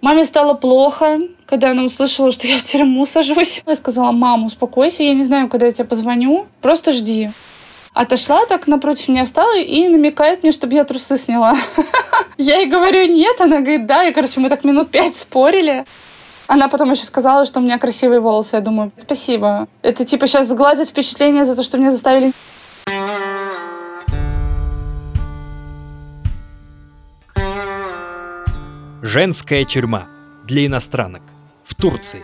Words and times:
Маме 0.00 0.24
стало 0.24 0.54
плохо, 0.54 1.20
когда 1.46 1.70
она 1.70 1.82
услышала, 1.82 2.30
что 2.30 2.46
я 2.46 2.58
в 2.58 2.62
тюрьму 2.62 3.04
сажусь. 3.04 3.62
Я 3.66 3.74
сказала, 3.74 4.12
мам, 4.12 4.46
успокойся, 4.46 5.02
я 5.02 5.14
не 5.14 5.24
знаю, 5.24 5.48
когда 5.48 5.66
я 5.66 5.72
тебе 5.72 5.84
позвоню, 5.84 6.46
просто 6.60 6.92
жди. 6.92 7.30
Отошла 7.94 8.46
так 8.46 8.68
напротив 8.68 9.08
меня, 9.08 9.24
встала 9.24 9.58
и 9.58 9.88
намекает 9.88 10.44
мне, 10.44 10.52
чтобы 10.52 10.74
я 10.74 10.84
трусы 10.84 11.16
сняла. 11.16 11.56
Я 12.38 12.58
ей 12.58 12.66
говорю, 12.66 13.12
нет, 13.12 13.40
она 13.40 13.58
говорит, 13.58 13.86
да. 13.86 14.04
И, 14.04 14.12
короче, 14.12 14.38
мы 14.38 14.48
так 14.48 14.62
минут 14.62 14.90
пять 14.90 15.16
спорили. 15.16 15.84
Она 16.46 16.68
потом 16.68 16.92
еще 16.92 17.04
сказала, 17.04 17.44
что 17.44 17.58
у 17.58 17.62
меня 17.62 17.78
красивые 17.78 18.20
волосы. 18.20 18.54
Я 18.54 18.60
думаю, 18.60 18.92
спасибо. 18.96 19.66
Это 19.82 20.04
типа 20.04 20.28
сейчас 20.28 20.46
сгладить 20.46 20.90
впечатление 20.90 21.44
за 21.44 21.56
то, 21.56 21.64
что 21.64 21.78
меня 21.78 21.90
заставили 21.90 22.30
Женская 29.10 29.64
тюрьма 29.64 30.06
для 30.46 30.66
иностранок 30.66 31.22
в 31.64 31.74
Турции. 31.74 32.20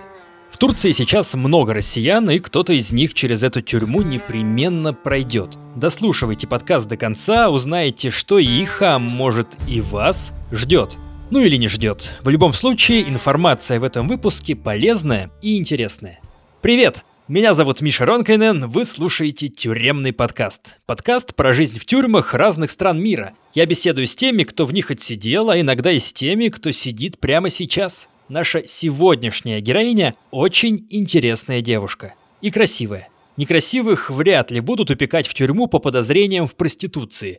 В 0.50 0.58
Турции 0.58 0.90
сейчас 0.90 1.32
много 1.32 1.72
россиян, 1.72 2.28
и 2.28 2.38
кто-то 2.38 2.74
из 2.74 2.92
них 2.92 3.14
через 3.14 3.42
эту 3.42 3.62
тюрьму 3.62 4.02
непременно 4.02 4.92
пройдет. 4.92 5.56
Дослушивайте 5.76 6.46
подкаст 6.46 6.86
до 6.86 6.98
конца, 6.98 7.48
узнаете, 7.48 8.10
что 8.10 8.38
их, 8.38 8.82
а 8.82 8.98
может 8.98 9.56
и 9.66 9.80
вас, 9.80 10.34
ждет. 10.52 10.98
Ну 11.30 11.40
или 11.40 11.56
не 11.56 11.68
ждет. 11.68 12.10
В 12.22 12.28
любом 12.28 12.52
случае, 12.52 13.08
информация 13.08 13.80
в 13.80 13.84
этом 13.84 14.06
выпуске 14.06 14.54
полезная 14.54 15.30
и 15.40 15.56
интересная. 15.56 16.20
Привет! 16.60 17.06
Меня 17.26 17.54
зовут 17.54 17.80
Миша 17.80 18.04
Ронкайнен, 18.04 18.68
вы 18.68 18.84
слушаете 18.84 19.48
«Тюремный 19.48 20.12
подкаст». 20.12 20.78
Подкаст 20.84 21.34
про 21.34 21.54
жизнь 21.54 21.80
в 21.80 21.86
тюрьмах 21.86 22.34
разных 22.34 22.70
стран 22.70 23.00
мира. 23.00 23.32
Я 23.54 23.64
беседую 23.64 24.06
с 24.06 24.14
теми, 24.14 24.42
кто 24.42 24.66
в 24.66 24.74
них 24.74 24.90
отсидел, 24.90 25.48
а 25.48 25.58
иногда 25.58 25.90
и 25.90 25.98
с 25.98 26.12
теми, 26.12 26.48
кто 26.48 26.70
сидит 26.70 27.18
прямо 27.18 27.48
сейчас. 27.48 28.10
Наша 28.28 28.66
сегодняшняя 28.66 29.62
героиня– 29.62 30.14
очень 30.32 30.86
интересная 30.90 31.62
девушка. 31.62 32.12
И 32.42 32.50
красивая. 32.50 33.08
Некрасивых 33.38 34.10
вряд 34.10 34.50
ли 34.50 34.60
будут 34.60 34.90
упекать 34.90 35.26
в 35.26 35.32
тюрьму 35.32 35.66
по 35.66 35.78
подозрениям 35.78 36.46
в 36.46 36.54
проституции. 36.54 37.38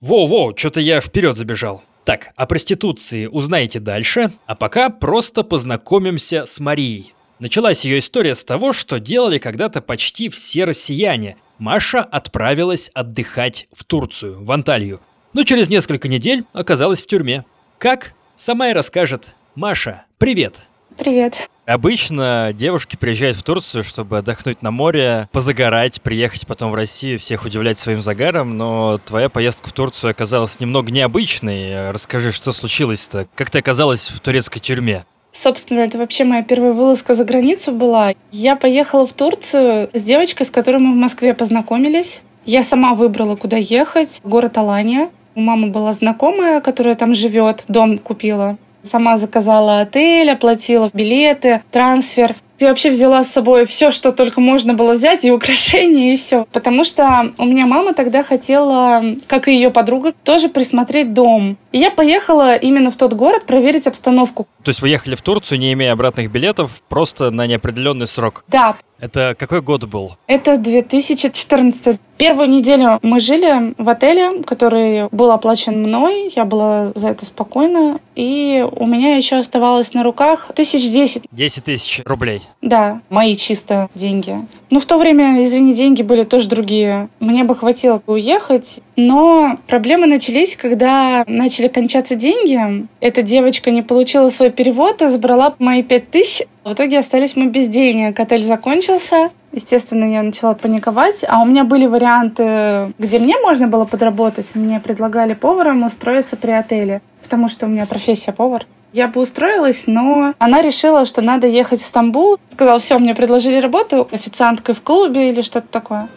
Во-во, 0.00 0.54
что-то 0.56 0.78
я 0.78 1.00
вперед 1.00 1.36
забежал. 1.36 1.82
Так, 2.04 2.28
о 2.36 2.46
проституции 2.46 3.26
узнаете 3.26 3.80
дальше, 3.80 4.30
а 4.46 4.54
пока 4.54 4.88
просто 4.88 5.42
познакомимся 5.42 6.46
с 6.46 6.60
Марией. 6.60 7.15
Началась 7.38 7.84
ее 7.84 7.98
история 7.98 8.34
с 8.34 8.44
того, 8.44 8.72
что 8.72 8.98
делали 8.98 9.36
когда-то 9.38 9.82
почти 9.82 10.30
все 10.30 10.64
россияне. 10.64 11.36
Маша 11.58 12.00
отправилась 12.00 12.90
отдыхать 12.94 13.68
в 13.74 13.84
Турцию, 13.84 14.42
в 14.42 14.50
Анталию. 14.52 15.00
Но 15.34 15.42
через 15.42 15.68
несколько 15.68 16.08
недель 16.08 16.44
оказалась 16.54 17.02
в 17.02 17.06
тюрьме. 17.06 17.44
Как? 17.78 18.14
Сама 18.36 18.70
и 18.70 18.72
расскажет. 18.72 19.34
Маша, 19.54 20.04
привет! 20.16 20.62
Привет. 20.96 21.50
Обычно 21.66 22.52
девушки 22.54 22.96
приезжают 22.96 23.36
в 23.36 23.42
Турцию, 23.42 23.84
чтобы 23.84 24.18
отдохнуть 24.18 24.62
на 24.62 24.70
море, 24.70 25.28
позагорать, 25.32 26.00
приехать 26.00 26.46
потом 26.46 26.70
в 26.70 26.74
Россию, 26.74 27.18
всех 27.18 27.44
удивлять 27.44 27.78
своим 27.78 28.00
загаром, 28.00 28.56
но 28.56 28.98
твоя 29.04 29.28
поездка 29.28 29.68
в 29.68 29.72
Турцию 29.72 30.12
оказалась 30.12 30.58
немного 30.58 30.90
необычной. 30.90 31.90
Расскажи, 31.90 32.32
что 32.32 32.52
случилось-то? 32.52 33.28
Как 33.34 33.50
ты 33.50 33.58
оказалась 33.58 34.08
в 34.08 34.20
турецкой 34.20 34.60
тюрьме? 34.60 35.04
Собственно, 35.36 35.80
это 35.80 35.98
вообще 35.98 36.24
моя 36.24 36.42
первая 36.42 36.72
вылазка 36.72 37.14
за 37.14 37.26
границу 37.26 37.70
была. 37.70 38.14
Я 38.32 38.56
поехала 38.56 39.06
в 39.06 39.12
Турцию 39.12 39.90
с 39.92 40.02
девочкой, 40.02 40.46
с 40.46 40.50
которой 40.50 40.78
мы 40.78 40.94
в 40.94 40.96
Москве 40.96 41.34
познакомились. 41.34 42.22
Я 42.46 42.62
сама 42.62 42.94
выбрала, 42.94 43.36
куда 43.36 43.58
ехать. 43.58 44.22
Город 44.24 44.56
Алания. 44.56 45.10
У 45.34 45.40
мамы 45.40 45.68
была 45.68 45.92
знакомая, 45.92 46.62
которая 46.62 46.94
там 46.94 47.12
живет, 47.12 47.64
дом 47.68 47.98
купила. 47.98 48.56
Сама 48.82 49.18
заказала 49.18 49.80
отель, 49.80 50.30
оплатила 50.30 50.88
билеты, 50.94 51.60
трансфер. 51.70 52.34
Я 52.58 52.68
вообще 52.68 52.90
взяла 52.90 53.22
с 53.22 53.30
собой 53.30 53.66
все, 53.66 53.90
что 53.90 54.12
только 54.12 54.40
можно 54.40 54.74
было 54.74 54.94
взять, 54.94 55.24
и 55.24 55.30
украшения, 55.30 56.14
и 56.14 56.16
все. 56.16 56.46
Потому 56.52 56.84
что 56.84 57.32
у 57.38 57.44
меня 57.44 57.66
мама 57.66 57.94
тогда 57.94 58.22
хотела, 58.24 59.02
как 59.26 59.48
и 59.48 59.54
ее 59.54 59.70
подруга, 59.70 60.12
тоже 60.24 60.48
присмотреть 60.48 61.12
дом. 61.12 61.58
И 61.72 61.78
я 61.78 61.90
поехала 61.90 62.56
именно 62.56 62.90
в 62.90 62.96
тот 62.96 63.12
город 63.12 63.44
проверить 63.46 63.86
обстановку. 63.86 64.46
То 64.62 64.70
есть 64.70 64.80
вы 64.80 64.88
ехали 64.88 65.14
в 65.14 65.22
Турцию, 65.22 65.58
не 65.58 65.72
имея 65.74 65.92
обратных 65.92 66.30
билетов, 66.30 66.82
просто 66.88 67.30
на 67.30 67.46
неопределенный 67.46 68.06
срок? 68.06 68.44
Да. 68.48 68.76
Это 68.98 69.34
какой 69.38 69.60
год 69.60 69.84
был? 69.84 70.16
Это 70.26 70.56
2014. 70.56 71.98
Первую 72.16 72.48
неделю 72.48 72.98
мы 73.02 73.20
жили 73.20 73.74
в 73.76 73.88
отеле, 73.90 74.42
который 74.44 75.08
был 75.10 75.30
оплачен 75.30 75.82
мной. 75.82 76.32
Я 76.34 76.46
была 76.46 76.92
за 76.94 77.08
это 77.08 77.26
спокойна. 77.26 77.98
И 78.14 78.66
у 78.74 78.86
меня 78.86 79.16
еще 79.16 79.36
оставалось 79.36 79.92
на 79.92 80.02
руках 80.02 80.50
тысяч 80.54 80.90
десять. 80.90 81.24
Десять 81.30 81.64
тысяч 81.64 82.00
рублей? 82.06 82.40
Да, 82.62 83.02
мои 83.10 83.36
чисто 83.36 83.90
деньги. 83.94 84.36
Ну, 84.70 84.80
в 84.80 84.86
то 84.86 84.96
время, 84.96 85.44
извини, 85.44 85.74
деньги 85.74 86.00
были 86.00 86.22
тоже 86.22 86.48
другие. 86.48 87.10
Мне 87.20 87.44
бы 87.44 87.54
хватило 87.54 88.02
уехать. 88.06 88.80
Но 88.96 89.58
проблемы 89.66 90.06
начались, 90.06 90.56
когда 90.56 91.22
начали 91.26 91.68
кончаться 91.68 92.14
деньги. 92.14 92.86
Эта 93.00 93.20
девочка 93.20 93.70
не 93.70 93.82
получила 93.82 94.30
свой 94.30 94.48
перевод, 94.48 95.02
а 95.02 95.10
забрала 95.10 95.54
мои 95.58 95.82
пять 95.82 96.10
тысяч. 96.10 96.46
В 96.66 96.72
итоге 96.72 96.98
остались 96.98 97.36
мы 97.36 97.46
без 97.46 97.68
денег. 97.68 98.18
Отель 98.18 98.42
закончился. 98.42 99.30
Естественно, 99.52 100.04
я 100.12 100.24
начала 100.24 100.52
паниковать. 100.54 101.24
А 101.28 101.40
у 101.40 101.44
меня 101.44 101.62
были 101.62 101.86
варианты, 101.86 102.92
где 102.98 103.20
мне 103.20 103.36
можно 103.38 103.68
было 103.68 103.84
подработать. 103.84 104.50
Мне 104.56 104.80
предлагали 104.80 105.34
поваром 105.34 105.84
устроиться 105.84 106.36
при 106.36 106.50
отеле, 106.50 107.02
потому 107.22 107.48
что 107.48 107.66
у 107.66 107.68
меня 107.68 107.86
профессия 107.86 108.32
повар. 108.32 108.66
Я 108.92 109.06
бы 109.06 109.20
устроилась, 109.20 109.84
но 109.86 110.34
она 110.40 110.60
решила, 110.60 111.06
что 111.06 111.22
надо 111.22 111.46
ехать 111.46 111.80
в 111.80 111.84
Стамбул. 111.84 112.40
Сказала, 112.52 112.80
все, 112.80 112.98
мне 112.98 113.14
предложили 113.14 113.60
работу 113.60 114.08
официанткой 114.10 114.74
в 114.74 114.82
клубе 114.82 115.30
или 115.30 115.42
что-то 115.42 115.68
такое. 115.68 116.08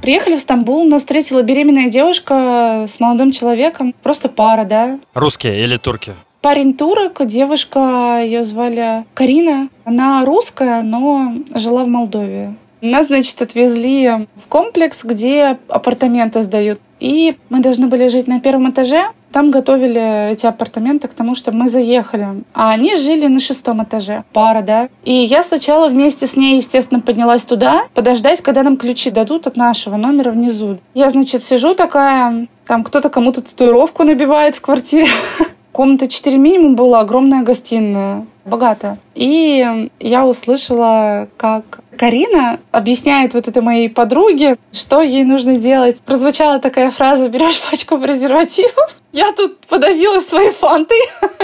Приехали 0.00 0.36
в 0.36 0.40
Стамбул, 0.40 0.86
нас 0.86 1.02
встретила 1.02 1.42
беременная 1.42 1.90
девушка 1.90 2.86
с 2.88 3.00
молодым 3.00 3.32
человеком. 3.32 3.94
Просто 4.02 4.30
пара, 4.30 4.64
да. 4.64 4.98
Русские 5.12 5.62
или 5.62 5.76
турки? 5.76 6.14
Парень 6.46 6.74
турок, 6.74 7.26
девушка, 7.26 8.20
ее 8.22 8.44
звали 8.44 9.04
Карина. 9.14 9.68
Она 9.84 10.24
русская, 10.24 10.82
но 10.82 11.34
жила 11.52 11.82
в 11.82 11.88
Молдове. 11.88 12.54
Нас, 12.80 13.08
значит, 13.08 13.42
отвезли 13.42 14.28
в 14.36 14.46
комплекс, 14.48 15.02
где 15.02 15.58
апартаменты 15.66 16.42
сдают. 16.42 16.78
И 17.00 17.34
мы 17.48 17.58
должны 17.58 17.88
были 17.88 18.06
жить 18.06 18.28
на 18.28 18.38
первом 18.38 18.70
этаже. 18.70 19.06
Там 19.32 19.50
готовили 19.50 20.30
эти 20.30 20.46
апартаменты 20.46 21.08
к 21.08 21.14
тому, 21.14 21.34
чтобы 21.34 21.58
мы 21.58 21.68
заехали. 21.68 22.44
А 22.54 22.70
они 22.70 22.94
жили 22.94 23.26
на 23.26 23.40
шестом 23.40 23.82
этаже. 23.82 24.22
Пара, 24.32 24.62
да. 24.62 24.88
И 25.02 25.14
я 25.14 25.42
сначала 25.42 25.88
вместе 25.88 26.28
с 26.28 26.36
ней, 26.36 26.58
естественно, 26.58 27.00
поднялась 27.00 27.44
туда, 27.44 27.82
подождать, 27.92 28.40
когда 28.40 28.62
нам 28.62 28.76
ключи 28.76 29.10
дадут 29.10 29.48
от 29.48 29.56
нашего 29.56 29.96
номера 29.96 30.30
внизу. 30.30 30.78
Я, 30.94 31.10
значит, 31.10 31.42
сижу 31.42 31.74
такая, 31.74 32.46
там 32.68 32.84
кто-то 32.84 33.10
кому-то 33.10 33.42
татуировку 33.42 34.04
набивает 34.04 34.54
в 34.54 34.60
квартире. 34.60 35.08
Комната 35.76 36.08
4 36.08 36.38
минимум 36.38 36.74
была, 36.74 37.00
огромная 37.00 37.42
гостиная, 37.42 38.24
богатая. 38.46 38.96
И 39.14 39.90
я 40.00 40.24
услышала, 40.24 41.28
как 41.36 41.80
Карина 41.98 42.60
объясняет 42.70 43.34
вот 43.34 43.46
этой 43.46 43.60
моей 43.60 43.90
подруге, 43.90 44.56
что 44.72 45.02
ей 45.02 45.24
нужно 45.24 45.56
делать. 45.56 46.00
Прозвучала 46.00 46.60
такая 46.60 46.90
фраза 46.90 47.28
«берешь 47.28 47.60
пачку 47.60 47.98
презервативов». 47.98 48.96
Я 49.12 49.32
тут 49.32 49.66
подавилась 49.66 50.26
своей 50.26 50.50
фантой. 50.50 50.96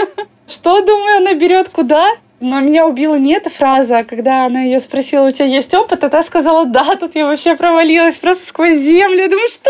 Что, 0.47 0.81
думаю, 0.81 1.17
она 1.17 1.35
берет 1.35 1.69
куда? 1.69 2.07
Но 2.39 2.59
меня 2.59 2.87
убила 2.87 3.13
не 3.13 3.35
эта 3.35 3.51
фраза, 3.51 3.99
а 3.99 4.03
когда 4.03 4.47
она 4.47 4.61
ее 4.61 4.79
спросила, 4.79 5.27
у 5.27 5.31
тебя 5.31 5.45
есть 5.45 5.71
опыт, 5.75 6.03
а 6.03 6.09
та 6.09 6.23
сказала, 6.23 6.65
да, 6.65 6.95
тут 6.95 7.13
я 7.13 7.27
вообще 7.27 7.55
провалилась 7.55 8.17
просто 8.17 8.47
сквозь 8.47 8.79
землю. 8.79 9.21
Я 9.21 9.29
думаю, 9.29 9.47
что? 9.47 9.69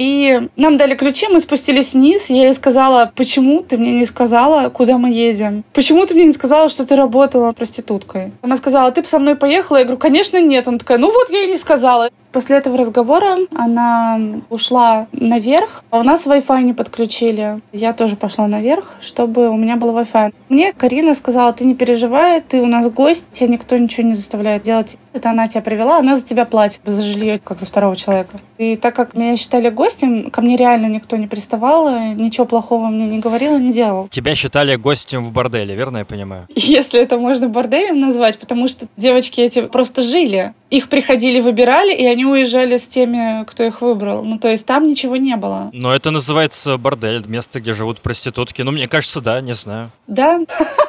И 0.00 0.48
нам 0.56 0.78
дали 0.78 0.94
ключи, 0.94 1.28
мы 1.28 1.40
спустились 1.40 1.92
вниз. 1.92 2.30
Я 2.30 2.44
ей 2.44 2.54
сказала, 2.54 3.12
почему 3.14 3.62
ты 3.62 3.76
мне 3.76 3.98
не 3.98 4.06
сказала, 4.06 4.70
куда 4.70 4.96
мы 4.96 5.10
едем? 5.10 5.62
Почему 5.74 6.06
ты 6.06 6.14
мне 6.14 6.24
не 6.24 6.32
сказала, 6.32 6.70
что 6.70 6.86
ты 6.86 6.96
работала 6.96 7.52
проституткой? 7.52 8.32
Она 8.40 8.56
сказала, 8.56 8.90
ты 8.92 9.04
со 9.04 9.18
мной 9.18 9.36
поехала? 9.36 9.76
Я 9.76 9.84
говорю, 9.84 9.98
конечно, 9.98 10.40
нет. 10.40 10.66
Она 10.68 10.78
такая, 10.78 10.96
ну 10.96 11.12
вот 11.12 11.28
я 11.28 11.42
и 11.42 11.48
не 11.48 11.58
сказала. 11.58 12.08
После 12.32 12.56
этого 12.56 12.78
разговора 12.78 13.38
она 13.54 14.18
ушла 14.50 15.08
наверх, 15.12 15.84
а 15.90 15.98
у 15.98 16.02
нас 16.02 16.26
Wi-Fi 16.26 16.62
не 16.62 16.72
подключили. 16.72 17.60
Я 17.72 17.92
тоже 17.92 18.16
пошла 18.16 18.46
наверх, 18.46 18.94
чтобы 19.02 19.50
у 19.50 19.56
меня 19.56 19.76
был 19.76 19.90
Wi-Fi. 19.90 20.32
Мне 20.48 20.72
Карина 20.72 21.14
сказала, 21.14 21.52
ты 21.52 21.64
не 21.66 21.74
переживай, 21.74 22.40
ты 22.40 22.62
у 22.62 22.66
нас 22.66 22.88
гость, 22.88 23.26
тебе 23.32 23.54
никто 23.54 23.76
ничего 23.76 24.06
не 24.06 24.14
заставляет 24.14 24.62
делать. 24.62 24.96
Это 25.12 25.30
она 25.30 25.48
тебя 25.48 25.60
привела, 25.60 25.98
она 25.98 26.16
за 26.16 26.24
тебя 26.24 26.44
платит 26.44 26.80
за 26.84 27.02
жилье, 27.02 27.38
как 27.42 27.58
за 27.58 27.66
второго 27.66 27.96
человека. 27.96 28.38
И 28.58 28.76
так 28.76 28.94
как 28.94 29.14
меня 29.14 29.36
считали 29.36 29.68
гостем, 29.68 30.30
ко 30.30 30.40
мне 30.40 30.56
реально 30.56 30.86
никто 30.86 31.16
не 31.16 31.26
приставал, 31.26 31.90
ничего 32.14 32.46
плохого 32.46 32.88
мне 32.88 33.06
не 33.06 33.18
говорил 33.18 33.56
и 33.56 33.60
не 33.60 33.72
делал. 33.72 34.08
Тебя 34.08 34.34
считали 34.34 34.76
гостем 34.76 35.24
в 35.24 35.32
борделе, 35.32 35.74
верно 35.74 35.98
я 35.98 36.04
понимаю? 36.04 36.46
Если 36.54 37.00
это 37.00 37.18
можно 37.18 37.48
борделем 37.48 37.98
назвать, 37.98 38.38
потому 38.38 38.68
что 38.68 38.86
девочки 38.96 39.40
эти 39.40 39.62
просто 39.62 40.02
жили. 40.02 40.54
Их 40.70 40.88
приходили, 40.88 41.40
выбирали, 41.40 41.92
и 41.92 42.06
они 42.06 42.24
уезжали 42.24 42.76
с 42.76 42.86
теми, 42.86 43.44
кто 43.44 43.64
их 43.64 43.82
выбрал. 43.82 44.22
Ну, 44.22 44.38
то 44.38 44.48
есть 44.48 44.66
там 44.66 44.86
ничего 44.86 45.16
не 45.16 45.36
было. 45.36 45.70
Но 45.72 45.92
это 45.92 46.12
называется 46.12 46.76
бордель, 46.76 47.26
место, 47.26 47.60
где 47.60 47.72
живут 47.72 48.00
проститутки. 48.00 48.62
Ну, 48.62 48.70
мне 48.70 48.86
кажется, 48.86 49.20
да, 49.20 49.40
не 49.40 49.54
знаю. 49.54 49.90
Да? 50.06 50.40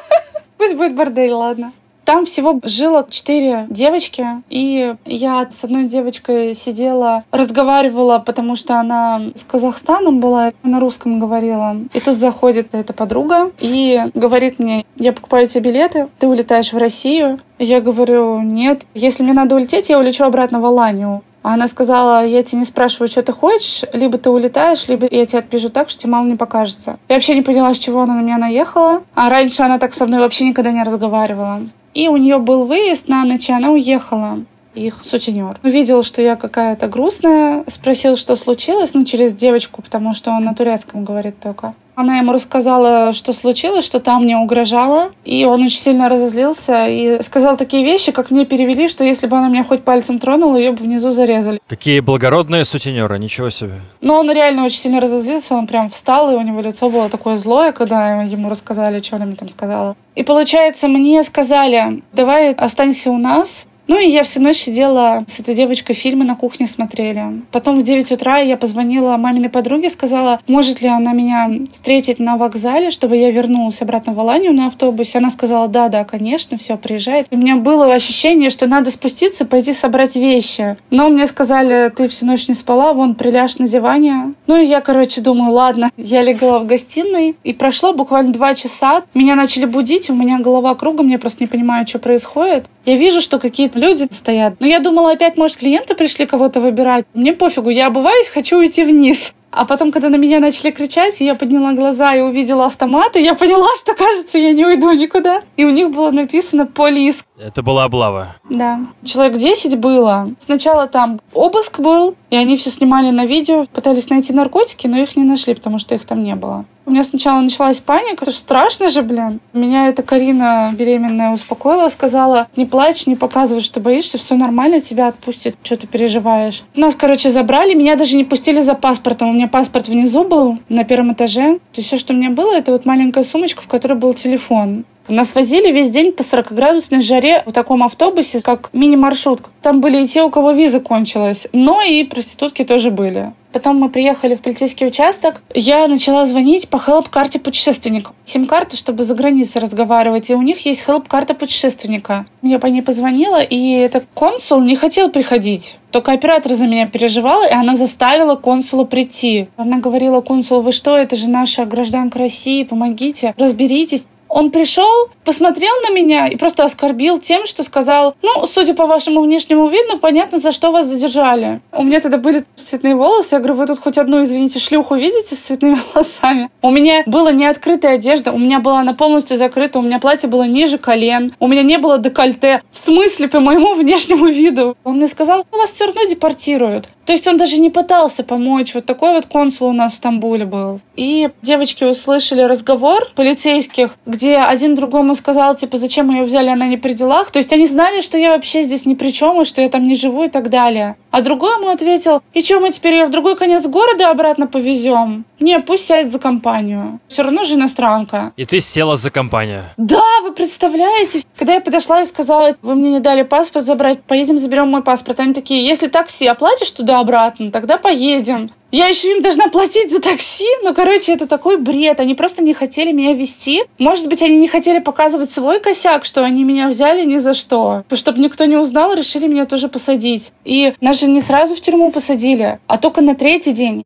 Пусть 0.58 0.76
будет 0.76 0.94
бордель, 0.94 1.32
ладно. 1.32 1.72
Там 2.04 2.26
всего 2.26 2.58
жило 2.64 3.06
четыре 3.08 3.66
девочки, 3.70 4.26
и 4.50 4.94
я 5.04 5.48
с 5.50 5.64
одной 5.64 5.84
девочкой 5.84 6.54
сидела, 6.54 7.22
разговаривала, 7.30 8.18
потому 8.18 8.56
что 8.56 8.78
она 8.80 9.30
с 9.34 9.44
Казахстаном 9.44 10.18
была, 10.18 10.52
на 10.64 10.80
русском 10.80 11.20
говорила. 11.20 11.76
И 11.92 12.00
тут 12.00 12.16
заходит 12.16 12.74
эта 12.74 12.92
подруга 12.92 13.52
и 13.60 14.00
говорит 14.14 14.58
мне, 14.58 14.84
я 14.96 15.12
покупаю 15.12 15.46
тебе 15.46 15.70
билеты, 15.70 16.08
ты 16.18 16.26
улетаешь 16.26 16.72
в 16.72 16.78
Россию. 16.78 17.38
Я 17.58 17.80
говорю, 17.80 18.40
нет, 18.40 18.82
если 18.94 19.22
мне 19.22 19.32
надо 19.32 19.54
улететь, 19.54 19.88
я 19.88 19.98
улечу 19.98 20.24
обратно 20.24 20.60
в 20.60 20.66
Аланию. 20.66 21.22
А 21.42 21.54
она 21.54 21.66
сказала, 21.66 22.24
я 22.24 22.42
тебя 22.42 22.60
не 22.60 22.64
спрашиваю, 22.64 23.08
что 23.08 23.22
ты 23.22 23.32
хочешь, 23.32 23.82
либо 23.92 24.16
ты 24.18 24.30
улетаешь, 24.30 24.86
либо 24.88 25.06
я 25.10 25.26
тебя 25.26 25.40
отпишу 25.40 25.70
так, 25.70 25.88
что 25.88 25.98
тебе 25.98 26.12
мало 26.12 26.26
не 26.26 26.36
покажется. 26.36 26.98
Я 27.08 27.16
вообще 27.16 27.34
не 27.34 27.42
поняла, 27.42 27.74
с 27.74 27.78
чего 27.78 28.02
она 28.02 28.14
на 28.14 28.20
меня 28.20 28.38
наехала. 28.38 29.02
А 29.14 29.28
раньше 29.28 29.62
она 29.62 29.78
так 29.78 29.92
со 29.94 30.06
мной 30.06 30.20
вообще 30.20 30.44
никогда 30.44 30.70
не 30.70 30.82
разговаривала. 30.82 31.62
И 31.94 32.08
у 32.08 32.16
нее 32.16 32.38
был 32.38 32.64
выезд 32.64 33.08
на 33.08 33.24
ночь, 33.24 33.48
и 33.48 33.52
она 33.52 33.70
уехала 33.70 34.44
их 34.74 34.98
сутенер. 35.02 35.58
Увидел, 35.62 36.02
что 36.02 36.22
я 36.22 36.36
какая-то 36.36 36.88
грустная, 36.88 37.64
спросил, 37.68 38.16
что 38.16 38.36
случилось, 38.36 38.94
ну, 38.94 39.04
через 39.04 39.34
девочку, 39.34 39.82
потому 39.82 40.14
что 40.14 40.30
он 40.30 40.44
на 40.44 40.54
турецком 40.54 41.04
говорит 41.04 41.38
только. 41.40 41.74
Она 41.94 42.16
ему 42.16 42.32
рассказала, 42.32 43.12
что 43.12 43.34
случилось, 43.34 43.84
что 43.84 44.00
там 44.00 44.22
мне 44.24 44.36
угрожала, 44.36 45.10
и 45.24 45.44
он 45.44 45.62
очень 45.62 45.78
сильно 45.78 46.08
разозлился 46.08 46.86
и 46.86 47.22
сказал 47.22 47.58
такие 47.58 47.84
вещи, 47.84 48.12
как 48.12 48.30
мне 48.30 48.46
перевели, 48.46 48.88
что 48.88 49.04
если 49.04 49.26
бы 49.26 49.36
она 49.36 49.48
меня 49.48 49.62
хоть 49.62 49.84
пальцем 49.84 50.18
тронула, 50.18 50.56
ее 50.56 50.72
бы 50.72 50.84
внизу 50.84 51.12
зарезали. 51.12 51.60
Какие 51.68 52.00
благородные 52.00 52.64
сутенеры, 52.64 53.18
ничего 53.18 53.50
себе. 53.50 53.74
Но 54.00 54.18
он 54.20 54.32
реально 54.32 54.64
очень 54.64 54.78
сильно 54.78 55.00
разозлился, 55.00 55.54
он 55.54 55.66
прям 55.66 55.90
встал, 55.90 56.32
и 56.32 56.36
у 56.36 56.40
него 56.40 56.62
лицо 56.62 56.88
было 56.88 57.10
такое 57.10 57.36
злое, 57.36 57.72
когда 57.72 58.22
ему 58.22 58.48
рассказали, 58.48 59.02
что 59.02 59.16
она 59.16 59.26
мне 59.26 59.36
там 59.36 59.50
сказала. 59.50 59.94
И 60.14 60.22
получается, 60.22 60.88
мне 60.88 61.22
сказали, 61.24 62.02
давай 62.12 62.52
останься 62.52 63.10
у 63.10 63.18
нас, 63.18 63.66
ну 63.86 63.98
и 63.98 64.08
я 64.08 64.22
всю 64.22 64.40
ночь 64.40 64.58
сидела 64.58 65.24
с 65.26 65.40
этой 65.40 65.54
девочкой, 65.54 65.94
фильмы 65.94 66.24
на 66.24 66.36
кухне 66.36 66.66
смотрели. 66.66 67.42
Потом 67.50 67.80
в 67.80 67.82
9 67.82 68.12
утра 68.12 68.38
я 68.38 68.56
позвонила 68.56 69.16
маминой 69.16 69.48
подруге, 69.48 69.90
сказала, 69.90 70.40
может 70.48 70.80
ли 70.80 70.88
она 70.88 71.12
меня 71.12 71.50
встретить 71.70 72.18
на 72.18 72.36
вокзале, 72.36 72.90
чтобы 72.90 73.16
я 73.16 73.30
вернулась 73.30 73.82
обратно 73.82 74.12
в 74.12 74.20
Аланию 74.20 74.52
на 74.52 74.68
автобусе. 74.68 75.18
Она 75.18 75.30
сказала, 75.30 75.68
да, 75.68 75.88
да, 75.88 76.04
конечно, 76.04 76.58
все, 76.58 76.76
приезжает. 76.76 77.26
У 77.30 77.36
меня 77.36 77.56
было 77.56 77.92
ощущение, 77.92 78.50
что 78.50 78.66
надо 78.66 78.90
спуститься, 78.90 79.44
пойти 79.44 79.72
собрать 79.72 80.16
вещи. 80.16 80.76
Но 80.90 81.08
мне 81.08 81.26
сказали, 81.26 81.90
ты 81.90 82.08
всю 82.08 82.26
ночь 82.26 82.48
не 82.48 82.54
спала, 82.54 82.92
вон, 82.92 83.14
приляжь 83.14 83.58
на 83.58 83.66
диване. 83.66 84.34
Ну 84.46 84.60
и 84.60 84.66
я, 84.66 84.80
короче, 84.80 85.20
думаю, 85.20 85.52
ладно. 85.52 85.90
Я 85.96 86.22
легла 86.22 86.58
в 86.60 86.66
гостиной, 86.66 87.36
и 87.42 87.52
прошло 87.52 87.92
буквально 87.92 88.32
два 88.32 88.54
часа. 88.54 89.02
Меня 89.14 89.34
начали 89.34 89.64
будить, 89.64 90.08
у 90.08 90.14
меня 90.14 90.38
голова 90.38 90.74
кругом, 90.74 91.08
я 91.08 91.18
просто 91.18 91.42
не 91.42 91.48
понимаю, 91.48 91.86
что 91.86 91.98
происходит. 91.98 92.66
Я 92.84 92.96
вижу, 92.96 93.20
что 93.20 93.38
какие-то 93.38 93.71
люди 93.76 94.06
стоят. 94.10 94.54
Но 94.60 94.66
я 94.66 94.80
думала, 94.80 95.12
опять, 95.12 95.36
может, 95.36 95.56
клиенты 95.56 95.94
пришли 95.94 96.26
кого-то 96.26 96.60
выбирать. 96.60 97.06
Мне 97.14 97.32
пофигу, 97.32 97.70
я 97.70 97.86
обуваюсь, 97.86 98.28
хочу 98.28 98.58
уйти 98.58 98.84
вниз. 98.84 99.34
А 99.52 99.66
потом, 99.66 99.92
когда 99.92 100.08
на 100.08 100.16
меня 100.16 100.40
начали 100.40 100.70
кричать, 100.70 101.20
я 101.20 101.34
подняла 101.34 101.74
глаза 101.74 102.14
и 102.14 102.20
увидела 102.22 102.66
автоматы, 102.66 103.20
я 103.20 103.34
поняла, 103.34 103.66
что, 103.78 103.94
кажется, 103.94 104.38
я 104.38 104.52
не 104.52 104.64
уйду 104.64 104.90
никуда. 104.92 105.42
И 105.58 105.64
у 105.66 105.70
них 105.70 105.90
было 105.90 106.10
написано 106.10 106.66
«Полис». 106.66 107.22
Это 107.38 107.62
была 107.62 107.84
облава. 107.84 108.36
Да. 108.48 108.80
Человек 109.04 109.36
10 109.36 109.78
было. 109.78 110.30
Сначала 110.42 110.86
там 110.86 111.20
обыск 111.34 111.80
был, 111.80 112.16
и 112.30 112.36
они 112.36 112.56
все 112.56 112.70
снимали 112.70 113.10
на 113.10 113.26
видео, 113.26 113.66
пытались 113.66 114.08
найти 114.08 114.32
наркотики, 114.32 114.86
но 114.86 114.96
их 114.96 115.16
не 115.16 115.24
нашли, 115.24 115.54
потому 115.54 115.78
что 115.78 115.94
их 115.94 116.06
там 116.06 116.22
не 116.22 116.34
было. 116.34 116.64
У 116.84 116.90
меня 116.90 117.04
сначала 117.04 117.40
началась 117.40 117.80
паника, 117.80 118.24
это 118.24 118.32
же 118.32 118.36
страшно 118.36 118.88
же, 118.88 119.02
блин. 119.02 119.40
Меня 119.52 119.88
эта 119.88 120.02
Карина 120.02 120.72
беременная 120.76 121.32
успокоила, 121.32 121.88
сказала, 121.88 122.48
не 122.56 122.66
плачь, 122.66 123.06
не 123.06 123.14
показывай, 123.14 123.60
что 123.60 123.80
боишься, 123.80 124.18
все 124.18 124.34
нормально, 124.34 124.80
тебя 124.80 125.08
отпустят, 125.08 125.54
что 125.62 125.76
ты 125.76 125.86
переживаешь. 125.86 126.64
Нас, 126.74 126.96
короче, 126.96 127.30
забрали, 127.30 127.74
меня 127.74 127.96
даже 127.96 128.16
не 128.16 128.24
пустили 128.24 128.60
за 128.60 128.74
паспортом. 128.74 129.30
У 129.30 129.32
меня 129.32 129.46
паспорт 129.46 129.88
внизу 129.88 130.24
был, 130.24 130.58
на 130.68 130.84
первом 130.84 131.12
этаже. 131.12 131.54
То 131.72 131.78
есть 131.78 131.88
все, 131.88 131.98
что 131.98 132.14
у 132.14 132.16
меня 132.16 132.30
было, 132.30 132.52
это 132.54 132.72
вот 132.72 132.84
маленькая 132.84 133.24
сумочка, 133.24 133.62
в 133.62 133.68
которой 133.68 133.94
был 133.94 134.14
телефон. 134.14 134.84
Нас 135.08 135.34
возили 135.34 135.72
весь 135.72 135.90
день 135.90 136.12
по 136.12 136.22
40-градусной 136.22 137.02
жаре 137.02 137.42
в 137.44 137.52
таком 137.52 137.82
автобусе, 137.82 138.40
как 138.40 138.70
мини-маршрутка. 138.72 139.50
Там 139.60 139.80
были 139.80 140.02
и 140.02 140.06
те, 140.06 140.22
у 140.22 140.30
кого 140.30 140.52
виза 140.52 140.80
кончилась, 140.80 141.48
но 141.52 141.82
и 141.82 142.04
проститутки 142.04 142.64
тоже 142.64 142.90
были. 142.90 143.32
Потом 143.52 143.76
мы 143.76 143.90
приехали 143.90 144.34
в 144.34 144.40
полицейский 144.40 144.86
участок. 144.86 145.42
Я 145.54 145.86
начала 145.86 146.24
звонить 146.24 146.70
по 146.70 146.78
хелп-карте 146.78 147.38
путешественника. 147.38 148.12
Сим-карту, 148.24 148.76
чтобы 148.76 149.04
за 149.04 149.14
границей 149.14 149.60
разговаривать. 149.60 150.30
И 150.30 150.34
у 150.34 150.40
них 150.40 150.64
есть 150.64 150.82
хелп-карта 150.84 151.34
путешественника. 151.34 152.24
Я 152.40 152.58
по 152.58 152.66
ней 152.66 152.80
позвонила, 152.80 153.42
и 153.42 153.72
этот 153.72 154.06
консул 154.14 154.62
не 154.62 154.74
хотел 154.74 155.10
приходить. 155.10 155.76
Только 155.90 156.12
оператор 156.12 156.52
за 156.52 156.66
меня 156.66 156.86
переживал, 156.86 157.44
и 157.44 157.52
она 157.52 157.76
заставила 157.76 158.36
консула 158.36 158.84
прийти. 158.84 159.48
Она 159.58 159.78
говорила 159.78 160.22
консулу, 160.22 160.62
вы 160.62 160.72
что, 160.72 160.96
это 160.96 161.16
же 161.16 161.28
наша 161.28 161.66
гражданка 161.66 162.18
России, 162.18 162.64
помогите, 162.64 163.34
разберитесь. 163.36 164.04
Он 164.32 164.50
пришел, 164.50 165.10
посмотрел 165.26 165.74
на 165.86 165.92
меня 165.92 166.26
и 166.26 166.36
просто 166.36 166.64
оскорбил 166.64 167.18
тем, 167.18 167.44
что 167.44 167.62
сказал, 167.62 168.16
ну, 168.22 168.46
судя 168.46 168.72
по 168.72 168.86
вашему 168.86 169.20
внешнему 169.20 169.68
виду, 169.68 169.98
понятно, 169.98 170.38
за 170.38 170.52
что 170.52 170.72
вас 170.72 170.86
задержали. 170.86 171.60
У 171.70 171.82
меня 171.82 172.00
тогда 172.00 172.16
были 172.16 172.46
цветные 172.56 172.94
волосы. 172.94 173.34
Я 173.34 173.40
говорю, 173.40 173.56
вы 173.56 173.66
тут 173.66 173.78
хоть 173.78 173.98
одну, 173.98 174.22
извините, 174.22 174.58
шлюху 174.58 174.94
видите 174.94 175.34
с 175.34 175.38
цветными 175.38 175.76
волосами? 175.94 176.48
У 176.62 176.70
меня 176.70 177.02
была 177.04 177.30
не 177.32 177.44
открытая 177.44 177.96
одежда, 177.96 178.32
у 178.32 178.38
меня 178.38 178.60
была 178.60 178.80
она 178.80 178.94
полностью 178.94 179.36
закрыта, 179.36 179.78
у 179.78 179.82
меня 179.82 179.98
платье 179.98 180.30
было 180.30 180.44
ниже 180.44 180.78
колен, 180.78 181.34
у 181.38 181.46
меня 181.46 181.62
не 181.62 181.76
было 181.76 181.98
декольте. 181.98 182.62
В 182.72 182.78
смысле, 182.78 183.28
по 183.28 183.38
моему 183.38 183.74
внешнему 183.74 184.28
виду? 184.28 184.78
Он 184.82 184.96
мне 184.96 185.08
сказал, 185.08 185.44
«Ну, 185.52 185.58
вас 185.58 185.72
все 185.72 185.84
равно 185.84 186.04
депортируют. 186.04 186.88
То 187.04 187.12
есть 187.12 187.26
он 187.26 187.36
даже 187.36 187.58
не 187.58 187.70
пытался 187.70 188.22
помочь. 188.22 188.74
Вот 188.74 188.86
такой 188.86 189.12
вот 189.12 189.26
консул 189.26 189.68
у 189.68 189.72
нас 189.72 189.92
в 189.92 189.96
Стамбуле 189.96 190.44
был. 190.44 190.80
И 190.96 191.30
девочки 191.42 191.84
услышали 191.84 192.42
разговор 192.42 193.08
полицейских, 193.14 193.90
где 194.06 194.38
один 194.38 194.74
другому 194.74 195.14
сказал, 195.14 195.56
типа, 195.56 195.78
зачем 195.78 196.10
ее 196.10 196.24
взяли, 196.24 196.48
она 196.48 196.66
не 196.66 196.76
при 196.76 196.92
делах. 196.94 197.30
То 197.30 197.38
есть 197.38 197.52
они 197.52 197.66
знали, 197.66 198.00
что 198.00 198.18
я 198.18 198.30
вообще 198.30 198.62
здесь 198.62 198.86
ни 198.86 198.94
при 198.94 199.10
чем, 199.10 199.40
и 199.40 199.44
что 199.44 199.62
я 199.62 199.68
там 199.68 199.86
не 199.86 199.94
живу 199.94 200.24
и 200.24 200.28
так 200.28 200.50
далее. 200.50 200.96
А 201.10 201.20
другой 201.20 201.56
ему 201.58 201.68
ответил, 201.68 202.22
и 202.32 202.42
что, 202.42 202.60
мы 202.60 202.70
теперь 202.70 202.94
ее 202.94 203.06
в 203.06 203.10
другой 203.10 203.36
конец 203.36 203.66
города 203.66 204.10
обратно 204.10 204.46
повезем? 204.46 205.24
Не, 205.40 205.58
пусть 205.58 205.86
сядет 205.86 206.12
за 206.12 206.18
компанию. 206.18 207.00
Все 207.08 207.22
равно 207.22 207.44
же 207.44 207.54
иностранка. 207.54 208.32
И 208.36 208.44
ты 208.44 208.60
села 208.60 208.96
за 208.96 209.10
компанию? 209.10 209.64
Да, 209.76 210.11
представляете? 210.32 211.22
Когда 211.36 211.54
я 211.54 211.60
подошла 211.60 212.02
и 212.02 212.06
сказала, 212.06 212.54
вы 212.62 212.74
мне 212.74 212.90
не 212.90 213.00
дали 213.00 213.22
паспорт 213.22 213.64
забрать, 213.64 214.02
поедем 214.02 214.38
заберем 214.38 214.68
мой 214.68 214.82
паспорт. 214.82 215.20
Они 215.20 215.32
такие, 215.34 215.66
если 215.66 215.88
такси 215.88 216.26
оплатишь 216.26 216.70
туда-обратно, 216.70 217.50
тогда 217.50 217.78
поедем. 217.78 218.50
Я 218.72 218.86
еще 218.86 219.12
им 219.12 219.22
должна 219.22 219.48
платить 219.48 219.92
за 219.92 220.00
такси. 220.00 220.48
Ну, 220.62 220.74
короче, 220.74 221.12
это 221.12 221.26
такой 221.26 221.58
бред. 221.58 222.00
Они 222.00 222.14
просто 222.14 222.42
не 222.42 222.54
хотели 222.54 222.90
меня 222.90 223.12
вести. 223.12 223.64
Может 223.78 224.08
быть, 224.08 224.22
они 224.22 224.38
не 224.38 224.48
хотели 224.48 224.78
показывать 224.78 225.30
свой 225.30 225.60
косяк, 225.60 226.06
что 226.06 226.24
они 226.24 226.42
меня 226.42 226.68
взяли 226.68 227.04
ни 227.04 227.18
за 227.18 227.34
что. 227.34 227.84
Чтобы 227.92 228.20
никто 228.20 228.46
не 228.46 228.56
узнал, 228.56 228.94
решили 228.94 229.26
меня 229.26 229.44
тоже 229.44 229.68
посадить. 229.68 230.32
И 230.46 230.72
нас 230.80 230.98
же 230.98 231.06
не 231.06 231.20
сразу 231.20 231.54
в 231.54 231.60
тюрьму 231.60 231.92
посадили, 231.92 232.60
а 232.66 232.78
только 232.78 233.02
на 233.02 233.14
третий 233.14 233.52
день. 233.52 233.84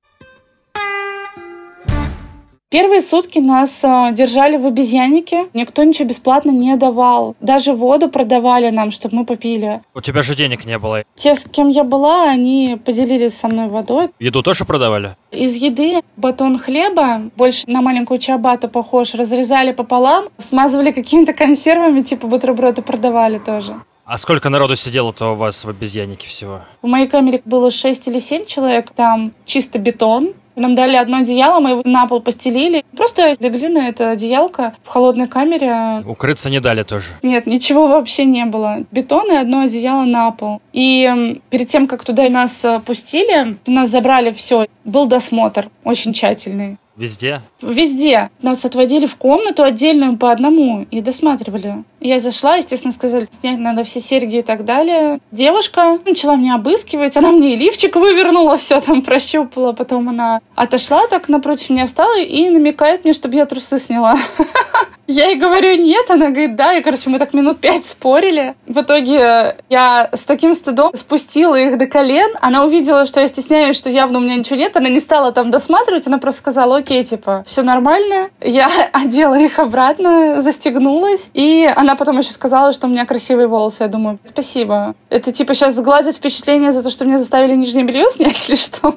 Первые 2.69 3.01
сутки 3.01 3.39
нас 3.39 3.85
э, 3.85 4.09
держали 4.13 4.57
в 4.57 4.67
обезьяннике. 4.67 5.47
Никто 5.55 5.85
ничего 5.85 6.09
бесплатно 6.09 6.51
не 6.51 6.77
давал. 6.77 7.37
Даже 7.41 7.73
воду 7.75 8.09
продавали 8.09 8.71
нам, 8.71 8.91
чтобы 8.91 9.19
мы 9.19 9.25
попили. 9.25 9.83
У 9.95 10.01
тебя 10.01 10.25
же 10.25 10.35
денег 10.35 10.65
не 10.65 10.77
было. 10.77 11.05
Те, 11.15 11.37
с 11.37 11.45
кем 11.45 11.69
я 11.69 11.85
была, 11.85 12.29
они 12.29 12.77
поделились 12.85 13.39
со 13.39 13.47
мной 13.47 13.69
водой. 13.69 14.11
Еду 14.19 14.43
тоже 14.43 14.65
продавали? 14.65 15.15
Из 15.31 15.55
еды 15.55 16.03
батон 16.17 16.59
хлеба, 16.59 17.31
больше 17.37 17.63
на 17.69 17.83
маленькую 17.83 18.19
чабату 18.19 18.69
похож, 18.69 19.15
разрезали 19.15 19.71
пополам, 19.71 20.25
смазывали 20.39 20.91
какими-то 20.91 21.35
консервами, 21.35 22.03
типа 22.03 22.27
бутерброды 22.27 22.83
продавали 22.83 23.39
тоже. 23.39 23.77
А 24.05 24.19
сколько 24.19 24.49
народу 24.51 24.75
сидело-то 24.75 25.33
у 25.33 25.35
вас 25.37 25.65
в 25.65 25.69
обезьяннике 25.69 26.27
всего? 26.27 26.63
В 26.83 26.89
моей 26.89 27.07
камере 27.07 27.43
было 27.45 27.71
6 27.71 28.09
или 28.09 28.19
7 28.19 28.45
человек. 28.45 28.91
Там 28.91 29.33
чисто 29.45 29.79
бетон, 29.79 30.33
Нам 30.57 30.75
дали 30.75 30.97
одно 30.97 31.19
одеяло, 31.19 31.61
мы 31.61 31.71
его 31.71 31.83
на 31.85 32.07
пол 32.07 32.21
постелили. 32.21 32.85
Просто 32.97 33.37
легли 33.39 33.69
на 33.69 33.89
это 33.89 34.11
одеялко 34.11 34.75
в 34.83 34.89
холодной 34.89 35.29
камере. 35.29 36.03
Укрыться 36.07 36.49
не 36.49 36.61
дали 36.61 36.83
тоже? 36.83 37.09
Нет, 37.23 37.47
ничего 37.47 37.87
вообще 37.87 38.25
не 38.25 38.47
было. 38.47 38.79
Бетон 38.91 39.31
и 39.31 39.37
одно 39.37 39.61
одеяло 39.61 40.05
на 40.05 40.31
пол. 40.31 40.63
И 40.73 41.41
перед 41.51 41.69
тем, 41.69 41.87
как 41.87 42.05
туда 42.05 42.29
нас 42.31 42.65
э, 42.65 42.81
пустили, 42.81 43.59
нас 43.67 43.91
забрали 43.91 44.33
все. 44.33 44.67
Был 44.85 45.07
досмотр 45.07 45.69
очень 45.85 46.13
тщательный. 46.13 46.79
Везде? 46.97 47.43
Везде. 47.61 48.31
Нас 48.41 48.65
отводили 48.65 49.07
в 49.07 49.17
комнату 49.17 49.63
отдельную 49.63 50.17
по 50.17 50.33
одному 50.33 50.87
и 50.91 51.03
досматривали. 51.03 51.85
Я 52.01 52.21
зашла, 52.21 52.57
естественно, 52.57 52.93
сказали, 52.93 53.29
снять 53.31 53.59
надо 53.59 53.85
все 53.85 54.01
серьги 54.01 54.39
и 54.39 54.43
так 54.43 54.65
далее. 54.65 55.21
Девушка 55.31 55.99
начала 56.07 56.37
меня 56.37 56.55
обыскивать, 56.55 57.17
она 57.17 57.33
мне 57.33 57.53
и 57.53 57.57
лифчик 57.57 57.97
вывернула, 57.97 58.57
все 58.59 58.81
там 58.81 59.03
прощупала. 59.03 59.73
Потом 59.73 60.09
она 60.09 60.41
отошла 60.55 61.07
так 61.09 61.29
напротив 61.29 61.71
меня, 61.71 61.87
встала 61.87 62.19
и 62.19 62.49
намекает 62.49 63.05
мне, 63.05 63.13
чтобы 63.13 63.35
я 63.35 63.45
трусы 63.45 63.79
сняла. 63.79 64.17
Я 65.07 65.29
ей 65.29 65.37
говорю, 65.37 65.77
нет, 65.77 66.11
она 66.11 66.31
говорит, 66.31 66.57
да. 66.57 66.75
И, 66.75 66.83
короче, 66.83 67.11
мы 67.11 67.19
так 67.19 67.33
минут 67.33 67.61
пять 67.61 67.87
спорили. 67.87 68.55
В 68.67 68.81
итоге 68.81 69.57
я 69.69 70.09
с 70.13 70.25
таким 70.25 70.55
стыдом 70.55 70.93
спустила 70.95 71.55
их 71.55 71.79
до 71.79 71.87
колен. 71.87 72.37
Она 72.41 72.65
увидела, 72.65 73.07
что 73.07 73.21
я 73.21 73.29
стесняюсь, 73.29 73.77
что 73.77 73.89
явно 73.89 74.19
у 74.19 74.23
меня 74.23 74.37
ничего 74.37 74.57
нет. 74.57 74.77
Она 74.77 74.89
не 74.89 75.01
стала 75.01 75.33
там 75.33 75.51
досматривать, 75.51 76.07
она 76.07 76.19
просто 76.19 76.41
сказала, 76.41 76.79
окей, 76.79 77.05
типа, 77.05 77.45
все 77.47 77.63
нормально. 77.63 78.31
Я 78.41 78.69
одела 78.93 79.39
их 79.39 79.59
обратно, 79.59 80.43
застегнулась. 80.43 81.31
И 81.35 81.71
она 81.77 81.95
потом 81.95 82.19
еще 82.19 82.33
сказала, 82.33 82.73
что 82.73 82.87
у 82.87 82.91
меня 82.91 83.07
красивые 83.07 83.47
волосы. 83.47 83.85
Я 83.85 83.89
думаю, 83.89 84.19
спасибо. 84.25 84.95
Это 85.09 85.33
типа 85.33 85.55
сейчас 85.55 85.75
сгладит 85.75 86.17
впечатление 86.17 86.73
за 86.73 86.83
то, 86.83 86.91
что 86.91 87.05
меня 87.05 87.19
заставили 87.19 87.55
нижнее 87.55 87.85
белье 87.85 88.11
снять 88.11 88.49
или 88.49 88.57
что? 88.57 88.95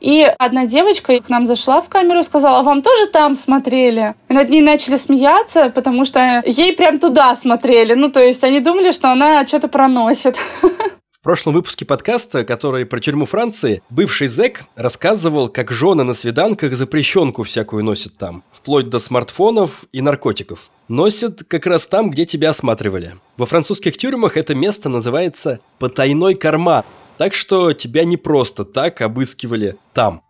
И 0.00 0.22
одна 0.38 0.66
девочка 0.66 1.20
к 1.20 1.28
нам 1.28 1.46
зашла 1.46 1.82
в 1.82 1.88
камеру 1.88 2.20
и 2.20 2.24
сказала, 2.24 2.60
«А 2.60 2.62
вам 2.62 2.82
тоже 2.82 3.06
там 3.06 3.34
смотрели? 3.34 4.14
И 4.28 4.32
над 4.32 4.48
ней 4.48 4.62
начали 4.62 4.96
смеяться, 4.96 5.70
потому 5.70 6.04
что 6.04 6.42
ей 6.46 6.74
прям 6.74 6.98
туда 6.98 7.36
смотрели. 7.36 7.94
Ну, 7.94 8.10
то 8.10 8.20
есть 8.20 8.42
они 8.44 8.60
думали, 8.60 8.92
что 8.92 9.10
она 9.10 9.46
что-то 9.46 9.68
проносит. 9.68 10.36
В 11.20 11.22
прошлом 11.22 11.52
выпуске 11.52 11.84
подкаста, 11.84 12.44
который 12.44 12.86
про 12.86 12.98
тюрьму 12.98 13.26
Франции, 13.26 13.82
бывший 13.90 14.26
зэк 14.26 14.62
рассказывал, 14.74 15.50
как 15.50 15.70
жены 15.70 16.02
на 16.02 16.14
свиданках 16.14 16.72
запрещенку 16.72 17.42
всякую 17.42 17.84
носят 17.84 18.16
там, 18.16 18.42
вплоть 18.50 18.88
до 18.88 18.98
смартфонов 18.98 19.84
и 19.92 20.00
наркотиков. 20.00 20.70
Носят 20.88 21.44
как 21.46 21.66
раз 21.66 21.86
там, 21.86 22.08
где 22.08 22.24
тебя 22.24 22.48
осматривали. 22.48 23.16
Во 23.36 23.44
французских 23.44 23.98
тюрьмах 23.98 24.38
это 24.38 24.54
место 24.54 24.88
называется 24.88 25.60
«потайной 25.78 26.36
карман», 26.36 26.84
так 27.20 27.34
что 27.34 27.74
тебя 27.74 28.04
не 28.04 28.16
просто 28.16 28.64
так 28.64 29.02
обыскивали 29.02 29.76
там. 29.92 30.22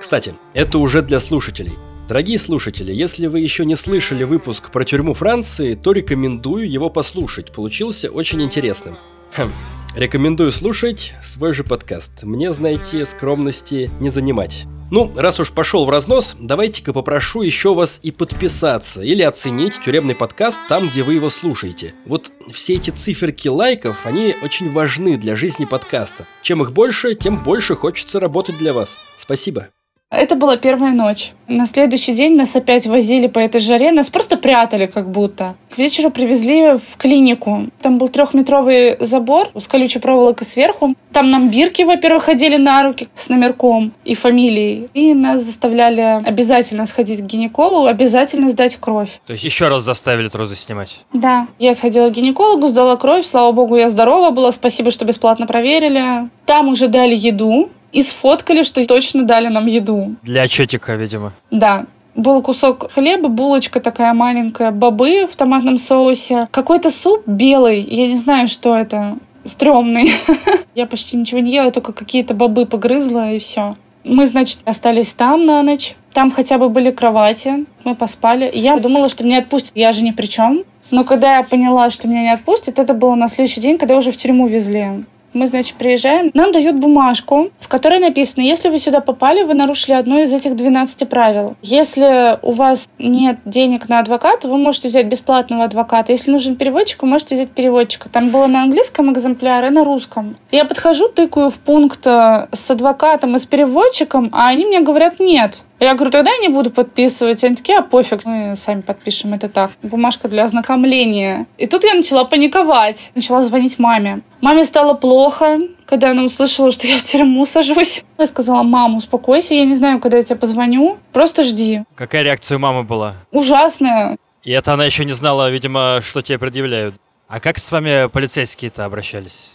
Кстати, 0.00 0.32
это 0.54 0.78
уже 0.78 1.02
для 1.02 1.20
слушателей. 1.20 1.74
Дорогие 2.08 2.38
слушатели, 2.38 2.90
если 2.94 3.26
вы 3.26 3.40
еще 3.40 3.66
не 3.66 3.76
слышали 3.76 4.24
выпуск 4.24 4.70
про 4.70 4.84
тюрьму 4.84 5.12
Франции, 5.12 5.74
то 5.74 5.92
рекомендую 5.92 6.66
его 6.66 6.88
послушать. 6.88 7.52
Получился 7.52 8.08
очень 8.08 8.40
интересным. 8.40 8.96
Хм. 9.36 9.50
Рекомендую 9.96 10.50
слушать 10.50 11.12
свой 11.22 11.52
же 11.52 11.62
подкаст. 11.62 12.22
Мне, 12.22 12.54
знаете, 12.54 13.04
скромности 13.04 13.90
не 14.00 14.08
занимать. 14.08 14.64
Ну, 14.90 15.12
раз 15.14 15.38
уж 15.38 15.52
пошел 15.52 15.84
в 15.84 15.90
разнос, 15.90 16.34
давайте-ка 16.40 16.94
попрошу 16.94 17.42
еще 17.42 17.74
вас 17.74 18.00
и 18.02 18.10
подписаться 18.10 19.02
или 19.02 19.22
оценить 19.22 19.80
тюремный 19.84 20.14
подкаст 20.14 20.58
там, 20.68 20.88
где 20.88 21.02
вы 21.02 21.14
его 21.14 21.28
слушаете. 21.28 21.94
Вот 22.06 22.32
все 22.50 22.74
эти 22.74 22.88
циферки 22.88 23.48
лайков, 23.48 24.06
они 24.06 24.34
очень 24.42 24.72
важны 24.72 25.18
для 25.18 25.36
жизни 25.36 25.66
подкаста. 25.66 26.24
Чем 26.42 26.62
их 26.62 26.72
больше, 26.72 27.14
тем 27.14 27.42
больше 27.42 27.74
хочется 27.74 28.18
работать 28.18 28.56
для 28.56 28.72
вас. 28.72 28.98
Спасибо. 29.18 29.68
Это 30.10 30.36
была 30.36 30.56
первая 30.56 30.92
ночь. 30.92 31.32
На 31.48 31.66
следующий 31.66 32.14
день 32.14 32.34
нас 32.34 32.56
опять 32.56 32.86
возили 32.86 33.26
по 33.26 33.38
этой 33.38 33.60
жаре, 33.60 33.92
нас 33.92 34.08
просто 34.08 34.38
прятали 34.38 34.86
как 34.86 35.10
будто. 35.10 35.54
К 35.68 35.76
вечеру 35.76 36.10
привезли 36.10 36.78
в 36.78 36.96
клинику. 36.96 37.68
Там 37.82 37.98
был 37.98 38.08
трехметровый 38.08 38.96
забор 39.00 39.50
с 39.54 39.68
колючей 39.68 39.98
проволокой 39.98 40.46
сверху. 40.46 40.94
Там 41.12 41.30
нам 41.30 41.50
бирки, 41.50 41.82
во-первых, 41.82 42.24
ходили 42.24 42.56
на 42.56 42.82
руки 42.84 43.08
с 43.14 43.28
номерком 43.28 43.92
и 44.04 44.14
фамилией. 44.14 44.88
И 44.94 45.12
нас 45.12 45.42
заставляли 45.42 46.00
обязательно 46.00 46.86
сходить 46.86 47.20
к 47.20 47.24
гинекологу, 47.24 47.86
обязательно 47.86 48.50
сдать 48.50 48.76
кровь. 48.76 49.20
То 49.26 49.34
есть 49.34 49.44
еще 49.44 49.68
раз 49.68 49.82
заставили 49.82 50.28
трузы 50.28 50.56
снимать? 50.56 51.00
Да. 51.12 51.48
Я 51.58 51.74
сходила 51.74 52.08
к 52.08 52.14
гинекологу, 52.14 52.68
сдала 52.68 52.96
кровь. 52.96 53.26
Слава 53.26 53.52
богу, 53.52 53.76
я 53.76 53.90
здорова 53.90 54.30
была. 54.30 54.52
Спасибо, 54.52 54.90
что 54.90 55.04
бесплатно 55.04 55.46
проверили. 55.46 56.30
Там 56.46 56.68
уже 56.68 56.88
дали 56.88 57.14
еду 57.14 57.68
и 57.92 58.02
сфоткали, 58.02 58.62
что 58.62 58.84
точно 58.86 59.22
дали 59.22 59.48
нам 59.48 59.66
еду. 59.66 60.16
Для 60.22 60.42
отчетика, 60.42 60.94
видимо. 60.94 61.32
Да. 61.50 61.86
Был 62.14 62.42
кусок 62.42 62.90
хлеба, 62.90 63.28
булочка 63.28 63.80
такая 63.80 64.12
маленькая, 64.12 64.72
бобы 64.72 65.28
в 65.30 65.36
томатном 65.36 65.78
соусе, 65.78 66.48
какой-то 66.50 66.90
суп 66.90 67.22
белый, 67.26 67.80
я 67.80 68.08
не 68.08 68.16
знаю, 68.16 68.48
что 68.48 68.76
это, 68.76 69.18
стрёмный. 69.44 70.12
Я 70.74 70.86
почти 70.86 71.16
ничего 71.16 71.40
не 71.40 71.52
ела, 71.52 71.72
только 71.72 71.92
какие-то 71.92 72.34
бобы 72.34 72.66
погрызла 72.66 73.32
и 73.32 73.38
все. 73.38 73.76
Мы, 74.04 74.26
значит, 74.26 74.60
остались 74.64 75.12
там 75.12 75.44
на 75.44 75.62
ночь. 75.62 75.96
Там 76.12 76.30
хотя 76.30 76.58
бы 76.58 76.68
были 76.68 76.90
кровати. 76.90 77.66
Мы 77.84 77.94
поспали. 77.94 78.50
Я 78.54 78.78
думала, 78.78 79.08
что 79.08 79.24
меня 79.24 79.38
отпустят. 79.38 79.72
Я 79.74 79.92
же 79.92 80.02
ни 80.02 80.12
при 80.12 80.26
чем. 80.26 80.64
Но 80.90 81.04
когда 81.04 81.36
я 81.36 81.42
поняла, 81.42 81.90
что 81.90 82.08
меня 82.08 82.22
не 82.22 82.32
отпустят, 82.32 82.78
это 82.78 82.94
было 82.94 83.14
на 83.14 83.28
следующий 83.28 83.60
день, 83.60 83.76
когда 83.76 83.96
уже 83.96 84.12
в 84.12 84.16
тюрьму 84.16 84.46
везли. 84.46 85.04
Мы, 85.32 85.46
значит, 85.46 85.76
приезжаем, 85.76 86.30
нам 86.34 86.52
дают 86.52 86.76
бумажку, 86.76 87.50
в 87.60 87.68
которой 87.68 88.00
написано, 88.00 88.42
если 88.42 88.68
вы 88.68 88.78
сюда 88.78 89.00
попали, 89.00 89.42
вы 89.42 89.54
нарушили 89.54 89.94
одно 89.94 90.18
из 90.18 90.32
этих 90.32 90.56
12 90.56 91.08
правил. 91.08 91.56
Если 91.62 92.38
у 92.42 92.52
вас 92.52 92.88
нет 92.98 93.38
денег 93.44 93.88
на 93.88 94.00
адвоката, 94.00 94.48
вы 94.48 94.56
можете 94.58 94.88
взять 94.88 95.06
бесплатного 95.06 95.64
адвоката. 95.64 96.12
Если 96.12 96.30
нужен 96.30 96.56
переводчик, 96.56 97.02
вы 97.02 97.08
можете 97.08 97.34
взять 97.34 97.50
переводчика. 97.50 98.08
Там 98.08 98.30
было 98.30 98.46
на 98.46 98.62
английском 98.62 99.12
экземпляре 99.12 99.68
и 99.68 99.70
на 99.70 99.84
русском. 99.84 100.36
Я 100.50 100.64
подхожу, 100.64 101.08
тыкаю 101.08 101.50
в 101.50 101.58
пункт 101.58 102.06
э, 102.06 102.48
с 102.52 102.70
адвокатом 102.70 103.36
и 103.36 103.38
с 103.38 103.46
переводчиком, 103.46 104.30
а 104.32 104.48
они 104.48 104.64
мне 104.66 104.80
говорят, 104.80 105.20
нет, 105.20 105.62
я 105.84 105.94
говорю, 105.94 106.10
тогда 106.10 106.30
я 106.32 106.38
не 106.38 106.48
буду 106.48 106.70
подписывать. 106.70 107.44
Они 107.44 107.56
такие, 107.56 107.78
а 107.78 107.82
пофиг, 107.82 108.24
мы 108.24 108.56
сами 108.56 108.80
подпишем 108.80 109.34
это 109.34 109.48
так. 109.48 109.70
Бумажка 109.82 110.28
для 110.28 110.44
ознакомления. 110.44 111.46
И 111.56 111.66
тут 111.66 111.84
я 111.84 111.94
начала 111.94 112.24
паниковать. 112.24 113.10
Начала 113.14 113.42
звонить 113.42 113.78
маме. 113.78 114.22
Маме 114.40 114.64
стало 114.64 114.94
плохо, 114.94 115.58
когда 115.86 116.10
она 116.10 116.24
услышала, 116.24 116.70
что 116.70 116.86
я 116.86 116.98
в 116.98 117.02
тюрьму 117.02 117.46
сажусь. 117.46 118.04
Я 118.18 118.26
сказала, 118.26 118.62
мама, 118.62 118.98
успокойся, 118.98 119.54
я 119.54 119.64
не 119.64 119.74
знаю, 119.74 120.00
когда 120.00 120.16
я 120.16 120.22
тебе 120.22 120.36
позвоню, 120.36 120.98
просто 121.12 121.44
жди. 121.44 121.82
Какая 121.94 122.22
реакция 122.22 122.56
у 122.56 122.60
мамы 122.60 122.82
была? 122.82 123.14
Ужасная. 123.32 124.16
И 124.44 124.50
это 124.50 124.72
она 124.72 124.84
еще 124.84 125.04
не 125.04 125.12
знала, 125.12 125.50
видимо, 125.50 126.00
что 126.02 126.22
тебе 126.22 126.38
предъявляют. 126.38 126.94
А 127.28 127.40
как 127.40 127.58
с 127.58 127.70
вами 127.70 128.08
полицейские-то 128.08 128.84
обращались? 128.84 129.50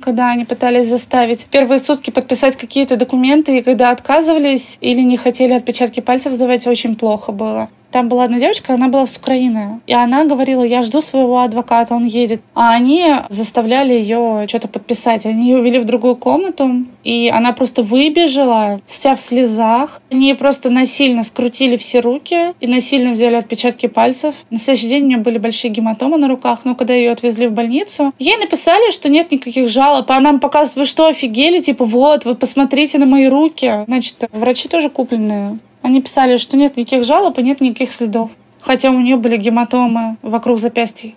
Когда 0.00 0.30
они 0.30 0.44
пытались 0.44 0.88
заставить 0.88 1.46
первые 1.46 1.80
сутки 1.80 2.10
подписать 2.10 2.56
какие-то 2.56 2.96
документы, 2.96 3.58
и 3.58 3.62
когда 3.62 3.90
отказывались 3.90 4.78
или 4.80 5.00
не 5.00 5.16
хотели 5.16 5.52
отпечатки 5.52 6.00
пальцев 6.00 6.34
сдавать, 6.34 6.66
очень 6.66 6.96
плохо 6.96 7.32
было. 7.32 7.68
Там 7.90 8.08
была 8.08 8.24
одна 8.24 8.38
девочка, 8.38 8.74
она 8.74 8.88
была 8.88 9.06
с 9.06 9.16
Украины. 9.16 9.80
И 9.86 9.92
она 9.92 10.24
говорила, 10.24 10.62
я 10.62 10.82
жду 10.82 11.00
своего 11.00 11.40
адвоката, 11.40 11.94
он 11.94 12.04
едет. 12.04 12.42
А 12.54 12.72
они 12.72 13.14
заставляли 13.28 13.92
ее 13.94 14.44
что-то 14.48 14.68
подписать. 14.68 15.24
Они 15.26 15.48
ее 15.50 15.58
увели 15.58 15.78
в 15.78 15.84
другую 15.84 16.16
комнату, 16.16 16.84
и 17.04 17.28
она 17.28 17.52
просто 17.52 17.82
выбежала, 17.82 18.80
вся 18.86 19.14
в 19.14 19.20
слезах. 19.20 20.02
Они 20.10 20.34
просто 20.34 20.70
насильно 20.70 21.22
скрутили 21.22 21.76
все 21.76 22.00
руки 22.00 22.52
и 22.60 22.66
насильно 22.66 23.12
взяли 23.12 23.36
отпечатки 23.36 23.86
пальцев. 23.86 24.34
На 24.50 24.58
следующий 24.58 24.88
день 24.88 25.04
у 25.04 25.06
нее 25.06 25.18
были 25.18 25.38
большие 25.38 25.70
гематомы 25.70 26.18
на 26.18 26.28
руках, 26.28 26.60
но 26.64 26.74
когда 26.74 26.94
ее 26.94 27.12
отвезли 27.12 27.46
в 27.46 27.52
больницу, 27.52 28.12
ей 28.18 28.36
написали, 28.36 28.90
что 28.90 29.08
нет 29.08 29.30
никаких 29.30 29.68
жалоб. 29.68 30.10
А 30.10 30.20
нам 30.20 30.40
показывают, 30.40 30.76
вы 30.76 30.84
что, 30.84 31.06
офигели? 31.06 31.60
Типа, 31.60 31.84
вот, 31.84 32.24
вы 32.24 32.34
посмотрите 32.34 32.98
на 32.98 33.06
мои 33.06 33.28
руки. 33.28 33.84
Значит, 33.86 34.28
врачи 34.32 34.68
тоже 34.68 34.90
купленные. 34.90 35.58
Они 35.88 36.02
писали, 36.02 36.36
что 36.36 36.58
нет 36.58 36.76
никаких 36.76 37.06
жалоб 37.06 37.38
и 37.38 37.42
нет 37.42 37.62
никаких 37.62 37.94
следов. 37.94 38.30
Хотя 38.60 38.90
у 38.90 39.00
нее 39.00 39.16
были 39.16 39.38
гематомы 39.38 40.18
вокруг 40.20 40.60
запястья. 40.60 41.14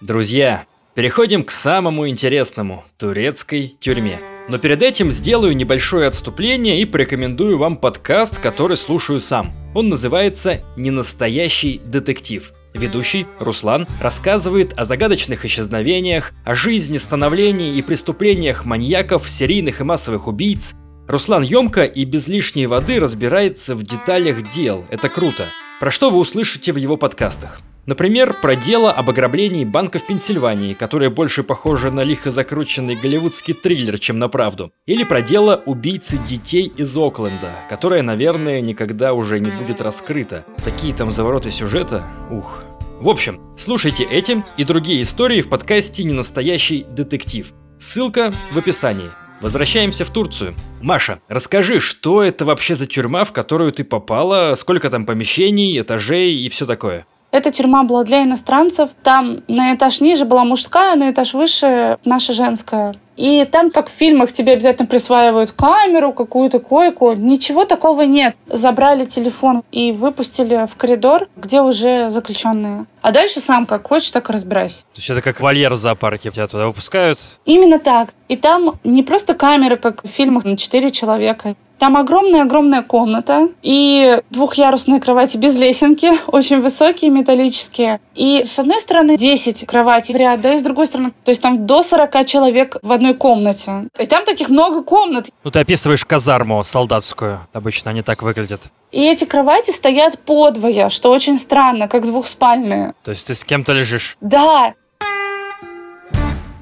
Друзья, 0.00 0.64
переходим 0.94 1.42
к 1.42 1.50
самому 1.50 2.08
интересному– 2.08 2.84
турецкой 2.98 3.74
тюрьме. 3.80 4.20
Но 4.48 4.58
перед 4.58 4.80
этим 4.80 5.10
сделаю 5.10 5.56
небольшое 5.56 6.06
отступление 6.06 6.80
и 6.80 6.84
порекомендую 6.84 7.58
вам 7.58 7.76
подкаст, 7.76 8.38
который 8.38 8.76
слушаю 8.76 9.18
сам. 9.18 9.50
Он 9.74 9.88
называется 9.88 10.60
«Ненастоящий 10.76 11.80
детектив». 11.84 12.52
Ведущий, 12.74 13.26
Руслан, 13.38 13.86
рассказывает 14.00 14.72
о 14.76 14.84
загадочных 14.84 15.44
исчезновениях, 15.44 16.32
о 16.44 16.54
жизни, 16.54 16.98
становлении 16.98 17.74
и 17.76 17.82
преступлениях 17.82 18.64
маньяков, 18.64 19.28
серийных 19.28 19.80
и 19.80 19.84
массовых 19.84 20.26
убийц. 20.26 20.74
Руслан 21.06 21.42
емко 21.42 21.84
и 21.84 22.04
без 22.04 22.28
лишней 22.28 22.66
воды 22.66 23.00
разбирается 23.00 23.74
в 23.74 23.82
деталях 23.82 24.42
дел. 24.54 24.84
Это 24.90 25.08
круто. 25.08 25.46
Про 25.80 25.90
что 25.90 26.10
вы 26.10 26.18
услышите 26.18 26.72
в 26.72 26.76
его 26.76 26.96
подкастах? 26.96 27.60
Например, 27.84 28.32
про 28.32 28.54
дело 28.54 28.92
об 28.92 29.10
ограблении 29.10 29.64
банка 29.64 29.98
в 29.98 30.06
Пенсильвании, 30.06 30.72
которое 30.72 31.10
больше 31.10 31.42
похоже 31.42 31.90
на 31.90 32.04
лихо 32.04 32.30
закрученный 32.30 32.94
голливудский 32.94 33.54
триллер, 33.54 33.98
чем 33.98 34.20
на 34.20 34.28
правду. 34.28 34.72
Или 34.86 35.02
про 35.02 35.20
дело 35.20 35.60
убийцы 35.66 36.16
детей 36.16 36.72
из 36.76 36.96
Окленда, 36.96 37.52
которое, 37.68 38.02
наверное, 38.02 38.60
никогда 38.60 39.14
уже 39.14 39.40
не 39.40 39.50
будет 39.50 39.80
раскрыто. 39.80 40.44
Такие 40.64 40.94
там 40.94 41.10
завороты 41.10 41.50
сюжета, 41.50 42.04
ух. 42.30 42.62
В 43.00 43.08
общем, 43.08 43.40
слушайте 43.58 44.04
эти 44.04 44.44
и 44.56 44.62
другие 44.62 45.02
истории 45.02 45.40
в 45.40 45.48
подкасте 45.48 46.04
«Ненастоящий 46.04 46.84
детектив». 46.88 47.52
Ссылка 47.80 48.32
в 48.52 48.58
описании. 48.58 49.10
Возвращаемся 49.40 50.04
в 50.04 50.10
Турцию. 50.10 50.54
Маша, 50.80 51.20
расскажи, 51.26 51.80
что 51.80 52.22
это 52.22 52.44
вообще 52.44 52.76
за 52.76 52.86
тюрьма, 52.86 53.24
в 53.24 53.32
которую 53.32 53.72
ты 53.72 53.82
попала, 53.82 54.54
сколько 54.54 54.88
там 54.88 55.04
помещений, 55.04 55.80
этажей 55.80 56.36
и 56.36 56.48
все 56.48 56.64
такое? 56.64 57.06
Эта 57.32 57.50
тюрьма 57.50 57.82
была 57.82 58.04
для 58.04 58.22
иностранцев. 58.22 58.90
Там 59.02 59.42
на 59.48 59.74
этаж 59.74 60.02
ниже 60.02 60.26
была 60.26 60.44
мужская, 60.44 60.94
на 60.96 61.10
этаж 61.10 61.32
выше 61.32 61.98
наша 62.04 62.34
женская. 62.34 62.94
И 63.16 63.44
там, 63.44 63.70
как 63.70 63.88
в 63.88 63.92
фильмах, 63.92 64.32
тебе 64.32 64.52
обязательно 64.52 64.86
присваивают 64.86 65.52
камеру, 65.52 66.12
какую-то 66.12 66.60
койку. 66.60 67.12
Ничего 67.12 67.64
такого 67.64 68.02
нет. 68.02 68.36
Забрали 68.46 69.04
телефон 69.04 69.62
и 69.70 69.92
выпустили 69.92 70.66
в 70.70 70.76
коридор, 70.76 71.28
где 71.36 71.60
уже 71.60 72.10
заключенные. 72.10 72.86
А 73.00 73.12
дальше 73.12 73.40
сам 73.40 73.66
как 73.66 73.88
хочешь, 73.88 74.10
так 74.10 74.28
и 74.28 74.32
разбирайся. 74.32 74.82
То 74.94 74.98
есть 74.98 75.10
это 75.10 75.22
как 75.22 75.40
вольер 75.40 75.72
в 75.72 75.76
зоопарке, 75.76 76.30
тебя 76.30 76.46
туда 76.46 76.66
выпускают? 76.66 77.18
Именно 77.44 77.78
так. 77.78 78.14
И 78.28 78.36
там 78.36 78.78
не 78.84 79.02
просто 79.02 79.34
камера, 79.34 79.76
как 79.76 80.04
в 80.04 80.08
фильмах 80.08 80.44
на 80.44 80.56
четыре 80.56 80.90
человека. 80.90 81.54
Там 81.82 81.96
огромная-огромная 81.96 82.82
комната 82.82 83.48
и 83.60 84.20
двухъярусные 84.30 85.00
кровати 85.00 85.36
без 85.36 85.56
лесенки, 85.56 86.12
очень 86.28 86.60
высокие, 86.60 87.10
металлические. 87.10 88.00
И 88.14 88.44
с 88.44 88.56
одной 88.60 88.80
стороны 88.80 89.16
10 89.16 89.66
кроватей 89.66 90.14
в 90.14 90.16
ряд, 90.16 90.40
да, 90.40 90.54
и 90.54 90.58
с 90.58 90.62
другой 90.62 90.86
стороны, 90.86 91.10
то 91.24 91.30
есть 91.30 91.42
там 91.42 91.66
до 91.66 91.82
40 91.82 92.24
человек 92.24 92.76
в 92.82 92.92
одной 92.92 93.14
комнате. 93.14 93.88
И 93.98 94.06
там 94.06 94.24
таких 94.24 94.48
много 94.48 94.84
комнат. 94.84 95.30
Ну, 95.42 95.50
ты 95.50 95.58
описываешь 95.58 96.04
казарму 96.04 96.62
солдатскую. 96.62 97.40
Обычно 97.52 97.90
они 97.90 98.02
так 98.02 98.22
выглядят. 98.22 98.60
И 98.92 99.02
эти 99.02 99.24
кровати 99.24 99.72
стоят 99.72 100.20
подвое, 100.20 100.88
что 100.88 101.10
очень 101.10 101.36
странно, 101.36 101.88
как 101.88 102.06
двухспальные. 102.06 102.94
То 103.02 103.10
есть 103.10 103.26
ты 103.26 103.34
с 103.34 103.42
кем-то 103.42 103.72
лежишь? 103.72 104.16
Да, 104.20 104.74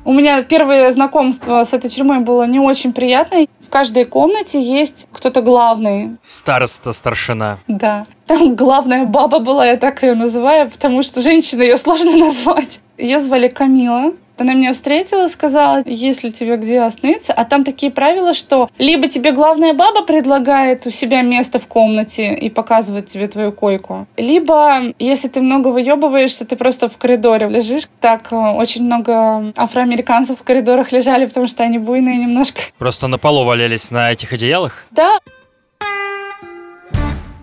у 0.04 0.12
меня 0.12 0.42
первое 0.42 0.90
знакомство 0.92 1.64
с 1.64 1.72
этой 1.72 1.90
тюрьмой 1.90 2.20
было 2.20 2.44
не 2.44 2.58
очень 2.58 2.92
приятное. 2.92 3.46
В 3.60 3.68
каждой 3.68 4.04
комнате 4.04 4.60
есть 4.60 5.06
кто-то 5.12 5.42
главный. 5.42 6.16
Староста, 6.20 6.92
старшина. 6.92 7.58
Да. 7.68 8.06
Там 8.26 8.56
главная 8.56 9.04
баба 9.04 9.38
была, 9.38 9.66
я 9.66 9.76
так 9.76 10.02
ее 10.02 10.14
называю, 10.14 10.70
потому 10.70 11.02
что 11.02 11.20
женщина 11.20 11.62
ее 11.62 11.78
сложно 11.78 12.16
назвать. 12.16 12.80
Ее 12.98 13.20
звали 13.20 13.48
Камила. 13.48 14.12
Она 14.40 14.54
меня 14.54 14.72
встретила, 14.72 15.28
сказала, 15.28 15.82
если 15.84 16.30
тебе 16.30 16.56
где 16.56 16.80
остановиться. 16.80 17.32
А 17.32 17.44
там 17.44 17.64
такие 17.64 17.92
правила, 17.92 18.34
что 18.34 18.70
либо 18.78 19.08
тебе 19.08 19.32
главная 19.32 19.74
баба 19.74 20.02
предлагает 20.02 20.86
у 20.86 20.90
себя 20.90 21.22
место 21.22 21.58
в 21.58 21.66
комнате 21.66 22.34
и 22.34 22.48
показывает 22.50 23.06
тебе 23.06 23.26
твою 23.26 23.52
койку, 23.52 24.06
либо, 24.16 24.94
если 24.98 25.28
ты 25.28 25.40
много 25.40 25.68
выебываешься, 25.68 26.44
ты 26.44 26.56
просто 26.56 26.88
в 26.88 26.96
коридоре 26.96 27.48
лежишь. 27.48 27.88
Так, 28.00 28.32
э, 28.32 28.36
очень 28.36 28.84
много 28.84 29.52
афроамериканцев 29.56 30.38
в 30.38 30.42
коридорах 30.42 30.92
лежали, 30.92 31.26
потому 31.26 31.46
что 31.46 31.62
они 31.62 31.78
буйные 31.78 32.16
немножко. 32.16 32.62
Просто 32.78 33.08
на 33.08 33.18
полу 33.18 33.44
валялись 33.44 33.90
на 33.90 34.12
этих 34.12 34.32
одеялах? 34.32 34.86
Да, 34.90 35.18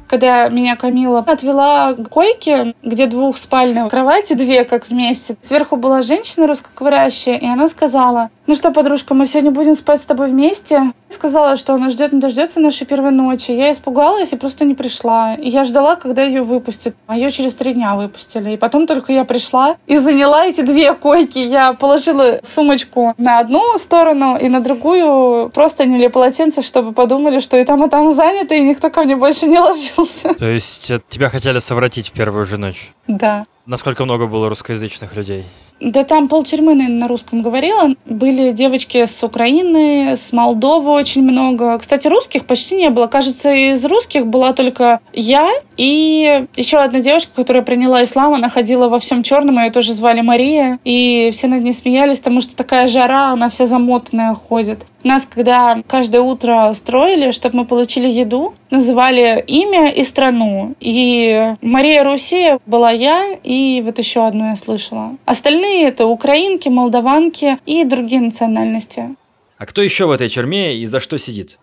когда 0.08 0.48
меня 0.50 0.76
Камила 0.76 1.20
отвела 1.20 1.94
к 1.94 2.10
койке, 2.10 2.74
где 2.84 3.08
двухспальные 3.08 3.90
кровати, 3.90 4.34
две 4.34 4.64
как 4.64 4.90
вместе. 4.90 5.38
Сверху 5.44 5.76
была 5.76 6.02
женщина 6.02 6.48
русскоговорящая, 6.48 7.38
и 7.38 7.46
она 7.46 7.68
сказала, 7.68 8.30
ну 8.48 8.56
что, 8.56 8.72
подружка, 8.72 9.14
мы 9.14 9.26
сегодня 9.26 9.52
будем 9.52 9.76
спать 9.76 10.02
с 10.02 10.06
тобой 10.06 10.30
вместе? 10.30 10.94
Сказала, 11.10 11.58
что 11.58 11.74
она 11.74 11.90
ждет, 11.90 12.14
не 12.14 12.20
дождется 12.22 12.62
нашей 12.62 12.88
первой 12.88 13.12
ночи. 13.12 13.52
Я 13.52 13.74
испугалась 13.74 14.32
и 14.32 14.38
просто 14.38 14.64
не 14.64 14.74
пришла. 14.74 15.34
И 15.34 15.50
я 15.50 15.66
ждала, 15.66 15.98
когда 15.98 16.24
ее 16.24 16.44
выпустят. 16.44 16.96
А 17.08 17.18
ее 17.18 17.30
через 17.32 17.56
три 17.56 17.74
дня 17.74 17.96
выпустили. 17.96 18.54
И 18.54 18.58
потом 18.58 18.88
только 18.88 19.12
я 19.12 19.26
пришла 19.26 19.76
и 19.86 19.98
заняла 19.98 20.46
эти 20.46 20.62
две 20.62 20.94
койки. 20.94 21.40
Я 21.40 21.74
положила 21.74 22.40
сумочку 22.42 23.14
на 23.18 23.40
одну 23.40 23.78
сторону 23.78 24.38
и 24.38 24.48
на 24.48 24.62
другую 24.62 25.50
просто 25.50 25.86
не 25.86 26.10
полотенце, 26.10 26.62
чтобы 26.62 26.94
подумали, 26.94 27.42
что 27.42 27.58
и 27.58 27.66
там, 27.66 27.86
и 27.86 27.90
там 27.90 28.14
занято, 28.14 28.56
и 28.56 28.62
никто 28.62 28.90
ко 28.90 29.04
мне 29.04 29.18
больше 29.18 29.48
не 29.48 29.60
ложился. 29.60 30.34
То 30.36 30.50
есть 30.50 30.90
э, 30.90 31.02
тебя 31.10 31.30
хотели 31.30 31.60
совратить 31.60 32.10
в 32.10 32.12
первую 32.14 32.46
же 32.46 32.58
ночь? 32.58 32.94
Да. 33.08 33.46
Насколько 33.66 34.06
много 34.06 34.28
было 34.28 34.48
русскоязычных 34.48 35.16
людей? 35.16 35.44
Да 35.80 36.04
там 36.04 36.28
полтюрьмы, 36.28 36.74
на 36.74 37.08
русском 37.08 37.42
говорила. 37.42 37.94
Были 38.06 38.52
девочки 38.52 39.06
с 39.06 39.24
Украины, 39.24 40.16
с 40.16 40.34
Молдовы 40.34 40.92
очень 40.92 41.22
много. 41.22 41.78
Кстати, 41.78 42.08
русских 42.08 42.46
почти 42.46 42.76
не 42.76 42.90
было. 42.90 43.08
Кажется, 43.08 43.54
из 43.54 43.86
русских 43.86 44.26
была 44.26 44.54
только 44.54 45.00
я 45.14 45.52
и 45.78 46.46
еще 46.56 46.80
одна 46.80 47.00
девушка, 47.00 47.32
которая 47.36 47.62
приняла 47.62 48.04
ислам. 48.04 48.34
Она 48.34 48.50
ходила 48.50 48.90
во 48.90 49.00
всем 49.00 49.22
черном, 49.22 49.60
ее 49.60 49.70
тоже 49.70 49.94
звали 49.94 50.22
Мария. 50.22 50.80
И 50.84 51.32
все 51.34 51.48
над 51.48 51.64
ней 51.64 51.74
смеялись, 51.74 52.20
потому 52.20 52.42
что 52.42 52.56
такая 52.56 52.88
жара, 52.88 53.32
она 53.32 53.50
вся 53.50 53.66
замотанная 53.68 54.34
ходит. 54.34 54.86
Нас, 55.08 55.26
когда 55.26 55.82
каждое 55.88 56.20
утро 56.20 56.74
строили, 56.74 57.32
чтобы 57.32 57.60
мы 57.60 57.66
получили 57.66 58.10
еду, 58.10 58.56
называли 58.70 59.42
имя 59.48 59.90
и 59.90 60.04
страну. 60.04 60.76
И 60.82 61.54
Мария 61.62 62.04
Руси 62.04 62.58
была 62.66 62.92
я, 62.92 63.40
и 63.42 63.82
вот 63.86 64.00
еще 64.00 64.28
одну 64.28 64.50
я 64.50 64.58
слышала. 64.58 65.16
Остальные 65.24 65.88
это 65.88 66.06
украинки, 66.08 66.68
молдаванки 66.68 67.58
и 67.66 67.86
другие 67.86 68.20
национальности. 68.20 69.16
А 69.58 69.66
кто 69.66 69.82
еще 69.82 70.08
в 70.08 70.12
этой 70.12 70.28
тюрьме 70.28 70.76
и 70.76 70.86
за 70.86 71.00
что 71.00 71.18
сидит? 71.18 71.58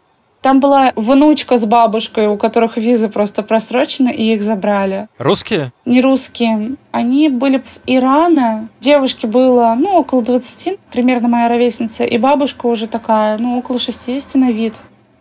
Там 0.44 0.60
была 0.60 0.92
внучка 0.94 1.56
с 1.56 1.64
бабушкой, 1.64 2.26
у 2.26 2.36
которых 2.36 2.76
визы 2.76 3.08
просто 3.08 3.42
просрочены, 3.42 4.10
и 4.10 4.34
их 4.34 4.42
забрали. 4.42 5.08
Русские? 5.16 5.72
Не 5.86 6.02
русские. 6.02 6.76
Они 6.92 7.30
были 7.30 7.62
с 7.62 7.80
Ирана. 7.86 8.68
Девушке 8.78 9.26
было, 9.26 9.74
ну, 9.74 9.94
около 9.94 10.20
20, 10.20 10.78
примерно 10.92 11.28
моя 11.28 11.48
ровесница. 11.48 12.04
И 12.04 12.18
бабушка 12.18 12.66
уже 12.66 12.88
такая, 12.88 13.38
ну, 13.38 13.56
около 13.56 13.78
60 13.78 14.34
на 14.34 14.50
вид 14.50 14.74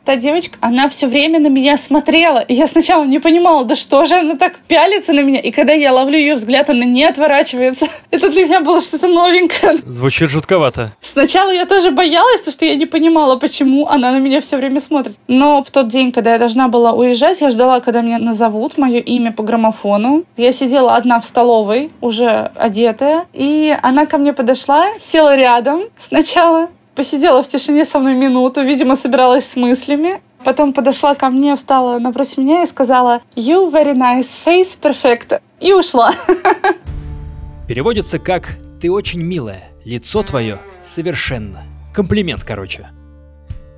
та 0.05 0.15
девочка, 0.15 0.57
она 0.61 0.89
все 0.89 1.07
время 1.07 1.39
на 1.39 1.47
меня 1.47 1.77
смотрела. 1.77 2.39
И 2.39 2.53
я 2.53 2.67
сначала 2.67 3.05
не 3.05 3.19
понимала, 3.19 3.65
да 3.65 3.75
что 3.75 4.05
же 4.05 4.15
она 4.15 4.35
так 4.35 4.59
пялится 4.67 5.13
на 5.13 5.21
меня. 5.21 5.39
И 5.39 5.51
когда 5.51 5.73
я 5.73 5.93
ловлю 5.93 6.17
ее 6.17 6.35
взгляд, 6.35 6.69
она 6.69 6.85
не 6.85 7.05
отворачивается. 7.05 7.87
Это 8.11 8.29
для 8.29 8.45
меня 8.45 8.61
было 8.61 8.81
что-то 8.81 9.07
новенькое. 9.07 9.77
Звучит 9.85 10.29
жутковато. 10.29 10.91
Сначала 11.01 11.51
я 11.51 11.65
тоже 11.65 11.91
боялась, 11.91 12.39
потому 12.39 12.53
что 12.53 12.65
я 12.65 12.75
не 12.75 12.85
понимала, 12.85 13.37
почему 13.37 13.87
она 13.87 14.11
на 14.11 14.19
меня 14.19 14.41
все 14.41 14.57
время 14.57 14.79
смотрит. 14.79 15.17
Но 15.27 15.63
в 15.63 15.71
тот 15.71 15.87
день, 15.87 16.11
когда 16.11 16.33
я 16.33 16.39
должна 16.39 16.67
была 16.67 16.93
уезжать, 16.93 17.41
я 17.41 17.49
ждала, 17.49 17.79
когда 17.79 18.01
меня 18.01 18.19
назовут, 18.19 18.77
мое 18.77 18.99
имя 18.99 19.31
по 19.31 19.43
граммофону. 19.43 20.25
Я 20.37 20.51
сидела 20.51 20.95
одна 20.95 21.19
в 21.19 21.25
столовой, 21.25 21.91
уже 22.01 22.51
одетая. 22.55 23.25
И 23.33 23.75
она 23.81 24.05
ко 24.05 24.17
мне 24.17 24.33
подошла, 24.33 24.87
села 24.99 25.35
рядом 25.35 25.83
сначала, 25.97 26.69
посидела 26.95 27.43
в 27.43 27.47
тишине 27.47 27.85
со 27.85 27.99
мной 27.99 28.15
минуту, 28.15 28.63
видимо, 28.63 28.95
собиралась 28.95 29.45
с 29.45 29.55
мыслями. 29.55 30.21
Потом 30.43 30.73
подошла 30.73 31.15
ко 31.15 31.29
мне, 31.29 31.55
встала 31.55 31.99
напротив 31.99 32.37
меня 32.37 32.63
и 32.63 32.67
сказала 32.67 33.21
«You 33.35 33.71
very 33.71 33.95
nice, 33.95 34.27
face 34.45 34.77
perfect» 34.81 35.41
и 35.59 35.73
ушла. 35.73 36.11
Переводится 37.67 38.19
как 38.19 38.57
«Ты 38.81 38.91
очень 38.91 39.21
милая, 39.21 39.69
лицо 39.85 40.21
твое 40.23 40.59
совершенно». 40.81 41.63
Комплимент, 41.93 42.43
короче. 42.43 42.89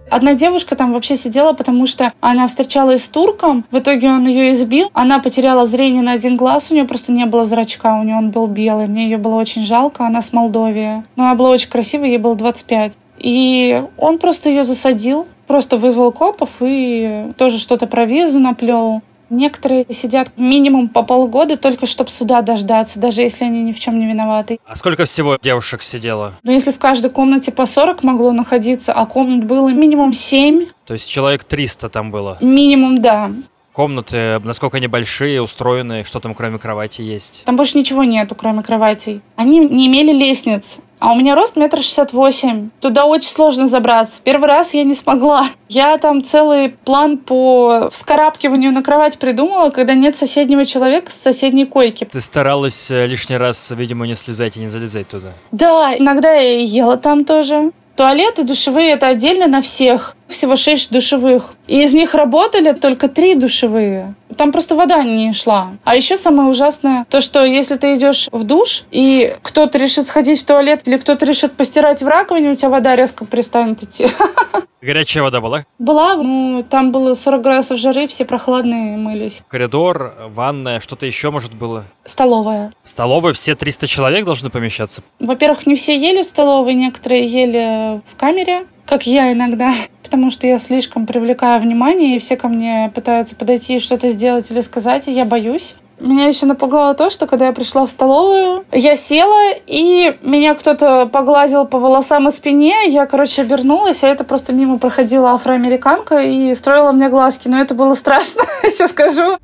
Одна 0.09 0.35
девушка 0.35 0.75
там 0.75 0.93
вообще 0.93 1.15
сидела, 1.15 1.53
потому 1.53 1.87
что 1.87 2.13
она 2.21 2.47
встречалась 2.47 3.03
с 3.03 3.09
турком, 3.09 3.65
в 3.71 3.79
итоге 3.79 4.09
он 4.09 4.27
ее 4.27 4.53
избил, 4.53 4.89
она 4.93 5.19
потеряла 5.19 5.65
зрение 5.65 6.03
на 6.03 6.13
один 6.13 6.35
глаз, 6.35 6.69
у 6.69 6.75
нее 6.75 6.85
просто 6.85 7.11
не 7.11 7.25
было 7.25 7.45
зрачка, 7.45 7.99
у 7.99 8.03
нее 8.03 8.15
он 8.15 8.29
был 8.29 8.45
белый, 8.45 8.87
мне 8.87 9.05
ее 9.05 9.17
было 9.17 9.35
очень 9.35 9.65
жалко, 9.65 10.05
она 10.05 10.21
с 10.21 10.31
Молдовии. 10.31 11.03
Но 11.15 11.25
она 11.25 11.35
была 11.35 11.49
очень 11.49 11.69
красивая, 11.69 12.09
ей 12.09 12.17
было 12.17 12.35
25. 12.35 12.97
И 13.17 13.83
он 13.97 14.19
просто 14.19 14.49
ее 14.49 14.63
засадил, 14.63 15.27
просто 15.47 15.77
вызвал 15.77 16.11
копов 16.11 16.49
и 16.59 17.31
тоже 17.37 17.59
что-то 17.59 17.87
про 17.87 18.05
визу 18.05 18.39
наплел. 18.39 19.01
Некоторые 19.29 19.85
сидят 19.89 20.29
минимум 20.37 20.87
по 20.87 21.01
полгода, 21.01 21.57
только 21.57 21.87
чтобы 21.87 22.11
суда 22.11 22.43
дождаться, 22.43 22.99
даже 22.99 23.23
если 23.23 23.45
они 23.45 23.63
ни 23.63 23.71
в 23.71 23.79
чем 23.79 23.99
не 23.99 24.05
виноваты. 24.05 24.59
А 24.65 24.75
сколько 24.75 25.05
всего 25.05 25.37
девушек 25.41 25.81
сидело? 25.81 26.33
Ну, 26.43 26.51
если 26.51 26.71
в 26.71 26.77
каждой 26.77 27.09
комнате 27.09 27.51
по 27.51 27.65
40 27.65 28.03
могло 28.03 28.31
находиться, 28.31 28.93
а 28.93 29.05
комнат 29.07 29.45
было 29.45 29.69
минимум 29.69 30.13
7. 30.13 30.67
То 30.85 30.93
есть 30.93 31.09
человек 31.09 31.43
300 31.43 31.89
там 31.89 32.11
было? 32.11 32.37
Минимум, 32.39 33.01
да. 33.01 33.31
Комнаты, 33.73 34.39
насколько 34.43 34.77
они 34.77 34.87
большие, 34.87 35.41
устроены, 35.41 36.05
что 36.05 36.19
там 36.19 36.33
кроме 36.33 36.59
кровати 36.59 37.01
есть? 37.01 37.43
Там 37.45 37.57
больше 37.57 37.77
ничего 37.77 38.03
нету, 38.03 38.35
кроме 38.35 38.61
кроватей. 38.61 39.21
Они 39.35 39.59
не 39.59 39.87
имели 39.87 40.13
лестниц. 40.13 40.77
А 40.99 41.11
у 41.11 41.15
меня 41.15 41.35
рост 41.35 41.55
метр 41.55 41.79
шестьдесят 41.79 42.13
восемь. 42.13 42.69
Туда 42.79 43.05
очень 43.05 43.29
сложно 43.29 43.67
забраться. 43.67 44.21
Первый 44.23 44.47
раз 44.47 44.73
я 44.73 44.83
не 44.83 44.95
смогла. 44.95 45.45
Я 45.67 45.97
там 45.97 46.23
целый 46.23 46.69
план 46.69 47.17
по 47.17 47.89
вскарабкиванию 47.91 48.71
на 48.71 48.81
кровать 48.81 49.17
придумала, 49.19 49.69
когда 49.69 49.93
нет 49.93 50.17
соседнего 50.17 50.65
человека 50.65 51.11
с 51.11 51.15
соседней 51.15 51.65
койки. 51.65 52.05
Ты 52.05 52.21
старалась 52.21 52.89
э, 52.89 53.07
лишний 53.07 53.37
раз, 53.37 53.71
видимо, 53.71 54.07
не 54.07 54.15
слезать 54.15 54.57
и 54.57 54.59
не 54.59 54.67
залезать 54.67 55.07
туда. 55.09 55.33
Да, 55.51 55.93
иногда 55.97 56.33
я 56.33 56.59
ела 56.61 56.97
там 56.97 57.25
тоже. 57.25 57.71
Туалеты 57.95 58.43
душевые 58.43 58.91
это 58.91 59.07
отдельно 59.07 59.47
на 59.47 59.61
всех. 59.61 60.17
Всего 60.27 60.55
шесть 60.55 60.91
душевых. 60.91 61.53
И 61.67 61.81
из 61.81 61.93
них 61.93 62.13
работали 62.13 62.73
только 62.73 63.07
три 63.07 63.35
душевые. 63.35 64.15
Там 64.37 64.51
просто 64.51 64.75
вода 64.75 65.03
не 65.03 65.33
шла. 65.33 65.77
А 65.83 65.95
еще 65.95 66.17
самое 66.17 66.49
ужасное, 66.49 67.05
то, 67.09 67.21
что 67.21 67.43
если 67.43 67.77
ты 67.77 67.95
идешь 67.95 68.27
в 68.31 68.43
душ, 68.43 68.83
и 68.91 69.35
кто-то 69.41 69.77
решит 69.77 70.07
сходить 70.07 70.41
в 70.41 70.45
туалет, 70.45 70.87
или 70.87 70.97
кто-то 70.97 71.25
решит 71.25 71.53
постирать 71.53 72.01
в 72.01 72.07
раковине, 72.07 72.51
у 72.51 72.55
тебя 72.55 72.69
вода 72.69 72.95
резко 72.95 73.25
перестанет 73.25 73.83
идти. 73.83 74.07
Горячая 74.81 75.23
вода 75.23 75.41
была? 75.41 75.65
Была, 75.79 76.15
ну, 76.15 76.63
там 76.69 76.91
было 76.91 77.15
40 77.15 77.41
градусов 77.41 77.79
жары, 77.79 78.07
все 78.07 78.23
прохладные 78.23 78.97
мылись. 78.97 79.41
Коридор, 79.47 80.13
ванная, 80.29 80.79
что-то 80.79 81.07
еще, 81.07 81.31
может, 81.31 81.55
было? 81.55 81.85
Столовая. 82.03 82.71
В 82.83 82.89
столовой 82.89 83.33
все 83.33 83.55
300 83.55 83.87
человек 83.87 84.25
должны 84.25 84.51
помещаться? 84.51 85.01
Во-первых, 85.19 85.65
не 85.65 85.75
все 85.75 85.97
ели 85.97 86.21
в 86.21 86.25
столовой, 86.25 86.75
некоторые 86.75 87.25
ели 87.25 88.01
в 88.05 88.15
камере, 88.15 88.67
как 88.85 89.07
я 89.07 89.31
иногда, 89.31 89.73
потому 90.03 90.31
что 90.31 90.47
я 90.47 90.59
слишком 90.59 91.05
привлекаю 91.05 91.61
внимание, 91.61 92.15
и 92.15 92.19
все 92.19 92.37
ко 92.37 92.47
мне 92.47 92.91
пытаются 92.93 93.35
подойти 93.35 93.75
и 93.75 93.79
что-то 93.79 94.09
сделать 94.09 94.49
или 94.51 94.61
сказать, 94.61 95.07
и 95.07 95.11
я 95.11 95.25
боюсь. 95.25 95.75
Меня 95.97 96.27
еще 96.27 96.45
напугало 96.45 96.93
то, 96.93 97.09
что 97.09 97.25
когда 97.25 97.45
я 97.45 97.53
пришла 97.53 97.85
в 97.85 97.89
столовую, 97.89 98.65
я 98.73 98.97
села, 98.97 99.53
и 99.65 100.17
меня 100.23 100.53
кто-то 100.53 101.05
погладил 101.05 101.65
по 101.65 101.79
волосам 101.79 102.27
и 102.27 102.31
спине. 102.31 102.75
Я, 102.87 103.05
короче, 103.05 103.43
обернулась, 103.43 104.03
а 104.03 104.09
это 104.09 104.25
просто 104.25 104.51
мимо 104.51 104.77
проходила 104.77 105.31
афроамериканка 105.31 106.19
и 106.19 106.53
строила 106.53 106.91
мне 106.91 107.07
глазки. 107.07 107.47
Но 107.47 107.61
это 107.61 107.75
было 107.75 107.93
страшно, 107.93 108.43
я 108.79 108.89
скажу. 108.89 109.37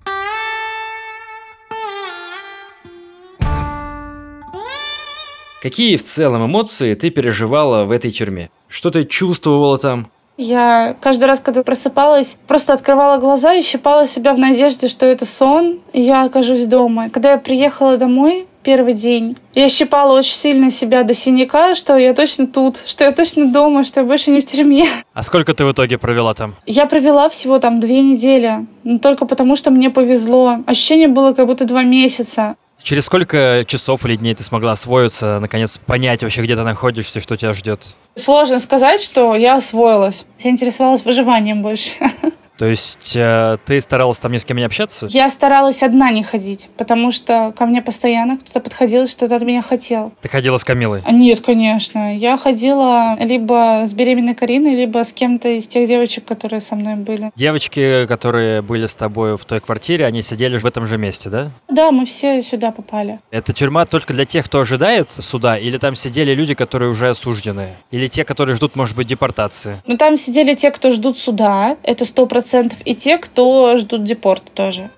Какие 5.61 5.95
в 5.95 6.03
целом 6.03 6.47
эмоции 6.47 6.95
ты 6.95 7.11
переживала 7.11 7.85
в 7.85 7.91
этой 7.91 8.11
тюрьме? 8.11 8.49
Что 8.71 8.89
ты 8.89 9.03
чувствовала 9.03 9.77
там? 9.77 10.07
Я 10.37 10.95
каждый 11.01 11.25
раз, 11.25 11.41
когда 11.41 11.61
просыпалась, 11.61 12.37
просто 12.47 12.73
открывала 12.73 13.17
глаза 13.17 13.53
и 13.53 13.61
щипала 13.61 14.07
себя 14.07 14.33
в 14.33 14.39
надежде, 14.39 14.87
что 14.87 15.05
это 15.05 15.25
сон, 15.25 15.81
и 15.91 16.01
я 16.01 16.23
окажусь 16.23 16.65
дома. 16.65 17.09
Когда 17.09 17.31
я 17.31 17.37
приехала 17.37 17.97
домой, 17.97 18.47
первый 18.63 18.93
день. 18.93 19.37
Я 19.53 19.67
щипала 19.69 20.17
очень 20.17 20.35
сильно 20.35 20.71
себя 20.71 21.03
до 21.03 21.13
синяка, 21.13 21.75
что 21.75 21.97
я 21.97 22.13
точно 22.13 22.47
тут, 22.47 22.81
что 22.85 23.03
я 23.03 23.11
точно 23.11 23.51
дома, 23.51 23.83
что 23.83 23.99
я 23.99 24.05
больше 24.05 24.31
не 24.31 24.39
в 24.39 24.45
тюрьме. 24.45 24.87
А 25.13 25.23
сколько 25.23 25.53
ты 25.53 25.65
в 25.65 25.71
итоге 25.73 25.97
провела 25.97 26.33
там? 26.33 26.55
Я 26.65 26.85
провела 26.85 27.27
всего 27.29 27.59
там 27.59 27.79
две 27.79 28.01
недели, 28.01 28.65
но 28.83 28.99
только 28.99 29.25
потому, 29.25 29.55
что 29.55 29.69
мне 29.69 29.89
повезло. 29.89 30.59
Ощущение 30.65 31.09
было 31.09 31.33
как 31.33 31.47
будто 31.47 31.65
два 31.65 31.83
месяца. 31.83 32.55
Через 32.83 33.05
сколько 33.05 33.63
часов 33.67 34.05
или 34.05 34.15
дней 34.15 34.33
ты 34.33 34.43
смогла 34.43 34.71
освоиться, 34.71 35.39
наконец 35.39 35.77
понять 35.85 36.23
вообще, 36.23 36.41
где 36.41 36.55
ты 36.55 36.63
находишься 36.63 37.19
что 37.19 37.37
тебя 37.37 37.53
ждет? 37.53 37.95
Сложно 38.15 38.59
сказать, 38.59 39.01
что 39.01 39.35
я 39.35 39.55
освоилась. 39.55 40.25
Я 40.39 40.49
интересовалась 40.49 41.05
выживанием 41.05 41.61
больше. 41.61 41.91
То 42.61 42.67
есть 42.67 43.13
э, 43.15 43.57
ты 43.65 43.81
старалась 43.81 44.19
там 44.19 44.31
ни 44.31 44.37
с 44.37 44.45
кем 44.45 44.57
не 44.57 44.63
общаться? 44.63 45.07
Я 45.09 45.31
старалась 45.31 45.81
одна 45.81 46.11
не 46.11 46.21
ходить, 46.21 46.69
потому 46.77 47.11
что 47.11 47.51
ко 47.57 47.65
мне 47.65 47.81
постоянно 47.81 48.37
кто-то 48.37 48.59
подходил 48.59 49.05
и 49.05 49.07
что-то 49.07 49.37
от 49.37 49.41
меня 49.41 49.63
хотел. 49.63 50.13
Ты 50.21 50.29
ходила 50.29 50.57
с 50.57 50.63
Камилой? 50.63 51.01
А 51.03 51.11
нет, 51.11 51.41
конечно. 51.41 52.15
Я 52.15 52.37
ходила 52.37 53.15
либо 53.17 53.81
с 53.87 53.93
беременной 53.93 54.35
Кариной, 54.35 54.75
либо 54.75 55.03
с 55.03 55.11
кем-то 55.11 55.49
из 55.49 55.65
тех 55.65 55.87
девочек, 55.87 56.25
которые 56.25 56.61
со 56.61 56.75
мной 56.75 56.97
были. 56.97 57.31
Девочки, 57.35 58.05
которые 58.05 58.61
были 58.61 58.85
с 58.85 58.93
тобой 58.93 59.37
в 59.37 59.45
той 59.45 59.59
квартире, 59.59 60.05
они 60.05 60.21
сидели 60.21 60.59
в 60.59 60.65
этом 60.67 60.85
же 60.85 60.99
месте, 60.99 61.31
да? 61.31 61.49
Да, 61.67 61.89
мы 61.89 62.05
все 62.05 62.43
сюда 62.43 62.69
попали. 62.69 63.19
Это 63.31 63.53
тюрьма 63.53 63.87
только 63.87 64.13
для 64.13 64.25
тех, 64.25 64.45
кто 64.45 64.59
ожидает 64.59 65.09
суда, 65.09 65.57
или 65.57 65.79
там 65.79 65.95
сидели 65.95 66.35
люди, 66.35 66.53
которые 66.53 66.91
уже 66.91 67.09
осуждены? 67.09 67.69
Или 67.89 68.05
те, 68.05 68.23
которые 68.23 68.55
ждут, 68.55 68.75
может 68.75 68.95
быть, 68.95 69.07
депортации? 69.07 69.81
Ну, 69.87 69.97
там 69.97 70.15
сидели 70.15 70.53
те, 70.53 70.69
кто 70.69 70.91
ждут 70.91 71.17
суда, 71.17 71.77
это 71.81 72.05
сто 72.05 72.27
процентов 72.51 72.79
и 72.83 72.95
те, 72.95 73.17
кто 73.17 73.77
ждут 73.77 74.03
депорт 74.03 74.43
тоже. 74.53 74.89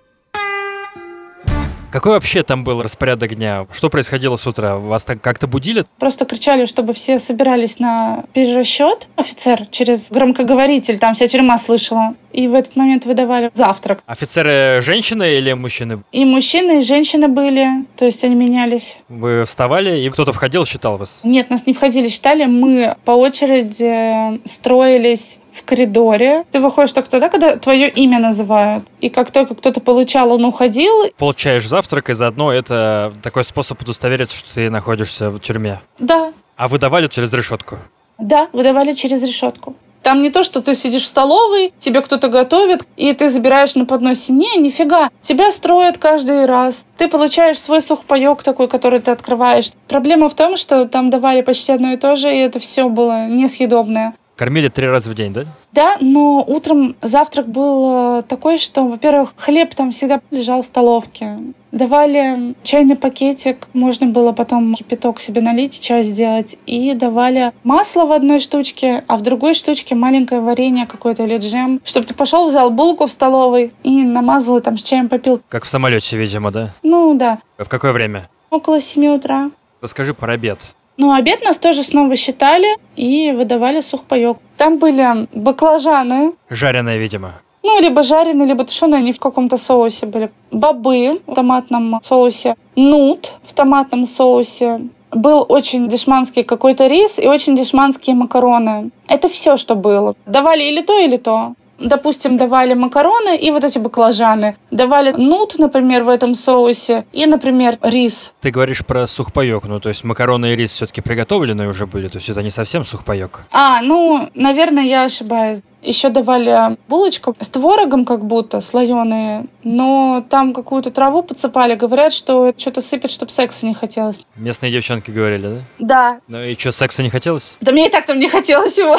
Какой 1.91 2.13
вообще 2.13 2.41
там 2.41 2.63
был 2.63 2.81
распорядок 2.81 3.35
дня? 3.35 3.67
Что 3.71 3.91
происходило 3.91 4.35
с 4.35 4.47
утра? 4.47 4.77
Вас 4.77 5.03
так 5.03 5.21
как-то 5.21 5.45
будили? 5.45 5.85
Просто 5.99 6.25
кричали, 6.25 6.65
чтобы 6.65 6.95
все 6.95 7.19
собирались 7.19 7.77
на 7.77 8.23
перерасчет. 8.33 9.07
Офицер 9.15 9.67
через 9.69 10.09
громкоговоритель, 10.09 10.97
там 10.97 11.13
вся 11.13 11.27
тюрьма 11.27 11.59
слышала. 11.59 12.15
И 12.31 12.47
в 12.47 12.55
этот 12.55 12.75
момент 12.75 13.05
выдавали 13.05 13.51
завтрак. 13.53 14.01
Офицеры 14.07 14.81
женщины 14.81 15.35
или 15.35 15.53
мужчины? 15.53 16.01
И 16.11 16.25
мужчины, 16.25 16.79
и 16.79 16.81
женщины 16.81 17.27
были, 17.27 17.85
то 17.95 18.05
есть 18.05 18.23
они 18.23 18.33
менялись. 18.33 18.97
Вы 19.07 19.45
вставали, 19.45 19.99
и 19.99 20.09
кто-то 20.09 20.33
входил, 20.33 20.65
считал 20.65 20.97
вас? 20.97 21.21
Нет, 21.23 21.51
нас 21.51 21.67
не 21.67 21.73
входили, 21.73 22.09
считали. 22.09 22.45
Мы 22.45 22.95
по 23.05 23.11
очереди 23.11 24.39
строились 24.47 25.37
в 25.53 25.63
коридоре. 25.63 26.45
Ты 26.51 26.59
выходишь 26.59 26.93
только 26.93 27.09
тогда, 27.09 27.29
когда 27.29 27.55
твое 27.57 27.89
имя 27.89 28.19
называют. 28.19 28.85
И 29.01 29.09
как 29.09 29.31
только 29.31 29.55
кто-то 29.55 29.79
получал, 29.79 30.31
он 30.31 30.45
уходил. 30.45 31.11
Получаешь 31.17 31.67
завтрак, 31.67 32.09
и 32.09 32.13
заодно 32.13 32.51
это 32.51 33.13
такой 33.21 33.43
способ 33.43 33.81
удостовериться, 33.81 34.35
что 34.35 34.53
ты 34.55 34.69
находишься 34.69 35.29
в 35.29 35.39
тюрьме. 35.39 35.79
Да. 35.99 36.33
А 36.55 36.67
выдавали 36.67 37.07
через 37.07 37.31
решетку? 37.33 37.77
Да, 38.17 38.47
выдавали 38.53 38.91
через 38.93 39.23
решетку. 39.23 39.75
Там 40.03 40.21
не 40.21 40.29
то, 40.29 40.43
что 40.43 40.61
ты 40.61 40.75
сидишь 40.75 41.03
в 41.03 41.07
столовой, 41.07 41.73
тебе 41.79 42.01
кто-то 42.01 42.27
готовит, 42.27 42.85
и 42.97 43.13
ты 43.13 43.29
забираешь 43.29 43.75
на 43.75 43.85
подносе. 43.85 44.33
Не, 44.33 44.57
нифига. 44.57 45.09
Тебя 45.21 45.49
строят 45.49 45.97
каждый 45.97 46.45
раз. 46.45 46.85
Ты 46.97 47.07
получаешь 47.07 47.57
свой 47.57 47.81
сухпайок 47.81 48.43
такой, 48.43 48.67
который 48.67 48.99
ты 48.99 49.11
открываешь. 49.11 49.71
Проблема 49.87 50.27
в 50.27 50.33
том, 50.33 50.57
что 50.57 50.85
там 50.89 51.09
давали 51.09 51.41
почти 51.41 51.71
одно 51.71 51.93
и 51.93 51.97
то 51.97 52.17
же, 52.17 52.35
и 52.35 52.39
это 52.39 52.59
все 52.59 52.89
было 52.89 53.27
несъедобное. 53.27 54.13
Кормили 54.43 54.67
три 54.67 54.87
раза 54.89 55.09
в 55.09 55.15
день, 55.15 55.31
да? 55.31 55.45
Да, 55.71 55.95
но 56.01 56.43
утром 56.45 56.97
завтрак 57.01 57.47
был 57.47 58.17
э, 58.19 58.23
такой, 58.23 58.57
что, 58.57 58.85
во-первых, 58.85 59.33
хлеб 59.37 59.73
там 59.73 59.91
всегда 59.91 60.19
лежал 60.31 60.63
в 60.63 60.65
столовке. 60.65 61.39
Давали 61.71 62.53
чайный 62.61 62.97
пакетик, 62.97 63.69
можно 63.71 64.07
было 64.07 64.33
потом 64.33 64.75
кипяток 64.75 65.21
себе 65.21 65.39
налить, 65.39 65.79
чай 65.79 66.03
сделать. 66.03 66.57
И 66.65 66.93
давали 66.93 67.53
масло 67.63 68.03
в 68.03 68.11
одной 68.11 68.39
штучке, 68.39 69.05
а 69.07 69.15
в 69.15 69.21
другой 69.21 69.53
штучке 69.53 69.95
маленькое 69.95 70.41
варенье 70.41 70.87
какое-то 70.87 71.23
или 71.23 71.37
джем. 71.37 71.79
Чтобы 71.85 72.05
ты 72.05 72.13
пошел, 72.13 72.45
взял 72.45 72.69
булку 72.69 73.07
в 73.07 73.11
столовой 73.11 73.71
и 73.83 74.03
намазал, 74.03 74.57
и 74.57 74.61
там 74.61 74.75
с 74.75 74.83
чаем 74.83 75.07
попил. 75.07 75.41
Как 75.47 75.63
в 75.63 75.69
самолете, 75.69 76.17
видимо, 76.17 76.51
да? 76.51 76.73
Ну, 76.83 77.13
да. 77.13 77.39
В 77.57 77.69
какое 77.69 77.93
время? 77.93 78.27
Около 78.49 78.81
7 78.81 79.07
утра. 79.15 79.51
Расскажи 79.79 80.13
про 80.13 80.33
обед. 80.33 80.75
Ну, 80.97 81.11
обед 81.11 81.41
нас 81.43 81.57
тоже 81.57 81.83
снова 81.83 82.15
считали 82.15 82.77
и 82.95 83.31
выдавали 83.31 83.81
сухпайок. 83.81 84.37
Там 84.57 84.77
были 84.77 85.27
баклажаны. 85.33 86.33
Жареные, 86.49 86.99
видимо. 86.99 87.33
Ну, 87.63 87.79
либо 87.79 88.03
жареные, 88.03 88.47
либо 88.47 88.65
тушеные, 88.65 88.99
они 88.99 89.13
в 89.13 89.19
каком-то 89.19 89.57
соусе 89.57 90.05
были. 90.05 90.31
Бобы 90.51 91.21
в 91.25 91.33
томатном 91.33 92.01
соусе. 92.03 92.55
Нут 92.75 93.33
в 93.43 93.53
томатном 93.53 94.05
соусе. 94.05 94.81
Был 95.11 95.45
очень 95.47 95.87
дешманский 95.87 96.43
какой-то 96.43 96.87
рис 96.87 97.19
и 97.19 97.27
очень 97.27 97.55
дешманские 97.55 98.15
макароны. 98.15 98.91
Это 99.07 99.29
все, 99.29 99.57
что 99.57 99.75
было. 99.75 100.15
Давали 100.25 100.63
или 100.63 100.81
то, 100.81 100.99
или 100.99 101.17
то. 101.17 101.53
Допустим, 101.79 102.37
давали 102.37 102.73
макароны 102.73 103.35
и 103.35 103.51
вот 103.51 103.63
эти 103.63 103.79
баклажаны. 103.79 104.55
Давали 104.71 105.11
нут, 105.11 105.57
например, 105.57 106.03
в 106.03 106.09
этом 106.09 106.35
соусе 106.35 107.05
и, 107.11 107.25
например, 107.25 107.77
рис. 107.81 108.33
Ты 108.41 108.51
говоришь 108.51 108.85
про 108.85 109.07
сухпайок, 109.07 109.65
ну 109.65 109.79
то 109.79 109.89
есть 109.89 110.03
макароны 110.03 110.53
и 110.53 110.55
рис 110.55 110.71
все-таки 110.71 111.01
приготовленные 111.01 111.67
уже 111.69 111.87
были, 111.87 112.07
то 112.07 112.17
есть 112.17 112.29
это 112.29 112.41
не 112.43 112.51
совсем 112.51 112.85
сухпайок. 112.85 113.45
А, 113.51 113.81
ну, 113.81 114.29
наверное, 114.35 114.83
я 114.83 115.03
ошибаюсь. 115.05 115.59
Еще 115.81 116.07
давали 116.09 116.77
булочку 116.87 117.35
с 117.41 117.49
творогом 117.49 118.05
как 118.05 118.23
будто, 118.23 118.61
слоеные, 118.61 119.47
но 119.65 120.25
там 120.29 120.53
какую-то 120.53 120.91
траву 120.91 121.23
подсыпали. 121.23 121.75
Говорят, 121.75 122.13
что 122.13 122.53
что-то 122.57 122.79
сыпят, 122.79 123.11
чтобы 123.11 123.33
секса 123.33 123.65
не 123.65 123.73
хотелось. 123.73 124.25
Местные 124.37 124.71
девчонки 124.71 125.11
говорили, 125.11 125.47
да? 125.47 125.59
Да. 125.79 126.19
Ну 126.29 126.41
и 126.41 126.57
что, 126.57 126.71
секса 126.71 127.03
не 127.03 127.09
хотелось? 127.09 127.57
Да 127.59 127.73
мне 127.73 127.87
и 127.87 127.89
так 127.89 128.05
там 128.05 128.17
не 128.17 128.29
хотелось 128.29 128.77
его. 128.77 128.97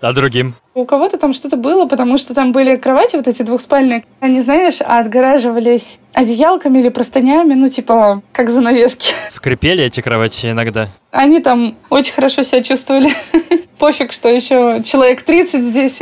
А 0.00 0.12
другим? 0.12 0.54
У 0.78 0.84
кого-то 0.84 1.18
там 1.18 1.32
что-то 1.32 1.56
было, 1.56 1.86
потому 1.86 2.18
что 2.18 2.34
там 2.34 2.52
были 2.52 2.76
кровати 2.76 3.16
вот 3.16 3.26
эти 3.26 3.42
двухспальные. 3.42 4.04
Они, 4.20 4.40
знаешь, 4.42 4.80
отгораживались 4.80 5.98
одеялками 6.12 6.78
или 6.78 6.88
простынями, 6.88 7.54
ну, 7.54 7.68
типа, 7.68 8.22
как 8.30 8.48
занавески. 8.48 9.12
Скрипели 9.28 9.82
эти 9.82 10.00
кровати 10.00 10.52
иногда? 10.52 10.86
Они 11.10 11.40
там 11.40 11.76
очень 11.90 12.12
хорошо 12.12 12.44
себя 12.44 12.62
чувствовали. 12.62 13.10
Пофиг, 13.78 14.12
что 14.12 14.28
еще 14.28 14.80
человек 14.84 15.22
30 15.22 15.64
здесь. 15.64 16.00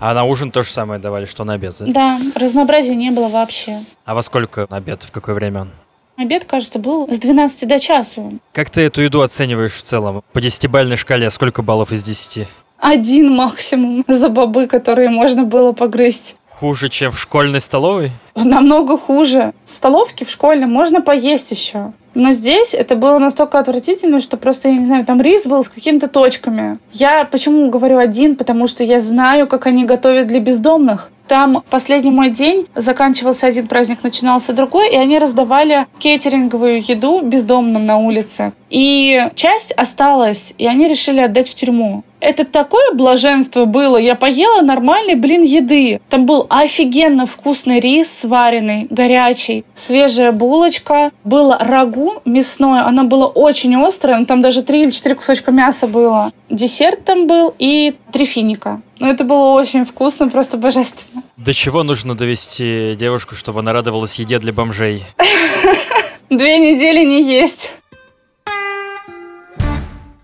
А 0.00 0.14
на 0.14 0.24
ужин 0.24 0.50
то 0.50 0.62
же 0.62 0.70
самое 0.70 0.98
давали, 0.98 1.26
что 1.26 1.44
на 1.44 1.52
обед, 1.52 1.74
да? 1.80 2.18
Разнообразия 2.36 2.94
не 2.94 3.10
было 3.10 3.28
вообще. 3.28 3.80
А 4.06 4.14
во 4.14 4.22
сколько 4.22 4.66
на 4.70 4.78
обед, 4.78 5.02
в 5.02 5.10
какое 5.10 5.34
время 5.34 5.60
он? 5.62 5.70
Обед, 6.16 6.46
кажется, 6.46 6.78
был 6.78 7.06
с 7.10 7.18
12 7.18 7.68
до 7.68 7.78
часу. 7.78 8.32
Как 8.52 8.70
ты 8.70 8.80
эту 8.82 9.02
еду 9.02 9.20
оцениваешь 9.20 9.74
в 9.74 9.82
целом? 9.82 10.22
По 10.32 10.40
десятибальной 10.40 10.96
шкале 10.96 11.28
сколько 11.30 11.60
баллов 11.62 11.92
из 11.92 12.02
десяти? 12.02 12.46
Один 12.78 13.34
максимум 13.34 14.04
за 14.08 14.28
бобы, 14.30 14.66
которые 14.66 15.10
можно 15.10 15.44
было 15.44 15.72
погрызть. 15.72 16.36
Хуже, 16.48 16.88
чем 16.88 17.12
в 17.12 17.20
школьной 17.20 17.60
столовой? 17.60 18.12
Намного 18.34 18.96
хуже. 18.96 19.52
В 19.62 19.68
столовке 19.68 20.24
в 20.24 20.30
школьной 20.30 20.66
можно 20.66 21.02
поесть 21.02 21.50
еще. 21.50 21.92
Но 22.14 22.32
здесь 22.32 22.72
это 22.72 22.96
было 22.96 23.18
настолько 23.18 23.58
отвратительно, 23.58 24.22
что 24.22 24.38
просто, 24.38 24.70
я 24.70 24.76
не 24.76 24.86
знаю, 24.86 25.04
там 25.04 25.20
рис 25.20 25.44
был 25.44 25.62
с 25.62 25.68
какими-то 25.68 26.08
точками. 26.08 26.78
Я 26.92 27.26
почему 27.26 27.68
говорю 27.68 27.98
один? 27.98 28.36
Потому 28.36 28.68
что 28.68 28.84
я 28.84 29.00
знаю, 29.00 29.46
как 29.46 29.66
они 29.66 29.84
готовят 29.84 30.28
для 30.28 30.40
бездомных. 30.40 31.10
Там 31.28 31.62
последний 31.70 32.10
мой 32.10 32.30
день, 32.30 32.68
заканчивался 32.74 33.48
один 33.48 33.66
праздник, 33.66 34.02
начинался 34.02 34.52
другой, 34.52 34.92
и 34.92 34.96
они 34.96 35.18
раздавали 35.18 35.86
кейтеринговую 35.98 36.82
еду 36.86 37.20
бездомным 37.20 37.84
на 37.84 37.98
улице. 37.98 38.52
И 38.70 39.28
часть 39.34 39.72
осталась, 39.72 40.54
и 40.58 40.66
они 40.66 40.88
решили 40.88 41.20
отдать 41.20 41.48
в 41.48 41.54
тюрьму. 41.54 42.02
Это 42.18 42.44
такое 42.44 42.92
блаженство 42.92 43.66
было. 43.66 43.98
Я 43.98 44.14
поела 44.14 44.62
нормальный, 44.62 45.14
блин, 45.14 45.42
еды. 45.42 46.00
Там 46.08 46.26
был 46.26 46.46
офигенно 46.48 47.26
вкусный 47.26 47.78
рис 47.78 48.10
сваренный, 48.10 48.86
горячий, 48.90 49.64
свежая 49.74 50.32
булочка, 50.32 51.12
было 51.24 51.58
рагу 51.58 52.14
мясное, 52.24 52.84
оно 52.86 53.04
было 53.04 53.26
очень 53.26 53.76
острое, 53.76 54.18
но 54.18 54.24
там 54.24 54.40
даже 54.42 54.62
три 54.62 54.84
или 54.84 54.90
четыре 54.90 55.14
кусочка 55.14 55.52
мяса 55.52 55.86
было. 55.86 56.32
Десерт 56.48 57.04
там 57.04 57.26
был 57.26 57.54
и 57.58 57.94
три 58.12 58.24
финика. 58.24 58.80
Ну, 58.98 59.08
это 59.08 59.24
было 59.24 59.50
очень 59.50 59.84
вкусно, 59.84 60.28
просто 60.28 60.56
божественно. 60.56 61.22
До 61.36 61.52
чего 61.52 61.82
нужно 61.82 62.14
довести 62.14 62.96
девушку, 62.98 63.34
чтобы 63.34 63.60
она 63.60 63.72
радовалась 63.74 64.14
еде 64.14 64.38
для 64.38 64.52
бомжей? 64.54 65.04
Две 66.30 66.58
недели 66.58 67.04
не 67.04 67.22
есть. 67.22 67.74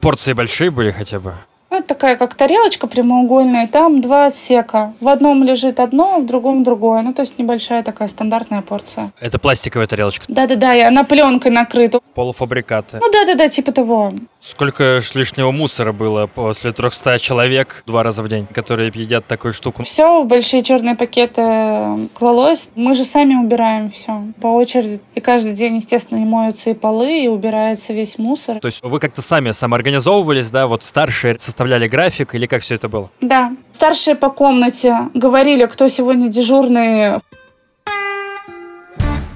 Порции 0.03 0.33
большие 0.33 0.73
были 0.73 0.91
хотя 0.91 1.21
бы? 1.21 1.33
Это 1.73 1.89
такая 1.89 2.17
как 2.17 2.35
тарелочка 2.35 2.87
прямоугольная, 2.87 3.67
там 3.67 4.01
два 4.01 4.27
отсека. 4.27 4.93
В 5.01 5.09
одном 5.09 5.43
лежит 5.43 5.81
одно, 5.81 6.21
в 6.21 6.27
другом 6.27 6.63
другое. 6.63 7.03
Ну, 7.03 7.15
то 7.15 7.23
есть 7.23 7.39
небольшая 7.39 7.83
такая 7.83 8.09
стандартная 8.09 8.61
порция. 8.61 9.13
Это 9.19 9.39
пластиковая 9.39 9.87
тарелочка? 9.87 10.27
Да-да-да, 10.29 10.75
и 10.75 10.81
она 10.81 11.05
пленкой 11.05 11.51
накрыта. 11.51 12.01
Полуфабрикаты? 12.15 12.99
Ну, 13.01 13.11
да-да-да, 13.11 13.49
типа 13.49 13.73
того. 13.73 14.13
Сколько 14.41 15.01
ж 15.01 15.15
лишнего 15.15 15.53
мусора 15.53 15.93
было 15.93 16.27
после 16.27 16.73
300 16.73 17.21
человек 17.21 17.85
два 17.87 18.03
раза 18.03 18.23
в 18.23 18.29
день, 18.29 18.47
которые 18.47 18.91
едят 18.93 19.25
такую 19.27 19.53
штуку? 19.53 19.85
Все 19.85 20.23
в 20.23 20.27
большие 20.27 20.65
черные 20.65 20.97
пакеты 20.97 22.09
клалось. 22.13 22.71
Мы 22.75 22.95
же 22.95 23.05
сами 23.05 23.37
убираем 23.37 23.91
все 23.91 24.21
по 24.41 24.49
очереди. 24.49 25.01
И 25.15 25.21
каждый 25.21 25.53
день, 25.53 25.77
естественно, 25.77 26.19
и 26.19 26.25
моются 26.25 26.71
и 26.71 26.75
полы, 26.75 27.25
и 27.25 27.29
убирается 27.29 27.93
весь 27.93 28.19
мусор. 28.19 28.59
То 28.59 28.67
есть 28.67 28.83
вы 28.83 28.99
как-то 28.99 29.23
сами 29.23 29.53
самоорганизовывались, 29.53 30.51
да, 30.51 30.67
вот 30.67 30.83
старшие 30.83 31.39
составляли 31.63 31.87
график 31.89 32.35
или 32.35 32.47
как 32.47 32.63
все 32.63 32.75
это 32.75 32.89
было? 32.89 33.11
Да. 33.21 33.53
Старшие 33.71 34.17
по 34.17 34.31
комнате 34.31 34.97
говорили, 35.15 35.67
кто 35.67 35.87
сегодня 35.89 36.29
дежурный. 36.29 37.21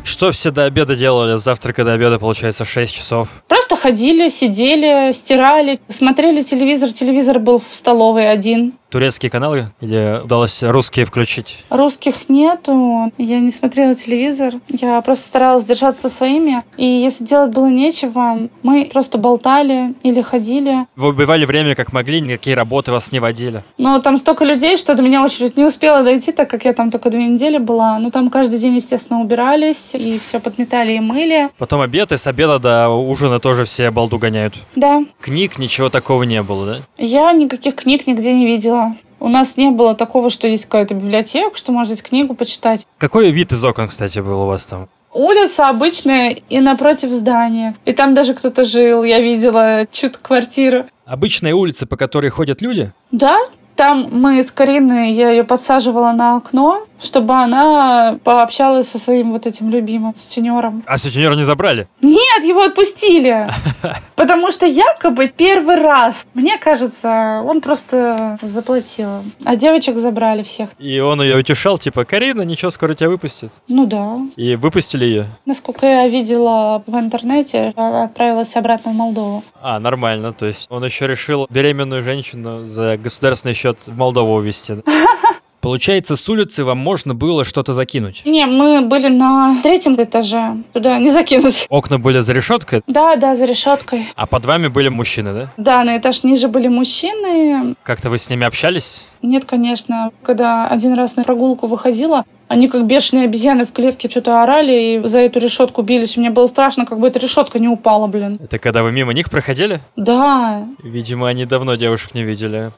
Что 0.02 0.32
все 0.32 0.50
до 0.50 0.64
обеда 0.64 0.96
делали? 0.96 1.36
Завтрака 1.36 1.84
до 1.84 1.92
обеда, 1.92 2.18
получается, 2.18 2.64
6 2.64 2.94
часов. 2.94 3.28
Просто 3.46 3.76
ходили, 3.76 4.28
сидели, 4.28 5.12
стирали, 5.12 5.78
смотрели 5.88 6.42
телевизор. 6.42 6.92
Телевизор 6.92 7.38
был 7.38 7.60
в 7.60 7.74
столовой 7.74 8.28
один. 8.28 8.74
Турецкие 8.90 9.31
каналы? 9.31 9.66
Или 9.81 10.20
удалось 10.22 10.62
русские 10.62 11.07
включить? 11.07 11.64
Русских 11.70 12.29
нету. 12.29 13.12
Я 13.18 13.40
не 13.40 13.51
смотрела 13.51 13.94
телевизор. 13.94 14.55
Я 14.68 15.01
просто 15.01 15.27
старалась 15.27 15.64
держаться 15.64 16.09
своими. 16.09 16.62
И 16.77 16.87
если 16.87 17.25
делать 17.25 17.53
было 17.53 17.68
нечего, 17.68 18.49
мы 18.62 18.88
просто 18.92 19.18
болтали 19.18 19.94
или 20.03 20.22
ходили. 20.22 20.87
Вы 20.94 21.09
убивали 21.09 21.44
время 21.44 21.75
как 21.75 21.92
могли, 21.92 22.20
никакие 22.20 22.55
работы 22.57 22.92
вас 22.92 23.12
не 23.12 23.20
водили? 23.20 23.64
Но 23.79 24.01
там 24.01 24.16
столько 24.16 24.44
людей, 24.44 24.77
что 24.77 24.94
до 24.94 25.03
меня 25.03 25.25
очередь 25.25 25.57
не 25.57 25.64
успела 25.64 26.03
дойти, 26.03 26.33
так 26.33 26.49
как 26.49 26.64
я 26.64 26.72
там 26.72 26.90
только 26.90 27.11
две 27.11 27.27
недели 27.27 27.59
была. 27.59 27.99
Ну, 27.99 28.11
там 28.11 28.31
каждый 28.31 28.59
день, 28.59 28.77
естественно, 28.77 29.20
убирались 29.20 29.94
и 29.94 30.18
все 30.18 30.38
подметали 30.40 30.94
и 30.94 31.01
мыли. 31.01 31.49
Потом 31.59 31.81
обед, 31.81 32.12
и 32.12 32.16
с 32.16 32.27
обеда 32.27 32.59
до 32.59 32.88
ужина 32.88 33.40
тоже 33.40 33.64
все 33.64 33.90
балду 33.90 34.18
гоняют. 34.18 34.55
Да. 34.77 35.05
Книг 35.20 35.59
ничего 35.59 35.88
такого 35.90 36.22
не 36.22 36.42
было, 36.42 36.66
да? 36.66 36.83
Я 36.99 37.33
никаких 37.33 37.75
книг 37.75 38.07
нигде 38.07 38.33
не 38.33 38.46
видела. 38.46 38.86
У 39.18 39.29
нас 39.29 39.57
не 39.57 39.70
было 39.70 39.94
такого, 39.94 40.31
что 40.31 40.46
есть 40.46 40.64
какая-то 40.64 40.94
библиотека, 40.94 41.57
что 41.57 41.72
можно 41.72 41.96
книгу 41.96 42.35
почитать. 42.35 42.87
Какой 42.98 43.31
вид 43.31 43.52
из 43.52 43.64
окон, 43.64 43.88
кстати, 43.88 44.18
был 44.18 44.42
у 44.42 44.46
вас 44.46 44.66
там? 44.66 44.88
Улица 45.12 45.70
обычная 45.70 46.37
и 46.50 46.61
напротив 46.61 47.11
здания. 47.11 47.74
И 47.87 47.92
там 47.92 48.14
даже 48.14 48.35
кто-то 48.35 48.66
жил, 48.66 49.02
я 49.02 49.20
видела 49.20 49.87
чью-то 49.90 50.18
квартиру. 50.18 50.85
Обычная 51.07 51.55
улица, 51.55 51.87
по 51.87 51.96
которой 51.96 52.29
ходят 52.29 52.61
люди? 52.61 52.92
Да, 53.12 53.38
там 53.76 54.09
мы 54.11 54.42
с 54.42 54.50
Кариной, 54.50 55.12
я 55.12 55.31
ее 55.31 55.44
подсаживала 55.44 56.12
на 56.12 56.37
окно, 56.37 56.87
чтобы 57.00 57.35
она 57.35 58.18
пообщалась 58.24 58.88
со 58.88 58.98
своим 58.98 59.32
вот 59.32 59.46
этим 59.46 59.70
любимым 59.70 60.14
сутенером. 60.14 60.82
А 60.87 60.98
сутенера 60.98 61.35
не 61.35 61.44
забрали? 61.44 61.88
Нет, 62.00 62.44
его 62.44 62.62
отпустили. 62.62 63.48
Потому 64.16 64.50
что 64.52 64.66
якобы 64.66 65.28
первый 65.28 65.76
раз, 65.76 66.26
мне 66.35 66.59
кажется, 66.59 67.42
он 67.44 67.61
просто 67.61 68.38
заплатил. 68.42 69.24
А 69.44 69.56
девочек 69.56 69.98
забрали 69.98 70.42
всех. 70.42 70.70
И 70.78 71.00
он 71.00 71.22
ее 71.22 71.37
утешал, 71.37 71.78
типа, 71.78 72.04
Карина, 72.04 72.42
ничего, 72.42 72.70
скоро 72.70 72.94
тебя 72.94 73.09
выпустят. 73.09 73.50
Ну 73.68 73.87
да. 73.87 74.18
И 74.37 74.56
выпустили 74.56 75.04
ее? 75.04 75.26
Насколько 75.44 75.87
я 75.87 76.09
видела 76.09 76.82
в 76.87 76.94
интернете, 76.94 77.72
она 77.76 78.04
отправилась 78.04 78.54
обратно 78.56 78.92
в 78.92 78.94
Молдову. 78.94 79.44
А, 79.61 79.78
нормально. 79.78 80.32
То 80.32 80.46
есть 80.46 80.66
он 80.70 80.85
еще 80.85 81.06
решил 81.06 81.46
беременную 81.50 82.02
женщину 82.02 82.64
за 82.64 82.96
государственный 82.96 83.54
счет 83.54 83.78
в 83.87 83.96
Молдову 83.96 84.35
увезти. 84.35 84.74
Получается, 85.66 86.14
с 86.14 86.29
улицы 86.29 86.62
вам 86.62 86.79
можно 86.79 87.12
было 87.12 87.44
что-то 87.44 87.74
закинуть? 87.74 88.22
Не, 88.24 88.46
мы 88.46 88.83
были 88.83 89.09
на 89.09 89.61
третьем 89.64 90.00
этаже. 90.00 90.59
Туда 90.72 91.00
не 91.00 91.11
закинуть. 91.11 91.66
Окна 91.68 91.98
были 91.98 92.20
за 92.20 92.35
решеткой? 92.35 92.83
Да, 92.87 93.16
да, 93.16 93.35
за 93.35 93.46
решеткой. 93.46 94.07
А 94.14 94.26
под 94.29 94.44
вами 94.44 94.68
были 94.68 94.90
мужчины, 94.90 95.33
да? 95.33 95.52
Да, 95.57 95.83
на 95.83 95.98
этаж 95.98 96.22
ниже 96.22 96.46
были 96.46 96.68
мужчины. 96.68 97.74
Как-то 97.83 98.11
вы 98.11 98.18
с 98.18 98.31
ними 98.31 98.46
общались? 98.46 99.09
Нет, 99.22 99.44
конечно. 99.44 100.12
Когда 100.22 100.68
один 100.68 100.92
раз 100.94 101.16
на 101.16 101.24
прогулку 101.24 101.66
выходила, 101.66 102.22
они 102.46 102.68
как 102.68 102.87
бешеные 102.87 103.24
обезьяны 103.24 103.64
в 103.64 103.72
клетке 103.72 104.09
что-то 104.09 104.44
орали 104.44 104.72
и 104.72 105.05
за 105.05 105.18
эту 105.18 105.40
решетку 105.40 105.83
бились. 105.83 106.16
Мне 106.16 106.31
было 106.31 106.46
страшно, 106.46 106.87
как 106.87 107.00
бы 107.00 107.09
эта 107.09 107.18
решетка 107.18 107.59
не 107.59 107.66
упала, 107.66 108.07
блин. 108.07 108.38
Это 108.40 108.61
когда 108.61 108.85
вы 108.85 108.92
мимо 108.92 109.12
них 109.12 109.31
проходили? 109.31 109.81
Да. 109.96 110.64
Видимо, 110.85 111.26
они 111.26 111.44
давно 111.44 111.74
девушек 111.74 112.14
не 112.14 112.22
видели 112.22 112.70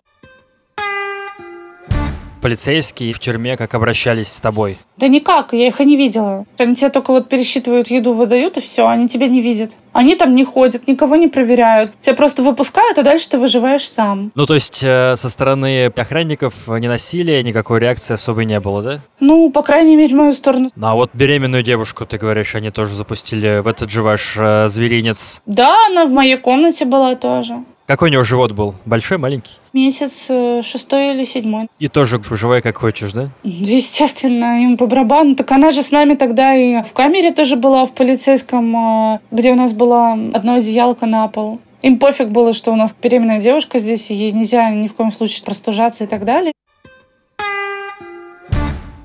полицейские 2.40 3.12
в 3.12 3.18
тюрьме 3.18 3.56
как 3.56 3.74
обращались 3.74 4.28
с 4.28 4.40
тобой? 4.40 4.78
Да 4.96 5.08
никак, 5.08 5.52
я 5.52 5.68
их 5.68 5.80
и 5.80 5.84
не 5.84 5.96
видела. 5.96 6.44
Они 6.58 6.74
тебе 6.74 6.88
только 6.88 7.12
вот 7.12 7.28
пересчитывают 7.28 7.88
еду, 7.88 8.12
выдают, 8.12 8.56
и 8.56 8.60
все, 8.60 8.86
они 8.86 9.08
тебя 9.08 9.28
не 9.28 9.40
видят. 9.40 9.76
Они 9.92 10.16
там 10.16 10.34
не 10.34 10.44
ходят, 10.44 10.86
никого 10.88 11.16
не 11.16 11.28
проверяют. 11.28 11.92
Тебя 12.00 12.14
просто 12.14 12.42
выпускают, 12.42 12.98
а 12.98 13.02
дальше 13.02 13.28
ты 13.28 13.38
выживаешь 13.38 13.88
сам. 13.88 14.32
Ну, 14.34 14.46
то 14.46 14.54
есть 14.54 14.80
э, 14.82 15.16
со 15.16 15.28
стороны 15.28 15.86
охранников 15.86 16.54
не 16.68 16.88
насилия, 16.88 17.42
никакой 17.42 17.80
реакции 17.80 18.14
особой 18.14 18.44
не 18.44 18.60
было, 18.60 18.82
да? 18.82 19.00
Ну, 19.20 19.50
по 19.50 19.62
крайней 19.62 19.96
мере, 19.96 20.14
в 20.14 20.16
мою 20.16 20.32
сторону. 20.32 20.70
Ну, 20.74 20.86
а 20.86 20.94
вот 20.94 21.10
беременную 21.14 21.62
девушку, 21.62 22.06
ты 22.06 22.18
говоришь, 22.18 22.54
они 22.54 22.70
тоже 22.70 22.94
запустили 22.94 23.60
в 23.60 23.66
этот 23.66 23.90
же 23.90 24.02
ваш 24.02 24.36
э, 24.36 24.68
зверинец. 24.68 25.42
Да, 25.46 25.76
она 25.86 26.06
в 26.06 26.10
моей 26.10 26.36
комнате 26.36 26.84
была 26.84 27.14
тоже. 27.14 27.64
Какой 27.88 28.10
у 28.10 28.12
него 28.12 28.22
живот 28.22 28.52
был? 28.52 28.74
Большой, 28.84 29.16
маленький? 29.16 29.52
Месяц 29.72 30.26
э, 30.28 30.60
шестой 30.62 31.14
или 31.14 31.24
седьмой. 31.24 31.68
И 31.78 31.88
тоже 31.88 32.18
выживай 32.18 32.60
как 32.60 32.76
хочешь, 32.76 33.12
да? 33.12 33.30
Естественно, 33.44 34.60
им 34.60 34.76
по 34.76 34.86
барабану. 34.86 35.34
Так 35.34 35.50
она 35.52 35.70
же 35.70 35.82
с 35.82 35.90
нами 35.90 36.14
тогда 36.14 36.54
и 36.54 36.82
в 36.82 36.92
камере 36.92 37.32
тоже 37.32 37.56
была, 37.56 37.86
в 37.86 37.92
полицейском, 37.92 38.76
э, 39.14 39.18
где 39.30 39.52
у 39.52 39.54
нас 39.54 39.72
была 39.72 40.12
одно 40.12 40.56
одеялко 40.56 41.06
на 41.06 41.28
пол. 41.28 41.60
Им 41.80 41.98
пофиг 41.98 42.28
было, 42.28 42.52
что 42.52 42.72
у 42.72 42.76
нас 42.76 42.94
беременная 43.02 43.40
девушка 43.40 43.78
здесь, 43.78 44.10
и 44.10 44.14
ей 44.14 44.32
нельзя 44.32 44.68
ни 44.70 44.88
в 44.88 44.92
коем 44.92 45.10
случае 45.10 45.42
простужаться 45.46 46.04
и 46.04 46.06
так 46.06 46.26
далее. 46.26 46.52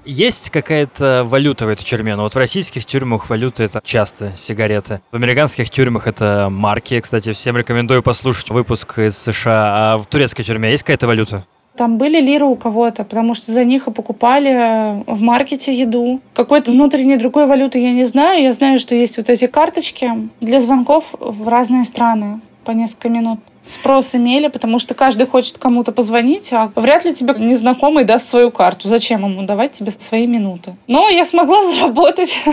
Есть 0.05 0.49
какая-то 0.49 1.23
валюта 1.25 1.65
в 1.65 1.69
этой 1.69 1.83
тюрьме? 1.83 2.15
Ну 2.15 2.23
вот 2.23 2.33
в 2.33 2.37
российских 2.37 2.85
тюрьмах 2.85 3.29
валюта 3.29 3.63
это 3.63 3.81
часто 3.83 4.31
сигареты. 4.35 5.01
В 5.11 5.15
американских 5.15 5.69
тюрьмах 5.69 6.07
это 6.07 6.49
марки. 6.51 6.99
Кстати, 6.99 7.31
всем 7.31 7.55
рекомендую 7.55 8.03
послушать 8.03 8.49
выпуск 8.49 8.99
из 8.99 9.17
США. 9.17 9.93
А 9.93 9.97
в 9.97 10.05
турецкой 10.07 10.43
тюрьме 10.43 10.71
есть 10.71 10.83
какая-то 10.83 11.07
валюта? 11.07 11.45
Там 11.77 11.97
были 11.97 12.21
лиры 12.21 12.45
у 12.45 12.55
кого-то, 12.55 13.03
потому 13.03 13.33
что 13.33 13.51
за 13.51 13.63
них 13.63 13.87
и 13.87 13.91
покупали 13.91 15.03
в 15.07 15.21
маркете 15.21 15.73
еду. 15.73 16.21
Какой-то 16.33 16.71
внутренней 16.71 17.17
другой 17.17 17.47
валюты 17.47 17.79
я 17.79 17.91
не 17.91 18.05
знаю. 18.05 18.43
Я 18.43 18.53
знаю, 18.53 18.79
что 18.79 18.93
есть 18.95 19.17
вот 19.17 19.29
эти 19.29 19.47
карточки 19.47 20.29
для 20.39 20.59
звонков 20.59 21.05
в 21.19 21.47
разные 21.47 21.85
страны 21.85 22.41
по 22.63 22.71
несколько 22.71 23.09
минут. 23.09 23.39
Спрос 23.67 24.15
имели, 24.15 24.47
потому 24.47 24.79
что 24.79 24.93
каждый 24.93 25.27
хочет 25.27 25.57
кому-то 25.57 25.91
позвонить, 25.91 26.51
а 26.53 26.71
вряд 26.75 27.05
ли 27.05 27.13
тебе 27.13 27.33
незнакомый 27.37 28.03
даст 28.03 28.29
свою 28.29 28.51
карту. 28.51 28.87
Зачем 28.87 29.23
ему 29.23 29.43
давать 29.43 29.73
тебе 29.73 29.91
свои 29.91 30.27
минуты? 30.27 30.75
Но 30.87 31.09
я 31.09 31.25
смогла 31.25 31.63
заработать 31.73 32.43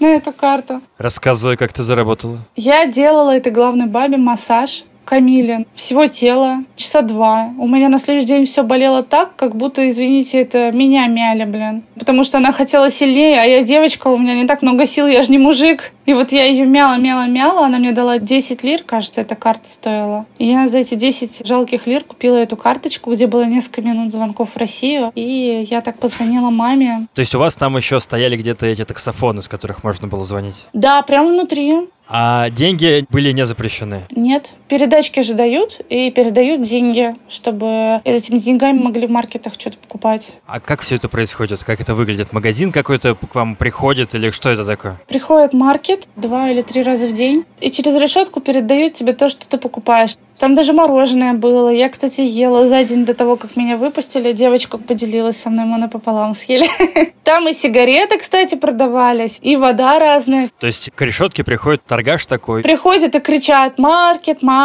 на 0.00 0.06
эту 0.06 0.32
карту. 0.32 0.80
Рассказывай, 0.98 1.56
как 1.56 1.72
ты 1.72 1.82
заработала. 1.82 2.38
Я 2.54 2.86
делала 2.86 3.36
этой 3.36 3.52
главной 3.52 3.86
бабе 3.86 4.16
массаж 4.16 4.84
Камиле 5.06 5.66
всего 5.74 6.06
тела, 6.06 6.64
часа 6.74 7.00
два. 7.02 7.50
У 7.58 7.68
меня 7.68 7.88
на 7.88 7.98
следующий 7.98 8.26
день 8.26 8.44
все 8.44 8.64
болело 8.64 9.02
так, 9.04 9.36
как 9.36 9.56
будто, 9.56 9.88
извините, 9.88 10.42
это 10.42 10.72
меня 10.72 11.06
мяли, 11.06 11.44
блин. 11.44 11.84
Потому 11.98 12.24
что 12.24 12.38
она 12.38 12.52
хотела 12.52 12.90
сильнее, 12.90 13.40
а 13.40 13.44
я 13.44 13.62
девочка, 13.62 14.08
у 14.08 14.18
меня 14.18 14.34
не 14.34 14.46
так 14.46 14.62
много 14.62 14.84
сил, 14.84 15.06
я 15.06 15.22
же 15.22 15.30
не 15.30 15.38
мужик. 15.38 15.92
И 16.06 16.12
вот 16.12 16.32
я 16.32 16.44
ее 16.44 16.66
мяла, 16.66 16.98
мяла, 16.98 17.26
мяла, 17.26 17.66
она 17.66 17.78
мне 17.78 17.92
дала 17.92 18.18
10 18.18 18.62
лир, 18.64 18.82
кажется, 18.84 19.20
эта 19.20 19.36
карта 19.36 19.68
стоила. 19.68 20.26
И 20.38 20.46
я 20.46 20.68
за 20.68 20.78
эти 20.78 20.94
10 20.94 21.46
жалких 21.46 21.86
лир 21.86 22.02
купила 22.04 22.36
эту 22.36 22.56
карточку, 22.56 23.12
где 23.12 23.26
было 23.26 23.44
несколько 23.44 23.82
минут 23.82 24.12
звонков 24.12 24.50
в 24.54 24.56
Россию, 24.56 25.12
и 25.14 25.66
я 25.70 25.82
так 25.82 25.98
позвонила 25.98 26.50
маме. 26.50 27.06
То 27.14 27.20
есть 27.20 27.34
у 27.34 27.38
вас 27.38 27.54
там 27.54 27.76
еще 27.76 28.00
стояли 28.00 28.36
где-то 28.36 28.66
эти 28.66 28.84
таксофоны, 28.84 29.42
с 29.42 29.48
которых 29.48 29.84
можно 29.84 30.08
было 30.08 30.24
звонить? 30.24 30.66
Да, 30.72 31.02
прямо 31.02 31.28
внутри. 31.28 31.74
А 32.08 32.50
деньги 32.50 33.04
были 33.10 33.32
не 33.32 33.44
запрещены? 33.44 34.02
Нет. 34.10 34.52
Передачки 34.68 35.20
же 35.20 35.34
дают, 35.34 35.80
и 35.88 36.10
передают 36.10 36.62
деньги, 36.62 37.14
чтобы 37.28 38.00
этими 38.04 38.38
деньгами 38.38 38.82
могли 38.82 39.06
в 39.06 39.10
маркетах 39.10 39.54
что-то 39.54 39.78
покупать. 39.78 40.34
А 40.46 40.60
как 40.60 40.80
все 40.80 40.96
это 40.96 41.08
происходит? 41.08 41.62
Как 41.62 41.80
это 41.80 41.94
выглядит? 41.94 42.32
Магазин 42.32 42.72
какой-то 42.72 43.14
к 43.14 43.34
вам 43.34 43.54
приходит 43.54 44.14
или 44.14 44.30
что 44.30 44.48
это 44.48 44.64
такое? 44.64 44.96
Приходит 45.06 45.52
маркет 45.52 46.08
два 46.16 46.50
или 46.50 46.62
три 46.62 46.82
раза 46.82 47.06
в 47.06 47.12
день, 47.12 47.44
и 47.60 47.70
через 47.70 47.94
решетку 47.96 48.40
передают 48.40 48.94
тебе 48.94 49.12
то, 49.12 49.28
что 49.28 49.46
ты 49.46 49.58
покупаешь. 49.58 50.16
Там 50.38 50.54
даже 50.54 50.72
мороженое 50.72 51.32
было. 51.32 51.70
Я, 51.70 51.88
кстати, 51.88 52.20
ела 52.20 52.68
за 52.68 52.84
день 52.84 53.06
до 53.06 53.14
того, 53.14 53.36
как 53.36 53.56
меня 53.56 53.76
выпустили. 53.78 54.32
Девочка 54.32 54.76
поделилась 54.76 55.38
со 55.38 55.48
мной, 55.48 55.64
мы 55.64 55.78
напополам 55.78 56.34
съели. 56.34 56.68
Там 57.24 57.48
и 57.48 57.54
сигареты, 57.54 58.18
кстати, 58.18 58.54
продавались, 58.54 59.38
и 59.40 59.56
вода 59.56 59.98
разная. 59.98 60.50
То 60.58 60.66
есть 60.66 60.90
к 60.94 61.00
решетке 61.00 61.42
приходит 61.42 61.84
торгаш 61.84 62.26
такой? 62.26 62.62
Приходят 62.62 63.14
и 63.14 63.20
кричат 63.20 63.78
«Маркет, 63.78 64.42
маркет!» 64.42 64.55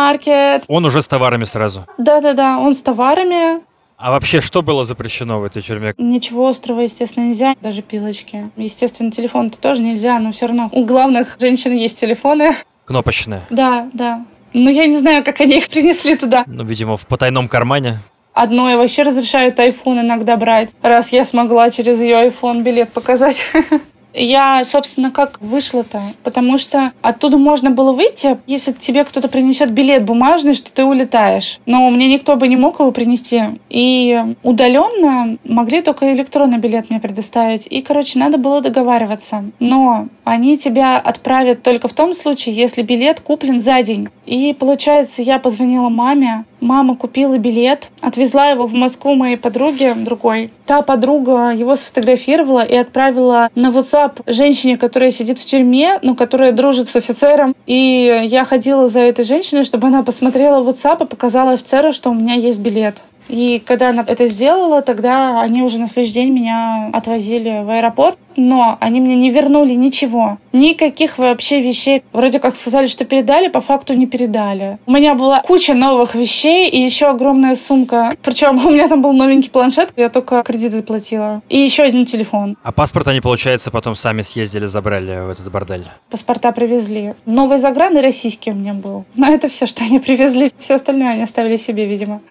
Он 0.68 0.86
уже 0.86 1.02
с 1.02 1.08
товарами 1.08 1.46
сразу? 1.46 1.86
Да-да-да, 1.98 2.60
он 2.60 2.76
с 2.76 2.82
товарами. 2.82 3.62
А 3.98 4.10
вообще, 4.10 4.42
что 4.42 4.64
было 4.64 4.84
запрещено 4.84 5.40
в 5.40 5.44
этой 5.44 5.62
тюрьме? 5.62 5.94
Ничего 5.98 6.48
острого, 6.48 6.82
естественно, 6.82 7.26
нельзя, 7.26 7.56
даже 7.62 7.84
пилочки. 7.84 8.50
Естественно, 8.58 9.12
телефон-то 9.12 9.60
тоже 9.60 9.84
нельзя, 9.84 10.18
но 10.18 10.32
все 10.32 10.48
равно 10.48 10.70
у 10.72 10.86
главных 10.86 11.38
женщин 11.40 11.74
есть 11.74 12.00
телефоны. 12.00 12.56
Кнопочные? 12.86 13.44
Да, 13.52 13.90
да. 13.94 14.26
Но 14.54 14.70
я 14.72 14.88
не 14.88 14.98
знаю, 14.98 15.24
как 15.24 15.40
они 15.40 15.58
их 15.58 15.70
принесли 15.70 16.16
туда. 16.16 16.44
Ну, 16.48 16.64
видимо, 16.64 16.98
в 16.98 17.06
потайном 17.06 17.48
кармане. 17.48 18.00
Одно 18.34 18.72
и 18.72 18.76
вообще 18.76 19.04
разрешают 19.04 19.60
iPhone 19.60 20.02
иногда 20.02 20.36
брать, 20.36 20.72
раз 20.82 21.12
я 21.12 21.24
смогла 21.24 21.70
через 21.70 22.00
ее 22.00 22.30
iPhone 22.30 22.64
билет 22.64 22.92
показать. 22.92 23.46
Я, 24.14 24.64
собственно, 24.66 25.12
как 25.12 25.40
вышла-то? 25.42 26.02
Потому 26.24 26.58
что 26.58 26.92
оттуда 27.02 27.38
можно 27.38 27.72
было 27.72 27.94
выйти, 27.94 28.40
если 28.48 28.74
тебе 28.74 29.04
кто-то 29.04 29.28
принесет 29.28 29.72
билет 29.72 30.06
бумажный, 30.06 30.54
что 30.54 30.72
ты 30.72 30.84
улетаешь. 30.84 31.60
Но 31.66 31.90
мне 31.90 32.08
никто 32.08 32.36
бы 32.36 32.48
не 32.48 32.56
мог 32.56 32.80
его 32.80 32.92
принести. 32.92 33.42
И 33.70 34.20
удаленно 34.44 35.38
могли 35.44 35.82
только 35.82 36.12
электронный 36.14 36.58
билет 36.58 36.90
мне 36.90 37.00
предоставить. 37.00 37.68
И, 37.70 37.82
короче, 37.82 38.20
надо 38.20 38.38
было 38.38 38.62
договариваться. 38.62 39.46
Но 39.60 40.08
они 40.24 40.58
тебя 40.58 40.98
отправят 40.98 41.64
только 41.64 41.88
в 41.88 41.94
том 41.94 42.14
случае, 42.14 42.56
если 42.56 42.82
билет 42.82 43.22
куплен 43.22 43.60
за 43.60 43.82
день. 43.82 44.10
И, 44.26 44.54
получается, 44.54 45.22
я 45.22 45.40
позвонила 45.40 45.90
маме, 45.90 46.46
Мама 46.62 46.96
купила 46.96 47.40
билет, 47.40 47.90
отвезла 48.02 48.52
его 48.52 48.68
в 48.68 48.74
Москву 48.74 49.16
моей 49.16 49.36
подруге 49.36 49.96
другой. 49.96 50.54
Та 50.68 50.84
подруга 50.84 51.50
его 51.50 51.76
сфотографировала 51.76 52.64
и 52.64 52.76
отправила 52.76 53.50
на 53.56 53.72
WhatsApp 53.72 54.01
женщине, 54.26 54.78
которая 54.78 55.12
сидит 55.12 55.40
в 55.40 55.46
тюрьме, 55.46 56.00
но 56.02 56.16
которая 56.16 56.52
дружит 56.52 56.90
с 56.90 56.96
офицером. 56.96 57.56
И 57.66 58.22
я 58.26 58.44
ходила 58.46 58.88
за 58.88 59.02
этой 59.02 59.26
женщиной, 59.26 59.64
чтобы 59.64 59.88
она 59.88 60.04
посмотрела 60.04 60.64
WhatsApp 60.64 61.04
и 61.04 61.08
показала 61.08 61.54
офицеру, 61.54 61.94
что 61.94 62.10
у 62.10 62.14
меня 62.14 62.36
есть 62.36 62.60
билет. 62.60 63.04
И 63.28 63.62
когда 63.66 63.90
она 63.90 64.04
это 64.06 64.26
сделала, 64.26 64.82
тогда 64.82 65.42
они 65.42 65.62
уже 65.62 65.80
на 65.80 65.88
следующий 65.88 66.16
день 66.16 66.32
меня 66.32 66.90
отвозили 66.94 67.64
в 67.64 67.70
аэропорт. 67.70 68.18
Но 68.38 68.78
они 68.80 69.02
мне 69.02 69.16
не 69.16 69.30
вернули 69.30 69.74
ничего. 69.74 70.38
Никаких 70.54 71.18
вообще 71.18 71.62
вещей. 71.62 72.04
Вроде 72.14 72.40
как 72.40 72.56
сказали, 72.56 72.88
что 72.88 73.06
передали, 73.06 73.50
по 73.50 73.62
факту 73.62 73.94
не 73.94 74.08
передали. 74.08 74.78
У 74.86 74.92
меня 74.92 75.16
была 75.16 75.42
куча 75.42 75.74
новых 75.74 76.16
вещей 76.16 76.70
и 76.70 76.82
еще 76.82 77.08
огромная 77.08 77.56
сумка. 77.56 78.16
Причем 78.22 78.66
у 78.66 78.70
меня 78.70 78.88
там 78.88 79.02
был 79.02 79.14
новенький 79.14 79.50
планшет, 79.50 79.92
я 79.96 80.10
только 80.10 80.44
кредит 80.44 80.72
заплатила. 80.72 81.42
И 81.50 81.60
еще 81.60 81.84
один 81.84 82.06
телефон. 82.06 82.58
А 82.64 82.72
паспорт 82.72 83.08
они, 83.08 83.22
получается, 83.22 83.72
потом 83.72 83.96
сами 83.96 84.22
съездили, 84.22 84.66
забрали 84.66 85.26
в 85.26 85.30
этот 85.30 85.52
бордель? 85.52 85.86
Паспорта 86.10 86.52
привезли. 86.52 87.16
Новый 87.26 87.58
загран 87.58 87.98
и 87.98 88.02
российский 88.02 88.52
у 88.52 88.56
меня 88.56 88.74
был. 88.74 89.06
Но 89.16 89.28
это 89.28 89.50
все, 89.50 89.68
что 89.68 89.84
они 89.84 90.00
привезли. 90.06 90.52
Все 90.60 90.76
остальное 90.76 91.12
они 91.12 91.24
оставили 91.24 91.58
себе, 91.58 91.86
видимо. 91.86 92.22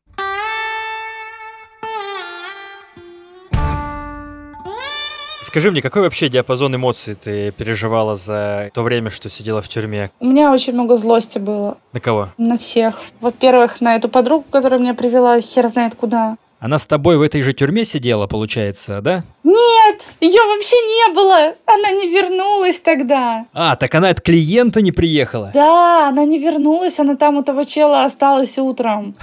Скажи 5.50 5.72
мне, 5.72 5.82
какой 5.82 6.02
вообще 6.02 6.28
диапазон 6.28 6.76
эмоций 6.76 7.16
ты 7.16 7.50
переживала 7.50 8.14
за 8.14 8.70
то 8.72 8.84
время, 8.84 9.10
что 9.10 9.28
сидела 9.28 9.60
в 9.60 9.68
тюрьме? 9.68 10.12
У 10.20 10.26
меня 10.26 10.52
очень 10.52 10.74
много 10.74 10.96
злости 10.96 11.40
было. 11.40 11.76
На 11.92 11.98
кого? 11.98 12.28
На 12.38 12.56
всех. 12.56 12.94
Во-первых, 13.20 13.80
на 13.80 13.96
эту 13.96 14.08
подругу, 14.08 14.44
которая 14.48 14.78
меня 14.78 14.94
привела 14.94 15.40
хер 15.40 15.66
знает 15.66 15.96
куда. 15.96 16.36
Она 16.60 16.78
с 16.78 16.86
тобой 16.86 17.16
в 17.16 17.22
этой 17.22 17.40
же 17.40 17.54
тюрьме 17.54 17.86
сидела, 17.86 18.26
получается, 18.26 19.00
да? 19.00 19.24
Нет, 19.44 20.06
ее 20.20 20.42
вообще 20.46 20.76
не 20.76 21.14
было. 21.14 21.54
Она 21.64 21.90
не 21.92 22.06
вернулась 22.10 22.78
тогда. 22.80 23.46
А, 23.54 23.76
так 23.76 23.94
она 23.94 24.10
от 24.10 24.20
клиента 24.20 24.82
не 24.82 24.92
приехала? 24.92 25.52
Да, 25.54 26.08
она 26.08 26.26
не 26.26 26.38
вернулась, 26.38 26.98
она 26.98 27.16
там 27.16 27.38
у 27.38 27.42
того 27.42 27.64
чела 27.64 28.04
осталась 28.04 28.58
утром. 28.58 29.16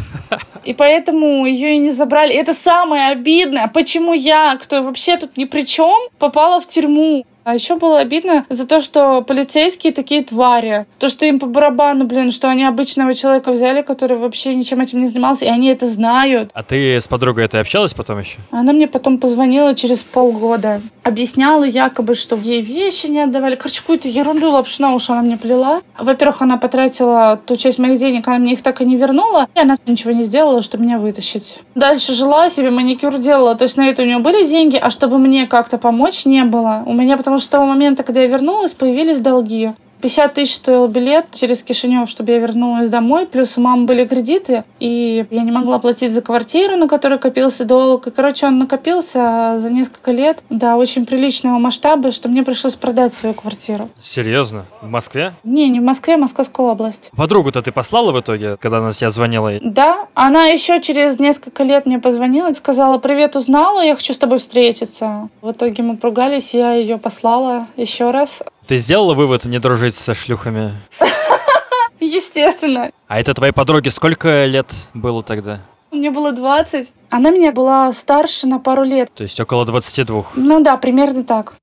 И 0.65 0.73
поэтому 0.73 1.45
ее 1.45 1.76
и 1.76 1.78
не 1.78 1.91
забрали. 1.91 2.34
Это 2.34 2.56
самое 2.56 3.10
обидное. 3.10 3.67
Почему 3.67 4.13
я, 4.13 4.58
кто 4.60 4.82
вообще 4.82 5.17
тут 5.17 5.38
ни 5.38 5.45
при 5.45 5.62
чем, 5.62 6.10
попала 6.17 6.60
в 6.60 6.65
тюрьму? 6.67 7.23
А 7.47 7.53
еще 7.53 7.77
было 7.77 7.99
обидно 7.99 8.45
за 8.49 8.67
то, 8.67 8.81
что 8.81 9.21
полицейские 9.21 9.93
такие 9.93 10.21
твари. 10.21 10.86
То, 10.99 11.07
что 11.07 11.25
им 11.25 11.39
по 11.39 11.45
барабану, 11.45 12.03
блин, 12.03 12.33
что 12.33 12.49
они 12.49 12.65
обычного 12.65 13.13
человека 13.13 13.53
взяли, 13.53 13.83
который 13.83 14.17
вообще 14.17 14.53
ничем 14.53 14.81
этим 14.81 14.99
не 14.99 15.07
занимался, 15.07 15.45
и 15.45 15.47
они 15.47 15.69
это 15.69 15.88
знают. 15.88 16.51
А 16.53 16.62
ты 16.62 16.99
с 16.99 17.07
подругой 17.07 17.45
этой 17.45 17.62
общалась 17.62 17.93
потом 17.93 18.19
еще? 18.19 18.39
Она 18.51 18.73
мне 18.73 18.86
потом 18.86 19.17
позвонила 19.17 19.75
через 19.75 20.03
полгода. 20.03 20.81
Объясняла 21.07 21.63
якобы, 21.63 22.15
что 22.15 22.35
ей 22.35 22.61
вещи 22.61 23.05
не 23.05 23.21
отдавали. 23.21 23.55
Короче, 23.55 23.79
какую-то 23.79 24.09
ерунду 24.09 24.51
лапшу 24.51 24.81
на 24.81 24.93
уши 24.93 25.13
она 25.13 25.21
мне 25.21 25.37
плела. 25.37 25.79
Во-первых, 25.97 26.41
она 26.41 26.57
потратила 26.57 27.39
ту 27.45 27.55
часть 27.55 27.79
моих 27.79 27.97
денег, 27.97 28.27
она 28.27 28.39
мне 28.39 28.51
их 28.51 28.61
так 28.61 28.81
и 28.81 28.85
не 28.85 28.97
вернула. 28.97 29.47
И 29.55 29.59
она 29.61 29.77
ничего 29.85 30.11
не 30.11 30.23
сделала, 30.23 30.61
чтобы 30.61 30.83
меня 30.83 30.99
вытащить. 30.99 31.59
Дальше 31.75 32.13
жила 32.13 32.49
себе, 32.49 32.71
маникюр 32.71 33.19
делала. 33.19 33.55
То 33.55 33.63
есть 33.63 33.77
на 33.77 33.87
это 33.87 34.03
у 34.03 34.05
нее 34.05 34.17
были 34.19 34.45
деньги, 34.45 34.75
а 34.75 34.89
чтобы 34.89 35.17
мне 35.17 35.47
как-то 35.47 35.77
помочь, 35.77 36.25
не 36.25 36.43
было. 36.43 36.83
У 36.85 36.91
меня 36.91 37.15
потому 37.15 37.37
что 37.37 37.45
с 37.45 37.49
того 37.49 37.65
момента, 37.65 38.03
когда 38.03 38.19
я 38.19 38.27
вернулась, 38.27 38.73
появились 38.73 39.21
долги. 39.21 39.71
50 40.01 40.33
тысяч 40.33 40.55
стоил 40.55 40.88
билет 40.88 41.27
через 41.33 41.63
Кишинев, 41.63 42.10
чтобы 42.10 42.31
я 42.31 42.39
вернулась 42.39 42.89
домой. 42.89 43.25
Плюс 43.25 43.57
у 43.57 43.62
мамы 43.62 43.86
были 43.86 44.05
кредиты, 44.05 44.63
и 44.79 45.25
я 45.29 45.41
не 45.43 45.51
могла 45.51 45.79
платить 45.79 46.12
за 46.12 46.21
квартиру, 46.21 46.75
на 46.75 46.88
которой 46.88 47.19
копился 47.19 47.65
долг. 47.65 48.07
И, 48.07 48.12
короче, 48.12 48.47
он 48.47 48.60
накопился 48.60 49.55
за 49.57 49.69
несколько 49.71 50.12
лет 50.12 50.43
до 50.49 50.75
очень 50.75 51.05
приличного 51.05 51.57
масштаба, 51.57 52.12
что 52.12 52.29
мне 52.29 52.43
пришлось 52.43 52.75
продать 52.75 53.13
свою 53.13 53.33
квартиру. 53.33 53.89
Серьезно? 53.99 54.65
В 54.81 54.89
Москве? 54.89 55.33
Не, 55.43 55.69
не 55.69 55.79
в 55.79 55.83
Москве, 55.83 56.15
а 56.15 56.17
Московская 56.17 56.65
область. 56.65 57.10
Подругу-то 57.15 57.62
ты 57.62 57.71
послала 57.71 58.12
в 58.12 58.19
итоге, 58.19 58.57
когда 58.57 58.77
она 58.77 58.91
тебя 58.91 59.10
звонила? 59.10 59.53
Да, 59.62 60.07
она 60.13 60.45
еще 60.45 60.81
через 60.81 61.19
несколько 61.19 61.63
лет 61.63 61.86
мне 61.86 61.99
позвонила 61.99 62.49
и 62.49 62.53
сказала, 62.53 62.97
привет, 62.97 63.36
узнала, 63.36 63.83
я 63.83 63.95
хочу 63.95 64.13
с 64.13 64.17
тобой 64.17 64.39
встретиться. 64.39 65.29
В 65.41 65.51
итоге 65.51 65.83
мы 65.83 65.97
поругались, 65.97 66.53
я 66.53 66.73
ее 66.73 66.97
послала 66.97 67.67
еще 67.75 68.12
раз. 68.12 68.41
Ты 68.67 68.75
сделала 68.77 69.13
вывод 69.13 69.45
не 69.45 69.60
дружить 69.60 69.95
со 69.95 70.13
шлюхами? 70.13 70.73
Естественно. 72.01 72.91
А 73.08 73.19
это 73.19 73.34
твоей 73.34 73.53
подруге 73.53 73.91
сколько 73.91 74.45
лет 74.45 74.67
было 74.93 75.23
тогда? 75.23 75.62
Мне 75.91 76.12
было 76.12 76.34
20. 76.34 76.91
Она 77.10 77.30
меня 77.30 77.53
была 77.53 77.93
старше 77.93 78.45
на 78.45 78.60
пару 78.60 78.84
лет. 78.84 79.10
То 79.15 79.23
есть 79.23 79.39
около 79.39 79.65
22. 79.65 80.25
Ну 80.36 80.60
да, 80.60 80.75
примерно 80.75 81.23
так. 81.23 81.53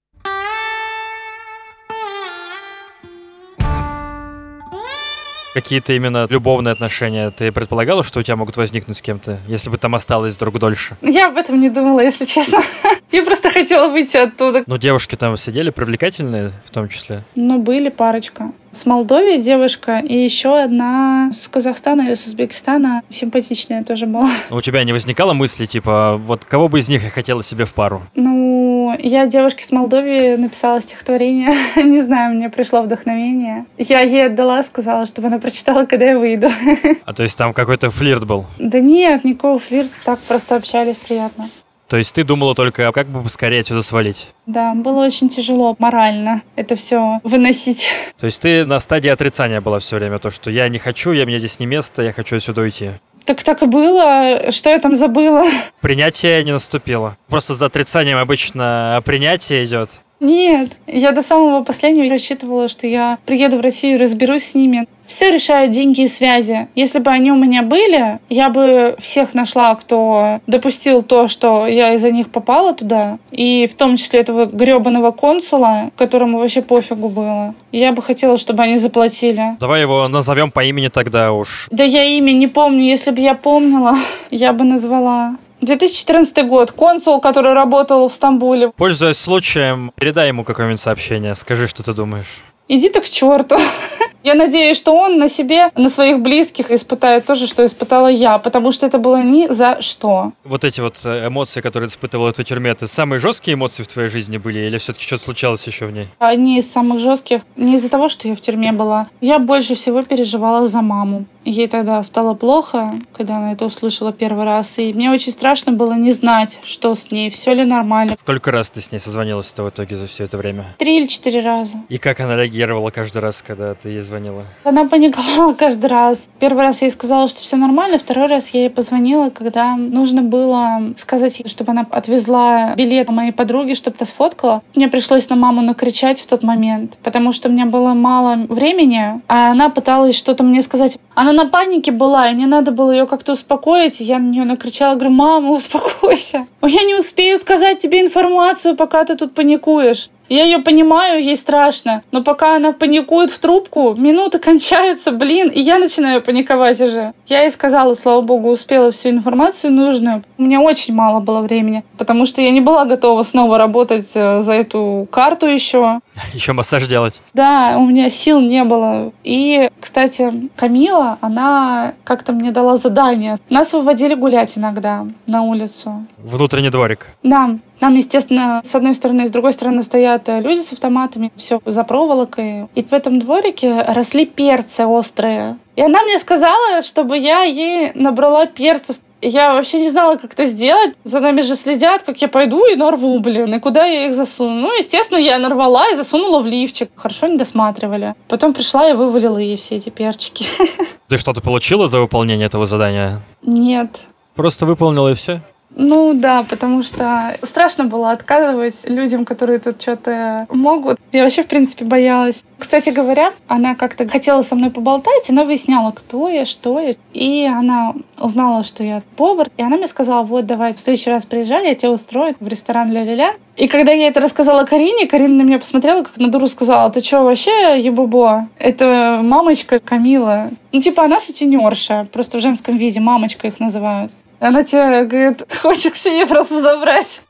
Какие-то 5.55 5.93
именно 5.93 6.27
любовные 6.29 6.73
отношения. 6.73 7.31
Ты 7.31 7.53
предполагала, 7.53 8.03
что 8.03 8.19
у 8.19 8.23
тебя 8.23 8.35
могут 8.35 8.57
возникнуть 8.57 8.97
с 8.97 9.03
кем-то, 9.03 9.38
если 9.47 9.71
бы 9.71 9.79
там 9.79 9.95
осталось 9.95 10.37
друг 10.37 10.59
дольше? 10.59 10.97
Я 11.01 11.29
об 11.29 11.37
этом 11.37 11.61
не 11.61 11.71
думала, 11.71 12.01
если 12.01 12.25
честно. 12.25 12.61
Я 13.12 13.23
просто 13.23 13.51
хотела 13.51 13.88
выйти 13.88 14.17
оттуда. 14.17 14.64
Ну, 14.67 14.77
девушки 14.77 15.14
там 15.14 15.37
сидели 15.37 15.71
привлекательные 15.71 16.51
в 16.64 16.71
том 16.71 16.88
числе? 16.88 17.23
Ну, 17.37 17.61
были 17.61 17.88
парочка. 17.88 18.51
С 18.73 18.87
Молдовии 18.87 19.40
девушка 19.40 20.01
и 20.01 20.17
еще 20.17 20.61
одна 20.61 21.31
с 21.33 21.47
Казахстана 21.47 22.03
или 22.03 22.14
с 22.14 22.27
Узбекистана. 22.27 23.03
Симпатичная 23.09 23.85
тоже 23.85 24.07
была. 24.07 24.29
У 24.51 24.61
тебя 24.61 24.83
не 24.83 24.93
возникало 24.93 25.33
мысли, 25.33 25.64
типа, 25.67 26.17
вот 26.19 26.45
кого 26.45 26.67
бы 26.69 26.81
из 26.81 26.88
них 26.88 27.05
я 27.05 27.11
хотела 27.11 27.45
себе 27.45 27.67
в 27.67 27.75
пару? 27.75 28.03
Ну, 28.17 28.84
я 28.98 29.26
девушке 29.26 29.64
с 29.64 29.72
Молдовии 29.72 30.37
написала 30.37 30.80
стихотворение. 30.80 31.54
не 31.76 32.00
знаю, 32.02 32.35
мне 32.35 32.50
пришло 32.50 32.83
вдохновение. 32.83 33.66
Я 33.78 34.00
ей 34.00 34.26
отдала, 34.26 34.62
сказала, 34.62 35.07
чтобы 35.07 35.28
она 35.28 35.38
прочитала, 35.38 35.84
когда 35.84 36.07
я 36.07 36.18
выйду. 36.18 36.49
а 37.05 37.12
то 37.12 37.22
есть 37.22 37.36
там 37.36 37.53
какой-то 37.53 37.90
флирт 37.90 38.24
был? 38.24 38.47
Да 38.59 38.80
нет, 38.80 39.24
никакого 39.24 39.59
флирта, 39.59 39.95
так 40.05 40.18
просто 40.20 40.57
общались 40.57 40.97
приятно. 40.97 41.49
То 41.88 41.99
есть 41.99 42.14
ты 42.14 42.24
думала 42.24 42.55
только, 42.55 42.90
как 42.92 43.09
бы 43.09 43.22
поскорее 43.22 43.61
отсюда 43.61 43.82
свалить? 43.82 44.32
Да, 44.47 44.74
было 44.74 45.05
очень 45.05 45.28
тяжело 45.28 45.76
морально 45.78 46.42
это 46.57 46.76
все 46.76 47.20
выносить. 47.22 47.88
То 48.18 48.26
есть 48.26 48.40
ты 48.40 48.64
на 48.64 48.80
стадии 48.80 49.11
отрицания 49.11 49.61
была 49.61 49.78
все 49.78 49.97
время, 49.97 50.18
то, 50.18 50.30
что 50.30 50.51
я 50.51 50.68
не 50.68 50.78
хочу, 50.78 51.12
я 51.12 51.26
мне 51.26 51.38
здесь 51.38 51.61
не 51.61 51.66
место, 51.66 52.03
я 52.03 52.12
хочу 52.12 52.36
отсюда 52.36 52.62
уйти. 52.62 52.90
Так 53.25 53.43
так 53.43 53.62
и 53.62 53.66
было. 53.66 54.51
Что 54.51 54.70
я 54.70 54.79
там 54.79 54.95
забыла? 54.95 55.45
Принятие 55.81 56.45
не 56.45 56.53
наступило. 56.53 57.16
Просто 57.29 57.55
за 57.55 57.66
отрицанием 57.66 58.18
обычно 58.18 59.03
принятие 59.05 59.64
идет. 59.64 60.01
Нет, 60.20 60.70
я 60.87 61.12
до 61.12 61.22
самого 61.22 61.64
последнего 61.64 62.09
рассчитывала, 62.09 62.68
что 62.68 62.87
я 62.87 63.18
приеду 63.27 63.59
в 63.59 63.61
Россию, 63.61 64.01
разберусь 64.01 64.45
с 64.45 64.55
ними. 64.55 64.87
Все 65.07 65.30
решают 65.30 65.72
деньги 65.72 66.02
и 66.02 66.09
связи. 66.09 66.68
Если 66.74 66.98
бы 66.98 67.11
они 67.11 67.30
у 67.30 67.36
меня 67.36 67.62
были, 67.62 68.18
я 68.28 68.48
бы 68.50 68.96
всех 69.00 69.34
нашла, 69.34 69.74
кто 69.74 70.40
допустил 70.46 71.02
то, 71.02 71.28
что 71.28 71.66
я 71.66 71.94
из-за 71.94 72.11
них 72.11 72.30
попала 72.30 72.74
туда. 72.74 73.18
И 73.30 73.66
в 73.66 73.74
том 73.74 73.96
числе 73.96 74.20
этого 74.20 74.46
гребаного 74.46 75.11
консула, 75.11 75.90
которому 75.96 76.38
вообще 76.38 76.62
пофигу 76.62 77.09
было. 77.09 77.55
Я 77.72 77.92
бы 77.92 78.02
хотела, 78.02 78.38
чтобы 78.38 78.62
они 78.62 78.78
заплатили. 78.78 79.57
Давай 79.61 79.82
его 79.82 80.09
назовем 80.09 80.50
по 80.50 80.64
имени 80.64 80.88
тогда 80.88 81.32
уж. 81.32 81.68
Да 81.70 81.84
я 81.84 82.05
имя 82.05 82.32
не 82.32 82.46
помню. 82.46 82.84
Если 82.84 83.11
бы 83.11 83.20
я 83.20 83.34
помнила, 83.34 83.96
я 84.30 84.52
бы 84.52 84.64
назвала. 84.64 85.36
2014 85.61 86.46
год. 86.46 86.72
Консул, 86.72 87.20
который 87.20 87.52
работал 87.52 88.09
в 88.09 88.12
Стамбуле. 88.12 88.70
Пользуясь 88.76 89.16
случаем, 89.16 89.92
передай 89.96 90.28
ему 90.28 90.44
какое-нибудь 90.44 90.80
сообщение. 90.80 91.34
Скажи, 91.34 91.66
что 91.68 91.82
ты 91.82 91.92
думаешь. 91.94 92.42
Иди 92.68 92.88
ты 92.88 93.00
к 93.00 93.09
черту. 93.09 93.57
Я 94.25 94.35
надеюсь, 94.35 94.79
что 94.79 94.95
он 94.95 95.18
на 95.18 95.29
себе, 95.29 95.70
на 95.77 95.91
своих 95.91 96.20
близких 96.20 96.70
испытает 96.70 97.27
то 97.27 97.35
же, 97.35 97.47
что 97.47 97.64
испытала 97.66 98.09
я, 98.09 98.39
потому 98.39 98.72
что 98.72 98.87
это 98.87 98.99
было 98.99 99.22
ни 99.22 99.53
за 99.53 99.83
что. 99.83 100.33
Вот 100.45 100.64
эти 100.64 100.81
вот 100.81 100.99
э, 101.05 101.29
эмоции, 101.29 101.61
которые 101.61 101.91
ты 101.91 101.97
испытывала 101.97 102.33
в 102.33 102.43
тюрьме, 102.43 102.70
это 102.70 102.87
самые 102.87 103.18
жесткие 103.18 103.55
эмоции 103.55 103.83
в 103.83 103.87
твоей 103.87 104.09
жизни 104.09 104.39
были 104.39 104.61
или 104.61 104.79
все-таки 104.79 105.05
что-то 105.05 105.25
случалось 105.25 105.66
еще 105.66 105.85
в 105.85 105.93
ней? 105.93 106.09
Одни 106.18 106.59
из 106.59 106.72
самых 106.72 107.01
жестких. 107.01 107.43
Не 107.57 107.75
из-за 107.75 107.91
того, 107.91 108.09
что 108.09 108.27
я 108.27 108.35
в 108.35 108.41
тюрьме 108.41 108.72
была. 108.72 109.09
Я 109.20 109.39
больше 109.39 109.75
всего 109.75 110.03
переживала 110.03 110.68
за 110.68 110.81
маму. 110.81 111.27
Ей 111.45 111.68
тогда 111.68 112.03
стало 112.03 112.34
плохо, 112.34 112.92
когда 113.12 113.38
она 113.38 113.53
это 113.53 113.64
услышала 113.64 114.12
первый 114.12 114.45
раз. 114.45 114.78
И 114.78 114.92
мне 114.92 115.11
очень 115.11 115.32
страшно 115.32 115.72
было 115.72 115.95
не 115.95 116.12
знать, 116.12 116.61
что 116.62 116.95
с 116.95 117.11
ней, 117.11 117.30
все 117.30 117.55
ли 117.55 117.64
нормально. 117.64 118.16
Сколько 118.16 118.51
раз 118.51 118.70
ты 118.70 118.80
с 118.80 118.92
ней 118.92 118.99
созвонилась 118.99 119.53
в 119.53 119.68
итоге 119.68 119.97
за 119.97 120.07
все 120.07 120.24
это 120.24 120.36
время? 120.36 120.64
Три 120.78 120.99
или 120.99 121.07
четыре 121.07 121.40
раза. 121.40 121.78
И 121.88 121.99
как 121.99 122.20
она 122.20 122.36
реагировала 122.36 122.90
каждый 122.90 123.18
раз, 123.18 123.42
когда 123.42 123.74
ты 123.74 123.90
ей 123.90 124.01
звонила? 124.01 124.45
Она 124.64 124.86
паниковала 124.86 125.55
каждый 125.59 125.86
раз. 125.86 126.22
Первый 126.40 126.62
раз 126.62 126.82
я 126.82 126.88
ей 126.88 126.92
сказала, 126.92 127.28
что 127.28 127.40
все 127.40 127.57
нормально, 127.57 127.99
второй 127.99 128.26
раз 128.26 128.51
я 128.51 128.61
ей 128.61 128.70
позвонила, 128.70 129.30
когда 129.30 129.76
нужно 129.76 130.22
было 130.22 130.95
сказать 130.97 131.40
ей, 131.40 131.49
чтобы 131.49 131.72
она 131.72 131.86
отвезла 131.90 132.74
билет 132.74 133.11
моей 133.14 133.32
подруге, 133.32 133.74
чтобы 133.74 133.97
та 133.97 134.05
сфоткала. 134.05 134.62
Мне 134.74 134.88
пришлось 134.88 135.28
на 135.28 135.36
маму 135.36 135.62
накричать 135.62 136.20
в 136.20 136.26
тот 136.26 136.42
момент, 136.42 136.99
потому 137.03 137.32
что 137.32 137.49
у 137.49 137.53
меня 137.53 137.66
было 137.66 137.95
мало 137.95 138.36
времени, 138.49 139.22
а 139.28 139.53
она 139.53 139.70
пыталась 139.70 140.16
что-то 140.16 140.45
мне 140.45 140.62
сказать. 140.62 140.99
Она 141.14 141.32
на 141.35 141.47
панике 141.47 141.93
была, 141.93 142.30
и 142.30 142.35
мне 142.35 142.47
надо 142.47 142.70
было 142.70 142.91
ее 142.91 143.07
как-то 143.07 143.32
успокоить. 143.32 144.01
Я 144.01 144.18
на 144.18 144.28
нее 144.28 144.45
накричала, 144.45 144.95
говорю, 144.95 145.11
мама, 145.11 145.51
успокойся. 145.51 146.47
Я 146.62 146.82
не 146.85 146.95
успею 146.95 147.39
сказать 147.39 147.80
тебе 147.80 148.01
информацию, 148.01 148.76
пока 148.76 149.05
ты 149.05 149.16
тут 149.16 149.35
паникуешь. 149.35 150.11
Я 150.29 150.45
ее 150.45 150.59
понимаю, 150.59 151.22
ей 151.22 151.37
страшно, 151.37 152.03
но 152.11 152.22
пока 152.22 152.57
она 152.57 152.72
паникует 152.72 153.31
в 153.31 153.39
трубку, 153.39 153.95
минуты 153.95 154.39
кончаются, 154.39 155.12
блин, 155.12 155.49
и 155.49 155.61
я 155.61 155.79
начинаю 155.79 156.22
паниковать 156.22 156.81
уже. 156.81 157.12
Я 157.27 157.43
ей 157.43 157.51
сказала, 157.51 157.95
слава 157.95 158.22
богу, 158.22 158.51
успела 158.51 158.91
всю 158.91 159.11
информацию 159.11 159.72
нужную. 159.72 160.22
У 160.39 160.43
меня 160.43 160.61
очень 160.61 160.95
мало 160.95 161.20
было 161.20 161.41
времени, 161.41 161.85
потому 161.99 162.27
что 162.27 162.41
я 162.41 162.51
не 162.51 162.61
была 162.61 162.85
готова 162.85 163.22
снова 163.22 163.59
работать 163.59 164.11
э, 164.14 164.41
за 164.41 164.53
эту 164.53 165.07
карту 165.11 165.47
еще. 165.47 166.01
Еще 166.33 166.53
массаж 166.53 166.87
делать. 166.87 167.20
Да, 167.33 167.77
у 167.79 167.87
меня 167.87 168.09
сил 168.09 168.41
не 168.41 168.64
было. 168.64 169.12
И, 169.25 169.70
кстати, 169.81 170.49
Камила, 170.57 171.18
она 171.20 171.95
как-то 172.05 172.33
мне 172.33 172.51
дала 172.51 172.77
задание. 172.77 173.37
Нас 173.51 173.72
выводили 173.72 174.14
гулять 174.14 174.57
иногда 174.57 175.07
на 175.27 175.43
улицу. 175.43 176.07
Внутренний 176.18 176.70
дворик. 176.70 177.09
Да. 177.22 177.59
Там, 177.81 177.95
естественно, 177.97 178.62
с 178.64 178.75
одной 178.75 178.95
стороны 178.95 179.22
и 179.22 179.27
с 179.27 179.31
другой 179.31 179.53
стороны 179.53 179.83
стоят 179.83 180.29
э, 180.29 180.41
люди 180.41 180.61
с 180.61 180.72
автоматами, 180.72 181.33
все 181.37 181.61
за 181.64 181.85
проволокой. 181.85 182.66
И 182.75 182.83
в 182.83 182.93
этом 182.93 183.18
дворике 183.18 183.83
росли 183.83 184.27
перцы 184.27 184.87
острые. 184.87 185.59
И 185.77 185.83
она 185.83 186.03
мне 186.03 186.18
сказала, 186.18 186.83
чтобы 186.83 187.18
я 187.18 187.43
ей 187.43 187.93
набрала 187.95 188.47
перцев. 188.47 188.97
Я 189.20 189.55
вообще 189.55 189.81
не 189.81 189.89
знала, 189.89 190.16
как 190.16 190.35
это 190.35 190.45
сделать. 190.45 190.95
За 191.03 191.18
нами 191.18 191.41
же 191.41 191.57
следят, 191.57 192.03
как 192.03 192.20
я 192.20 192.29
пойду 192.29 192.66
и 192.66 192.77
нарву, 192.77 193.18
блин. 193.20 193.55
И 193.55 193.59
куда 193.59 193.87
я 193.87 194.07
их 194.07 194.14
засуну? 194.14 194.55
Ну, 194.55 194.79
естественно, 194.79 195.18
я 195.18 195.39
нарвала 195.39 195.91
и 195.91 195.95
засунула 195.95 196.41
в 196.41 196.47
лифчик. 196.47 196.91
Хорошо 196.95 197.29
не 197.29 197.39
досматривали. 197.39 198.14
Потом 198.29 198.53
пришла 198.53 198.91
и 198.91 198.93
вывалила 198.93 199.39
ей 199.39 199.57
все 199.57 199.77
эти 199.77 199.89
перчики. 199.89 200.47
Ты 201.09 201.16
что-то 201.16 201.41
получила 201.41 201.89
за 201.89 202.01
выполнение 202.01 202.47
этого 202.47 202.66
задания? 202.66 203.22
Нет. 203.43 204.01
Просто 204.35 204.66
выполнила 204.66 205.11
и 205.11 205.14
все? 205.14 205.41
Ну 205.77 206.14
да, 206.14 206.45
потому 206.49 206.83
что 206.83 207.37
страшно 207.43 207.85
было 207.85 208.12
отказывать 208.12 208.89
людям, 208.89 209.25
которые 209.25 209.59
тут 209.59 209.83
что-то 209.83 210.47
могут. 210.51 210.99
Я 211.12 211.25
вообще, 211.25 211.43
в 211.43 211.47
принципе, 211.47 211.85
боялась. 211.85 212.45
Кстати 212.59 212.91
говоря, 212.91 213.33
она 213.49 213.75
как-то 213.75 214.09
хотела 214.09 214.43
со 214.43 214.55
мной 214.55 214.70
поболтать, 214.70 215.29
она 215.29 215.45
выясняла, 215.45 215.91
кто 215.91 216.29
я, 216.29 216.45
что 216.45 216.81
я. 216.81 216.95
И 217.12 217.45
она 217.45 217.95
узнала, 218.18 218.64
что 218.64 218.85
я 218.85 219.03
повар. 219.16 219.49
И 219.57 219.62
она 219.62 219.77
мне 219.77 219.89
сказала, 219.89 220.22
вот, 220.22 220.47
давай 220.47 220.75
в 220.75 220.81
следующий 220.81 221.11
раз 221.11 221.25
приезжай, 221.25 221.66
я 221.66 221.75
тебя 221.75 221.91
устрою 221.91 222.37
в 222.39 222.47
ресторан 222.47 222.93
ля-ля-ля. 222.93 223.35
И 223.57 223.68
когда 223.68 223.93
я 223.93 224.09
это 224.09 224.20
рассказала 224.20 224.64
Карине, 224.64 225.07
Карина 225.07 225.43
на 225.43 225.47
меня 225.47 225.59
посмотрела, 225.59 226.03
как 226.03 226.16
на 226.16 226.29
дуру 226.29 226.47
сказала, 226.47 226.91
ты 226.91 227.01
что, 227.03 227.22
вообще 227.22 227.79
ебубо? 227.81 228.49
Это 228.59 229.20
мамочка 229.22 229.79
Камила. 229.79 230.51
Ну, 230.72 230.81
типа, 230.81 231.05
она 231.05 231.20
сутенерша, 231.20 232.09
просто 232.12 232.39
в 232.39 232.41
женском 232.41 232.77
виде, 232.77 232.99
мамочка 232.99 233.47
их 233.47 233.61
называют. 233.61 234.11
Она 234.45 234.62
тебе 234.62 235.05
говорит, 235.05 235.42
хочешь 235.62 235.92
к 235.92 235.97
себе 235.97 236.26
просто 236.26 236.61
забрать. 236.61 237.22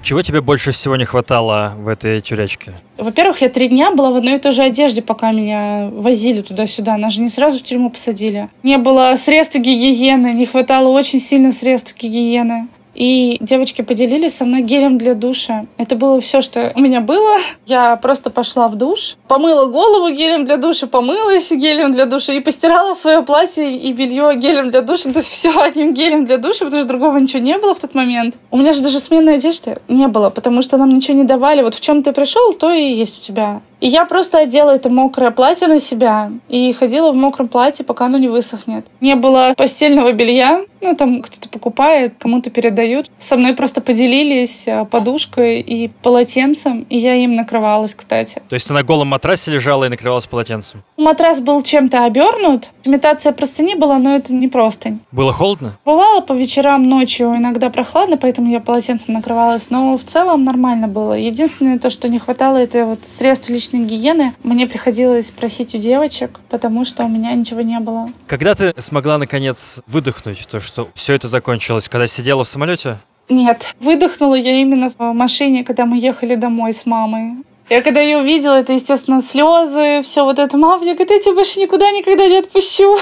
Чего 0.00 0.22
тебе 0.22 0.40
больше 0.40 0.70
всего 0.70 0.94
не 0.94 1.04
хватало 1.04 1.72
в 1.76 1.88
этой 1.88 2.20
тюрячке? 2.20 2.74
Во-первых, 2.98 3.40
я 3.40 3.48
три 3.48 3.66
дня 3.66 3.90
была 3.90 4.12
в 4.12 4.16
одной 4.16 4.36
и 4.36 4.38
той 4.38 4.52
же 4.52 4.62
одежде, 4.62 5.02
пока 5.02 5.32
меня 5.32 5.90
возили 5.92 6.40
туда-сюда. 6.40 6.96
Нас 6.98 7.14
же 7.14 7.22
не 7.22 7.28
сразу 7.28 7.58
в 7.58 7.64
тюрьму 7.64 7.90
посадили. 7.90 8.48
Не 8.62 8.78
было 8.78 9.16
средств 9.16 9.56
гигиены, 9.56 10.34
не 10.34 10.46
хватало 10.46 10.86
очень 10.90 11.18
сильно 11.18 11.50
средств 11.50 11.96
гигиены. 11.96 12.68
И 12.94 13.38
девочки 13.40 13.82
поделились 13.82 14.36
со 14.36 14.44
мной 14.44 14.62
гелем 14.62 14.98
для 14.98 15.14
душа. 15.14 15.66
Это 15.78 15.96
было 15.96 16.20
все, 16.20 16.42
что 16.42 16.72
у 16.74 16.80
меня 16.80 17.00
было. 17.00 17.38
Я 17.66 17.96
просто 17.96 18.30
пошла 18.30 18.68
в 18.68 18.76
душ, 18.76 19.16
помыла 19.28 19.66
голову 19.66 20.10
гелем 20.14 20.44
для 20.44 20.56
душа, 20.56 20.86
помылась 20.86 21.50
гелем 21.50 21.92
для 21.92 22.06
душа 22.06 22.32
и 22.32 22.40
постирала 22.40 22.94
свое 22.94 23.22
платье 23.22 23.76
и 23.76 23.92
белье 23.92 24.34
гелем 24.36 24.70
для 24.70 24.82
душа. 24.82 25.10
То 25.12 25.18
есть 25.20 25.30
все 25.30 25.50
одним 25.58 25.94
гелем 25.94 26.24
для 26.24 26.38
душа, 26.38 26.64
потому 26.64 26.82
что 26.82 26.88
другого 26.88 27.16
ничего 27.18 27.40
не 27.40 27.56
было 27.58 27.74
в 27.74 27.80
тот 27.80 27.94
момент. 27.94 28.36
У 28.50 28.58
меня 28.58 28.72
же 28.72 28.82
даже 28.82 28.98
сменной 28.98 29.36
одежды 29.36 29.78
не 29.88 30.08
было, 30.08 30.30
потому 30.30 30.62
что 30.62 30.76
нам 30.76 30.90
ничего 30.90 31.16
не 31.16 31.24
давали. 31.24 31.62
Вот 31.62 31.74
в 31.74 31.80
чем 31.80 32.02
ты 32.02 32.12
пришел, 32.12 32.52
то 32.52 32.72
и 32.72 32.92
есть 32.92 33.18
у 33.18 33.22
тебя. 33.22 33.60
И 33.82 33.88
я 33.88 34.04
просто 34.04 34.38
одела 34.38 34.70
это 34.70 34.88
мокрое 34.88 35.32
платье 35.32 35.66
на 35.66 35.80
себя 35.80 36.30
и 36.48 36.72
ходила 36.72 37.10
в 37.10 37.16
мокром 37.16 37.48
платье, 37.48 37.84
пока 37.84 38.06
оно 38.06 38.16
не 38.16 38.28
высохнет. 38.28 38.86
Не 39.00 39.16
было 39.16 39.54
постельного 39.56 40.12
белья, 40.12 40.64
ну 40.80 40.94
там 40.94 41.20
кто-то 41.20 41.48
покупает, 41.48 42.14
кому-то 42.16 42.50
передают. 42.50 43.10
Со 43.18 43.36
мной 43.36 43.54
просто 43.54 43.80
поделились 43.80 44.64
э, 44.66 44.84
подушкой 44.84 45.60
и 45.60 45.88
полотенцем, 45.88 46.86
и 46.88 46.96
я 46.96 47.16
им 47.16 47.34
накрывалась, 47.34 47.92
кстати. 47.94 48.40
То 48.48 48.54
есть 48.54 48.68
ты 48.68 48.72
на 48.72 48.84
голом 48.84 49.08
матрасе 49.08 49.50
лежала 49.50 49.86
и 49.86 49.88
накрывалась 49.88 50.26
полотенцем? 50.26 50.84
Матрас 50.96 51.40
был 51.40 51.62
чем-то 51.64 52.04
обернут. 52.04 52.70
Имитация 52.84 53.32
простыни 53.32 53.74
была, 53.74 53.98
но 53.98 54.14
это 54.14 54.32
не 54.32 54.46
простынь. 54.46 55.00
Было 55.10 55.32
холодно? 55.32 55.76
Бывало 55.84 56.20
по 56.20 56.34
вечерам, 56.34 56.84
ночью 56.84 57.34
иногда 57.36 57.68
прохладно, 57.68 58.16
поэтому 58.16 58.48
я 58.48 58.60
полотенцем 58.60 59.14
накрывалась. 59.14 59.70
Но 59.70 59.98
в 59.98 60.04
целом 60.04 60.44
нормально 60.44 60.86
было. 60.86 61.14
Единственное, 61.14 61.80
то, 61.80 61.90
что 61.90 62.08
не 62.08 62.20
хватало, 62.20 62.58
это 62.58 62.84
вот 62.84 63.00
средств 63.08 63.48
личной 63.48 63.71
личной 63.72 63.86
гигиены 63.86 64.34
мне 64.42 64.66
приходилось 64.66 65.30
просить 65.30 65.74
у 65.74 65.78
девочек, 65.78 66.40
потому 66.48 66.84
что 66.84 67.04
у 67.04 67.08
меня 67.08 67.32
ничего 67.34 67.62
не 67.62 67.78
было. 67.80 68.10
Когда 68.26 68.54
ты 68.54 68.74
смогла 68.78 69.18
наконец 69.18 69.80
выдохнуть 69.86 70.46
то, 70.50 70.60
что 70.60 70.88
все 70.94 71.14
это 71.14 71.28
закончилось, 71.28 71.88
когда 71.88 72.06
сидела 72.06 72.44
в 72.44 72.48
самолете? 72.48 72.98
Нет, 73.28 73.74
выдохнула 73.80 74.34
я 74.34 74.56
именно 74.56 74.92
в 74.96 75.12
машине, 75.12 75.64
когда 75.64 75.86
мы 75.86 75.98
ехали 75.98 76.34
домой 76.34 76.72
с 76.72 76.84
мамой. 76.86 77.36
Я 77.70 77.80
когда 77.80 78.00
ее 78.00 78.18
увидела, 78.18 78.56
это, 78.56 78.72
естественно, 78.74 79.22
слезы, 79.22 80.02
все 80.02 80.24
вот 80.24 80.38
это. 80.38 80.58
Мама, 80.58 80.84
я 80.84 80.94
говорю, 80.94 81.14
я 81.14 81.20
тебя 81.20 81.32
больше 81.32 81.60
никуда 81.60 81.90
никогда 81.92 82.26
не 82.26 82.38
отпущу. 82.38 82.98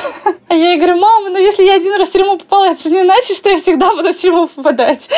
А 0.49 0.55
я 0.55 0.73
ей 0.73 0.77
говорю, 0.79 0.99
мама, 0.99 1.31
ну 1.31 1.39
если 1.39 1.65
я 1.65 1.75
один 1.75 1.95
раз 1.95 2.09
в 2.09 2.13
тюрьму 2.13 2.37
попала, 2.37 2.71
это 2.71 2.89
не 2.91 3.03
значит, 3.03 3.37
что 3.37 3.51
я 3.51 3.57
всегда 3.57 3.95
буду 3.95 4.13
в 4.13 4.17
тюрьму 4.17 4.47
попадать. 4.49 5.09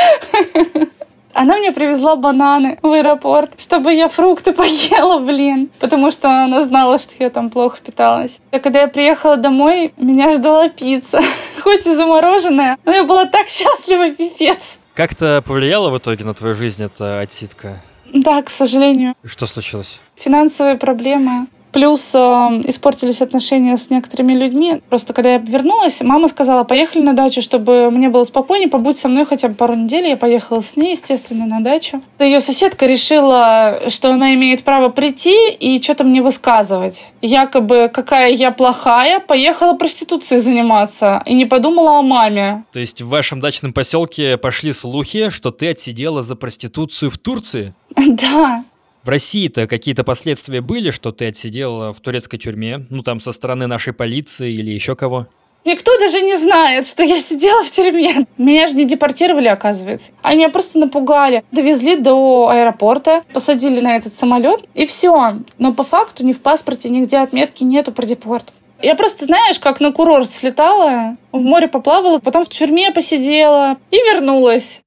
Она 1.35 1.57
мне 1.57 1.72
привезла 1.72 2.16
бананы 2.16 2.78
в 2.83 2.91
аэропорт, 2.91 3.53
чтобы 3.59 3.93
я 3.95 4.09
фрукты 4.09 4.53
поела, 4.55 5.18
блин. 5.18 5.70
Потому 5.80 6.11
что 6.11 6.45
она 6.45 6.64
знала, 6.64 6.99
что 6.99 7.14
я 7.18 7.30
там 7.30 7.51
плохо 7.51 7.78
питалась. 7.85 8.39
А 8.51 8.59
когда 8.59 8.83
я 8.83 8.89
приехала 8.89 9.37
домой, 9.37 9.93
меня 9.97 10.33
ждала 10.33 10.68
пицца. 10.68 11.20
Хоть 11.62 11.87
и 11.87 11.95
замороженная, 11.95 12.76
но 12.85 12.93
я 12.93 13.05
была 13.05 13.26
так 13.26 13.49
счастлива, 13.49 14.11
пипец. 14.11 14.78
Как-то 14.95 15.43
повлияло 15.47 15.91
в 15.91 15.99
итоге 15.99 16.24
на 16.24 16.35
твою 16.35 16.55
жизнь 16.55 16.83
эта 16.83 17.20
отсидка? 17.20 17.80
Да, 18.12 18.43
к 18.43 18.51
сожалению. 18.51 19.14
Что 19.24 19.47
случилось? 19.47 20.01
Финансовые 20.16 20.76
проблемы. 20.76 21.47
Плюс 21.73 22.14
э, 22.14 22.18
испортились 22.18 23.23
отношения 23.23 23.77
с 23.77 23.89
некоторыми 23.89 24.35
людьми. 24.35 24.83
Просто 24.91 25.12
когда 25.14 25.33
я 25.33 25.39
вернулась, 25.39 26.03
мама 26.03 26.29
сказала, 26.29 26.64
поехали 26.64 27.03
на 27.03 27.14
дачу, 27.14 27.41
чтобы 27.41 27.91
мне 27.91 28.11
было 28.11 28.25
спокойнее, 28.25 28.68
побудь 28.68 28.99
со 28.99 29.09
мной 29.09 29.25
хотя 29.25 29.49
бы 29.49 29.55
пару 29.55 29.75
недель. 29.75 30.07
Я 30.07 30.16
поехала 30.16 30.61
с 30.61 30.77
ней, 30.77 30.93
естественно, 30.93 31.47
на 31.47 31.61
дачу. 31.61 32.03
Ее 32.18 32.41
соседка 32.41 32.87
решила, 32.87 33.81
что 33.89 34.12
она 34.12 34.35
имеет 34.35 34.64
право 34.64 34.91
прийти 34.91 35.51
и 35.53 35.81
что-то 35.83 36.05
мне 36.05 36.20
высказывать. 36.20 37.09
Якобы, 37.23 37.91
какая 37.93 38.33
я 38.33 38.51
плохая, 38.51 39.20
поехала 39.20 39.73
проституцией 39.75 40.41
заниматься 40.41 41.23
и 41.25 41.35
не 41.35 41.47
подумала 41.47 41.99
о 41.99 42.03
маме. 42.03 42.64
То 42.73 42.81
есть 42.81 43.01
в 43.01 43.09
вашем 43.09 43.41
дачном 43.41 43.73
поселке 43.73 44.37
пошли 44.37 44.73
слухи, 44.73 45.31
что 45.31 45.51
ты 45.51 45.68
отсидела 45.68 46.23
за 46.23 46.37
проституцию 46.37 47.11
в 47.11 47.18
Турции? 47.18 47.75
Да. 48.12 48.64
В 49.03 49.09
России-то 49.09 49.67
какие-то 49.67 50.05
последствия 50.05 50.61
были, 50.61 50.91
что 50.91 51.11
ты 51.11 51.27
отсидел 51.27 51.93
в 51.93 52.01
турецкой 52.01 52.39
тюрьме? 52.39 52.87
Ну, 52.89 53.03
там, 53.03 53.19
со 53.19 53.33
стороны 53.33 53.67
нашей 53.67 53.93
полиции 53.93 54.53
или 54.53 54.71
еще 54.71 54.95
кого? 54.95 55.27
Никто 55.65 55.97
даже 55.99 56.21
не 56.21 56.37
знает, 56.37 56.87
что 56.87 57.03
я 57.03 57.19
сидела 57.19 57.65
в 57.65 57.71
тюрьме. 57.71 58.27
Меня 58.39 58.69
же 58.69 58.75
не 58.75 58.85
депортировали, 58.85 59.49
оказывается. 59.49 60.13
Они 60.23 60.39
меня 60.39 60.51
просто 60.51 60.79
напугали. 60.79 61.45
Довезли 61.51 61.97
до 61.97 62.49
аэропорта, 62.49 63.23
посадили 63.33 63.81
на 63.81 63.97
этот 63.97 64.15
самолет, 64.15 64.65
и 64.75 64.87
все. 64.87 65.37
Но 65.59 65.73
по 65.73 65.83
факту 65.83 66.25
ни 66.25 66.33
в 66.33 66.41
паспорте, 66.41 66.89
нигде 66.89 67.19
отметки 67.19 67.65
нету 67.65 67.91
про 67.91 68.07
депорт. 68.07 68.53
Я 68.83 68.97
просто, 68.97 69.25
знаешь, 69.25 69.61
как 69.61 69.81
на 69.81 69.93
курорт 69.93 70.31
слетала, 70.31 71.17
в 71.31 71.41
море 71.41 71.69
поплавала, 71.69 72.19
потом 72.19 72.45
в 72.45 72.49
тюрьме 72.49 72.91
посидела 72.91 73.77
и 73.93 73.97
вернулась. 73.97 74.83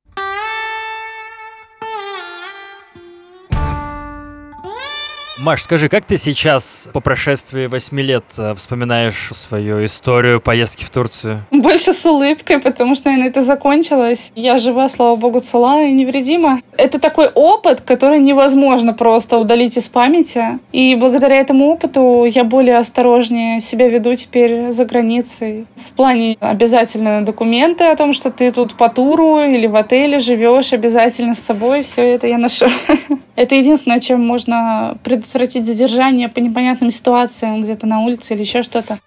Маш, 5.46 5.62
скажи, 5.62 5.90
как 5.90 6.06
ты 6.06 6.18
сейчас 6.18 6.90
по 6.92 7.02
прошествии 7.02 7.68
восьми 7.68 8.02
лет 8.02 8.24
э, 8.36 8.56
вспоминаешь 8.56 9.30
свою 9.36 9.86
историю 9.86 10.42
поездки 10.42 10.84
в 10.84 10.90
Турцию? 10.90 11.46
Больше 11.52 11.94
с 11.94 12.04
улыбкой, 12.04 12.58
потому 12.58 12.96
что, 12.96 13.10
наверное, 13.10 13.30
это 13.30 13.44
закончилось. 13.44 14.32
Я 14.34 14.58
жива, 14.58 14.90
слава 14.90 15.16
богу, 15.16 15.42
цела 15.42 15.84
и 15.84 15.94
невредима. 15.94 16.62
Это 16.76 17.00
такой 17.00 17.28
опыт, 17.28 17.82
который 17.82 18.18
невозможно 18.18 18.96
просто 18.96 19.38
удалить 19.38 19.78
из 19.78 19.88
памяти. 19.88 20.58
И 20.72 20.96
благодаря 20.96 21.36
этому 21.36 21.68
опыту 21.68 22.26
я 22.26 22.44
более 22.44 22.78
осторожнее 22.78 23.62
себя 23.62 23.88
веду 23.88 24.16
теперь 24.16 24.72
за 24.72 24.86
границей. 24.86 25.68
В 25.76 25.94
плане 25.96 26.38
обязательно 26.40 27.24
документы 27.24 27.84
о 27.84 27.96
том, 27.96 28.14
что 28.14 28.32
ты 28.32 28.52
тут 28.52 28.74
по 28.74 28.90
туру 28.90 29.42
или 29.42 29.68
в 29.68 29.76
отеле 29.76 30.18
живешь, 30.18 30.74
обязательно 30.74 31.36
с 31.36 31.40
собой 31.40 31.84
все 31.84 32.02
это 32.02 32.26
я 32.26 32.40
ношу. 32.40 32.66
Это 33.36 33.56
единственное, 33.56 34.00
чем 34.00 34.26
можно 34.26 34.98
предотвратить 35.04 35.35
задержание 35.66 36.30
по 36.30 36.40
непонятным 36.40 36.92
ситуациям 36.92 37.62
где-то 37.62 37.88
на 37.88 38.00
улице 38.02 38.34
или 38.34 38.42
еще 38.42 38.64
что-то. 38.64 39.00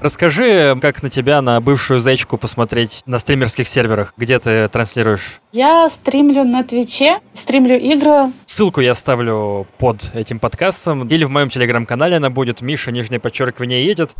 Расскажи, 0.00 0.78
как 0.80 1.02
на 1.02 1.10
тебя, 1.10 1.42
на 1.42 1.60
бывшую 1.60 1.98
зайчку 1.98 2.38
посмотреть 2.38 3.02
на 3.06 3.18
стримерских 3.18 3.66
серверах, 3.66 4.14
где 4.16 4.38
ты 4.38 4.68
транслируешь? 4.68 5.40
Я 5.50 5.90
стримлю 5.90 6.44
на 6.44 6.62
Твиче, 6.62 7.18
стримлю 7.34 7.76
игры. 7.76 8.32
Ссылку 8.46 8.80
я 8.80 8.92
оставлю 8.92 9.66
под 9.78 10.14
этим 10.14 10.38
подкастом. 10.38 11.06
Или 11.08 11.24
в 11.24 11.30
моем 11.30 11.50
телеграм-канале 11.50 12.18
она 12.18 12.30
будет. 12.30 12.60
Миша, 12.60 12.92
нижнее 12.92 13.18
подчеркивание, 13.18 13.84
едет. 13.84 14.12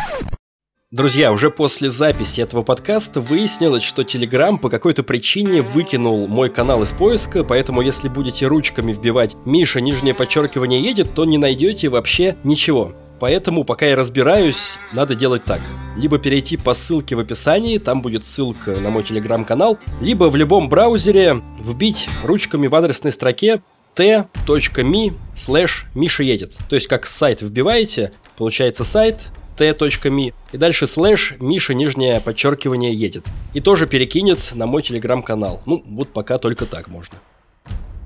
Друзья, 0.90 1.32
уже 1.32 1.50
после 1.50 1.90
записи 1.90 2.40
этого 2.40 2.62
подкаста 2.62 3.20
выяснилось, 3.20 3.82
что 3.82 4.00
Telegram 4.00 4.56
по 4.56 4.70
какой-то 4.70 5.02
причине 5.02 5.60
выкинул 5.60 6.26
мой 6.28 6.48
канал 6.48 6.82
из 6.82 6.92
поиска, 6.92 7.44
поэтому 7.44 7.82
если 7.82 8.08
будете 8.08 8.46
ручками 8.46 8.94
вбивать 8.94 9.36
«Миша, 9.44 9.82
нижнее 9.82 10.14
подчеркивание 10.14 10.80
едет», 10.80 11.12
то 11.14 11.26
не 11.26 11.36
найдете 11.36 11.90
вообще 11.90 12.36
ничего. 12.42 12.94
Поэтому, 13.20 13.64
пока 13.64 13.84
я 13.84 13.96
разбираюсь, 13.96 14.78
надо 14.94 15.14
делать 15.14 15.44
так. 15.44 15.60
Либо 15.98 16.18
перейти 16.18 16.56
по 16.56 16.72
ссылке 16.72 17.16
в 17.16 17.18
описании, 17.18 17.76
там 17.76 18.00
будет 18.00 18.24
ссылка 18.24 18.70
на 18.80 18.88
мой 18.88 19.02
телеграм-канал, 19.02 19.78
либо 20.00 20.30
в 20.30 20.36
любом 20.36 20.70
браузере 20.70 21.42
вбить 21.60 22.08
ручками 22.24 22.66
в 22.66 22.74
адресной 22.74 23.12
строке 23.12 23.60
t.me 23.94 25.12
slash. 25.36 26.58
То 26.70 26.76
есть 26.76 26.86
как 26.86 27.06
сайт 27.06 27.42
вбиваете, 27.42 28.12
получается 28.38 28.84
сайт, 28.84 29.26
t.me 29.58 30.32
и 30.52 30.56
дальше 30.56 30.86
слэш 30.86 31.34
Миша 31.40 31.74
нижнее 31.74 32.20
подчеркивание 32.20 32.92
едет. 32.92 33.24
И 33.54 33.60
тоже 33.60 33.86
перекинет 33.86 34.38
на 34.54 34.66
мой 34.66 34.82
телеграм-канал. 34.82 35.60
Ну, 35.66 35.82
вот 35.86 36.12
пока 36.12 36.38
только 36.38 36.64
так 36.64 36.88
можно. 36.88 37.18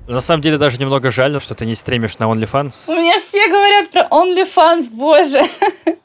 На 0.07 0.19
самом 0.19 0.41
деле 0.41 0.57
даже 0.57 0.79
немного 0.79 1.11
жаль, 1.11 1.39
что 1.39 1.55
ты 1.55 1.65
не 1.65 1.75
стримишь 1.75 2.19
на 2.19 2.25
OnlyFans. 2.25 2.85
У 2.87 2.91
меня 2.91 3.19
все 3.19 3.47
говорят 3.47 3.89
про 3.89 4.07
OnlyFans, 4.09 4.89
боже. 4.91 5.41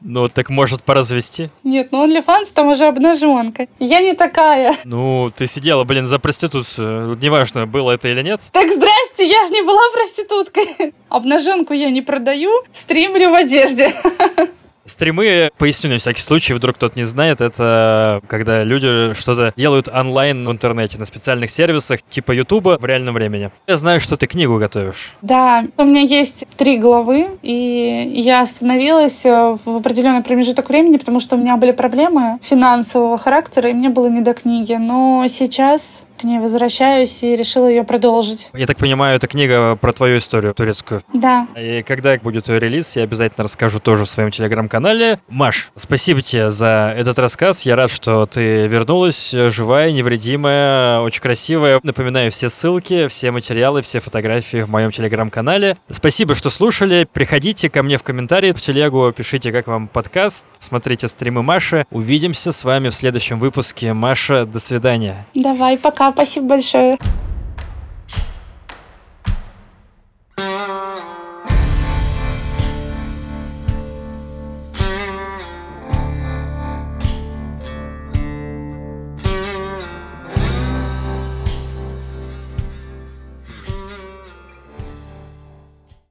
Ну, 0.00 0.26
так 0.28 0.48
может 0.48 0.84
поразвести? 0.84 1.50
Нет, 1.64 1.88
ну 1.90 2.06
OnlyFans 2.06 2.50
там 2.54 2.68
уже 2.68 2.86
обнаженка. 2.86 3.66
Я 3.78 4.00
не 4.00 4.14
такая. 4.14 4.76
Ну, 4.84 5.30
ты 5.36 5.46
сидела, 5.46 5.84
блин, 5.84 6.06
за 6.06 6.18
проституцию. 6.18 7.18
Неважно, 7.20 7.66
было 7.66 7.90
это 7.90 8.08
или 8.08 8.22
нет. 8.22 8.40
Так 8.52 8.72
здрасте, 8.72 9.28
я 9.28 9.44
же 9.44 9.52
не 9.52 9.62
была 9.62 9.82
проституткой. 9.92 10.94
Обнаженку 11.08 11.74
я 11.74 11.90
не 11.90 12.00
продаю, 12.00 12.50
стримлю 12.72 13.30
в 13.30 13.34
одежде. 13.34 13.92
Стримы, 14.88 15.50
поясню 15.58 15.90
на 15.90 15.98
всякий 15.98 16.22
случай, 16.22 16.54
вдруг 16.54 16.76
кто-то 16.76 16.98
не 16.98 17.04
знает, 17.04 17.40
это 17.40 18.22
когда 18.26 18.64
люди 18.64 19.12
что-то 19.14 19.52
делают 19.56 19.88
онлайн 19.88 20.46
в 20.46 20.50
интернете 20.50 20.98
на 20.98 21.04
специальных 21.04 21.50
сервисах 21.50 22.00
типа 22.08 22.32
Ютуба 22.32 22.78
в 22.80 22.84
реальном 22.84 23.14
времени. 23.14 23.50
Я 23.66 23.76
знаю, 23.76 24.00
что 24.00 24.16
ты 24.16 24.26
книгу 24.26 24.58
готовишь. 24.58 25.12
Да, 25.20 25.64
у 25.76 25.84
меня 25.84 26.00
есть 26.00 26.46
три 26.56 26.78
главы, 26.78 27.28
и 27.42 28.12
я 28.14 28.40
остановилась 28.40 29.24
э, 29.24 29.58
в 29.64 29.76
определенный 29.76 30.22
промежуток 30.22 30.70
времени, 30.70 30.96
потому 30.96 31.20
что 31.20 31.36
у 31.36 31.38
меня 31.38 31.56
были 31.56 31.72
проблемы 31.72 32.38
финансового 32.42 33.18
характера, 33.18 33.70
и 33.70 33.74
мне 33.74 33.90
было 33.90 34.08
не 34.08 34.22
до 34.22 34.32
книги. 34.32 34.72
Но 34.72 35.26
сейчас 35.28 36.02
к 36.18 36.24
ней 36.24 36.38
возвращаюсь 36.38 37.22
и 37.22 37.36
решила 37.36 37.66
ее 37.68 37.84
продолжить. 37.84 38.50
Я 38.52 38.66
так 38.66 38.76
понимаю, 38.76 39.16
это 39.16 39.26
книга 39.26 39.76
про 39.76 39.92
твою 39.92 40.18
историю 40.18 40.52
турецкую. 40.52 41.02
Да. 41.14 41.46
И 41.56 41.82
когда 41.82 42.16
будет 42.18 42.48
ее 42.48 42.58
релиз, 42.58 42.96
я 42.96 43.04
обязательно 43.04 43.44
расскажу 43.44 43.78
тоже 43.78 44.04
в 44.04 44.10
своем 44.10 44.30
телеграм-канале. 44.30 45.20
Маш, 45.28 45.70
спасибо 45.76 46.20
тебе 46.20 46.50
за 46.50 46.94
этот 46.96 47.18
рассказ. 47.18 47.62
Я 47.62 47.76
рад, 47.76 47.90
что 47.90 48.26
ты 48.26 48.66
вернулась 48.66 49.30
живая, 49.30 49.92
невредимая, 49.92 51.00
очень 51.00 51.20
красивая. 51.20 51.80
Напоминаю 51.82 52.30
все 52.30 52.48
ссылки, 52.48 53.08
все 53.08 53.30
материалы, 53.30 53.82
все 53.82 54.00
фотографии 54.00 54.62
в 54.62 54.70
моем 54.70 54.90
телеграм-канале. 54.90 55.78
Спасибо, 55.90 56.34
что 56.34 56.50
слушали. 56.50 57.06
Приходите 57.10 57.70
ко 57.70 57.82
мне 57.82 57.96
в 57.96 58.02
комментарии 58.02 58.52
в 58.52 58.60
телегу, 58.60 59.12
пишите, 59.16 59.52
как 59.52 59.68
вам 59.68 59.86
подкаст, 59.88 60.46
смотрите 60.58 61.06
стримы 61.06 61.42
Маши. 61.42 61.86
Увидимся 61.90 62.52
с 62.52 62.64
вами 62.64 62.88
в 62.88 62.94
следующем 62.94 63.38
выпуске. 63.38 63.92
Маша, 63.92 64.44
до 64.44 64.58
свидания. 64.58 65.26
Давай, 65.34 65.78
пока 65.78 66.07
Спасибо 66.12 66.46
большое. 66.48 66.96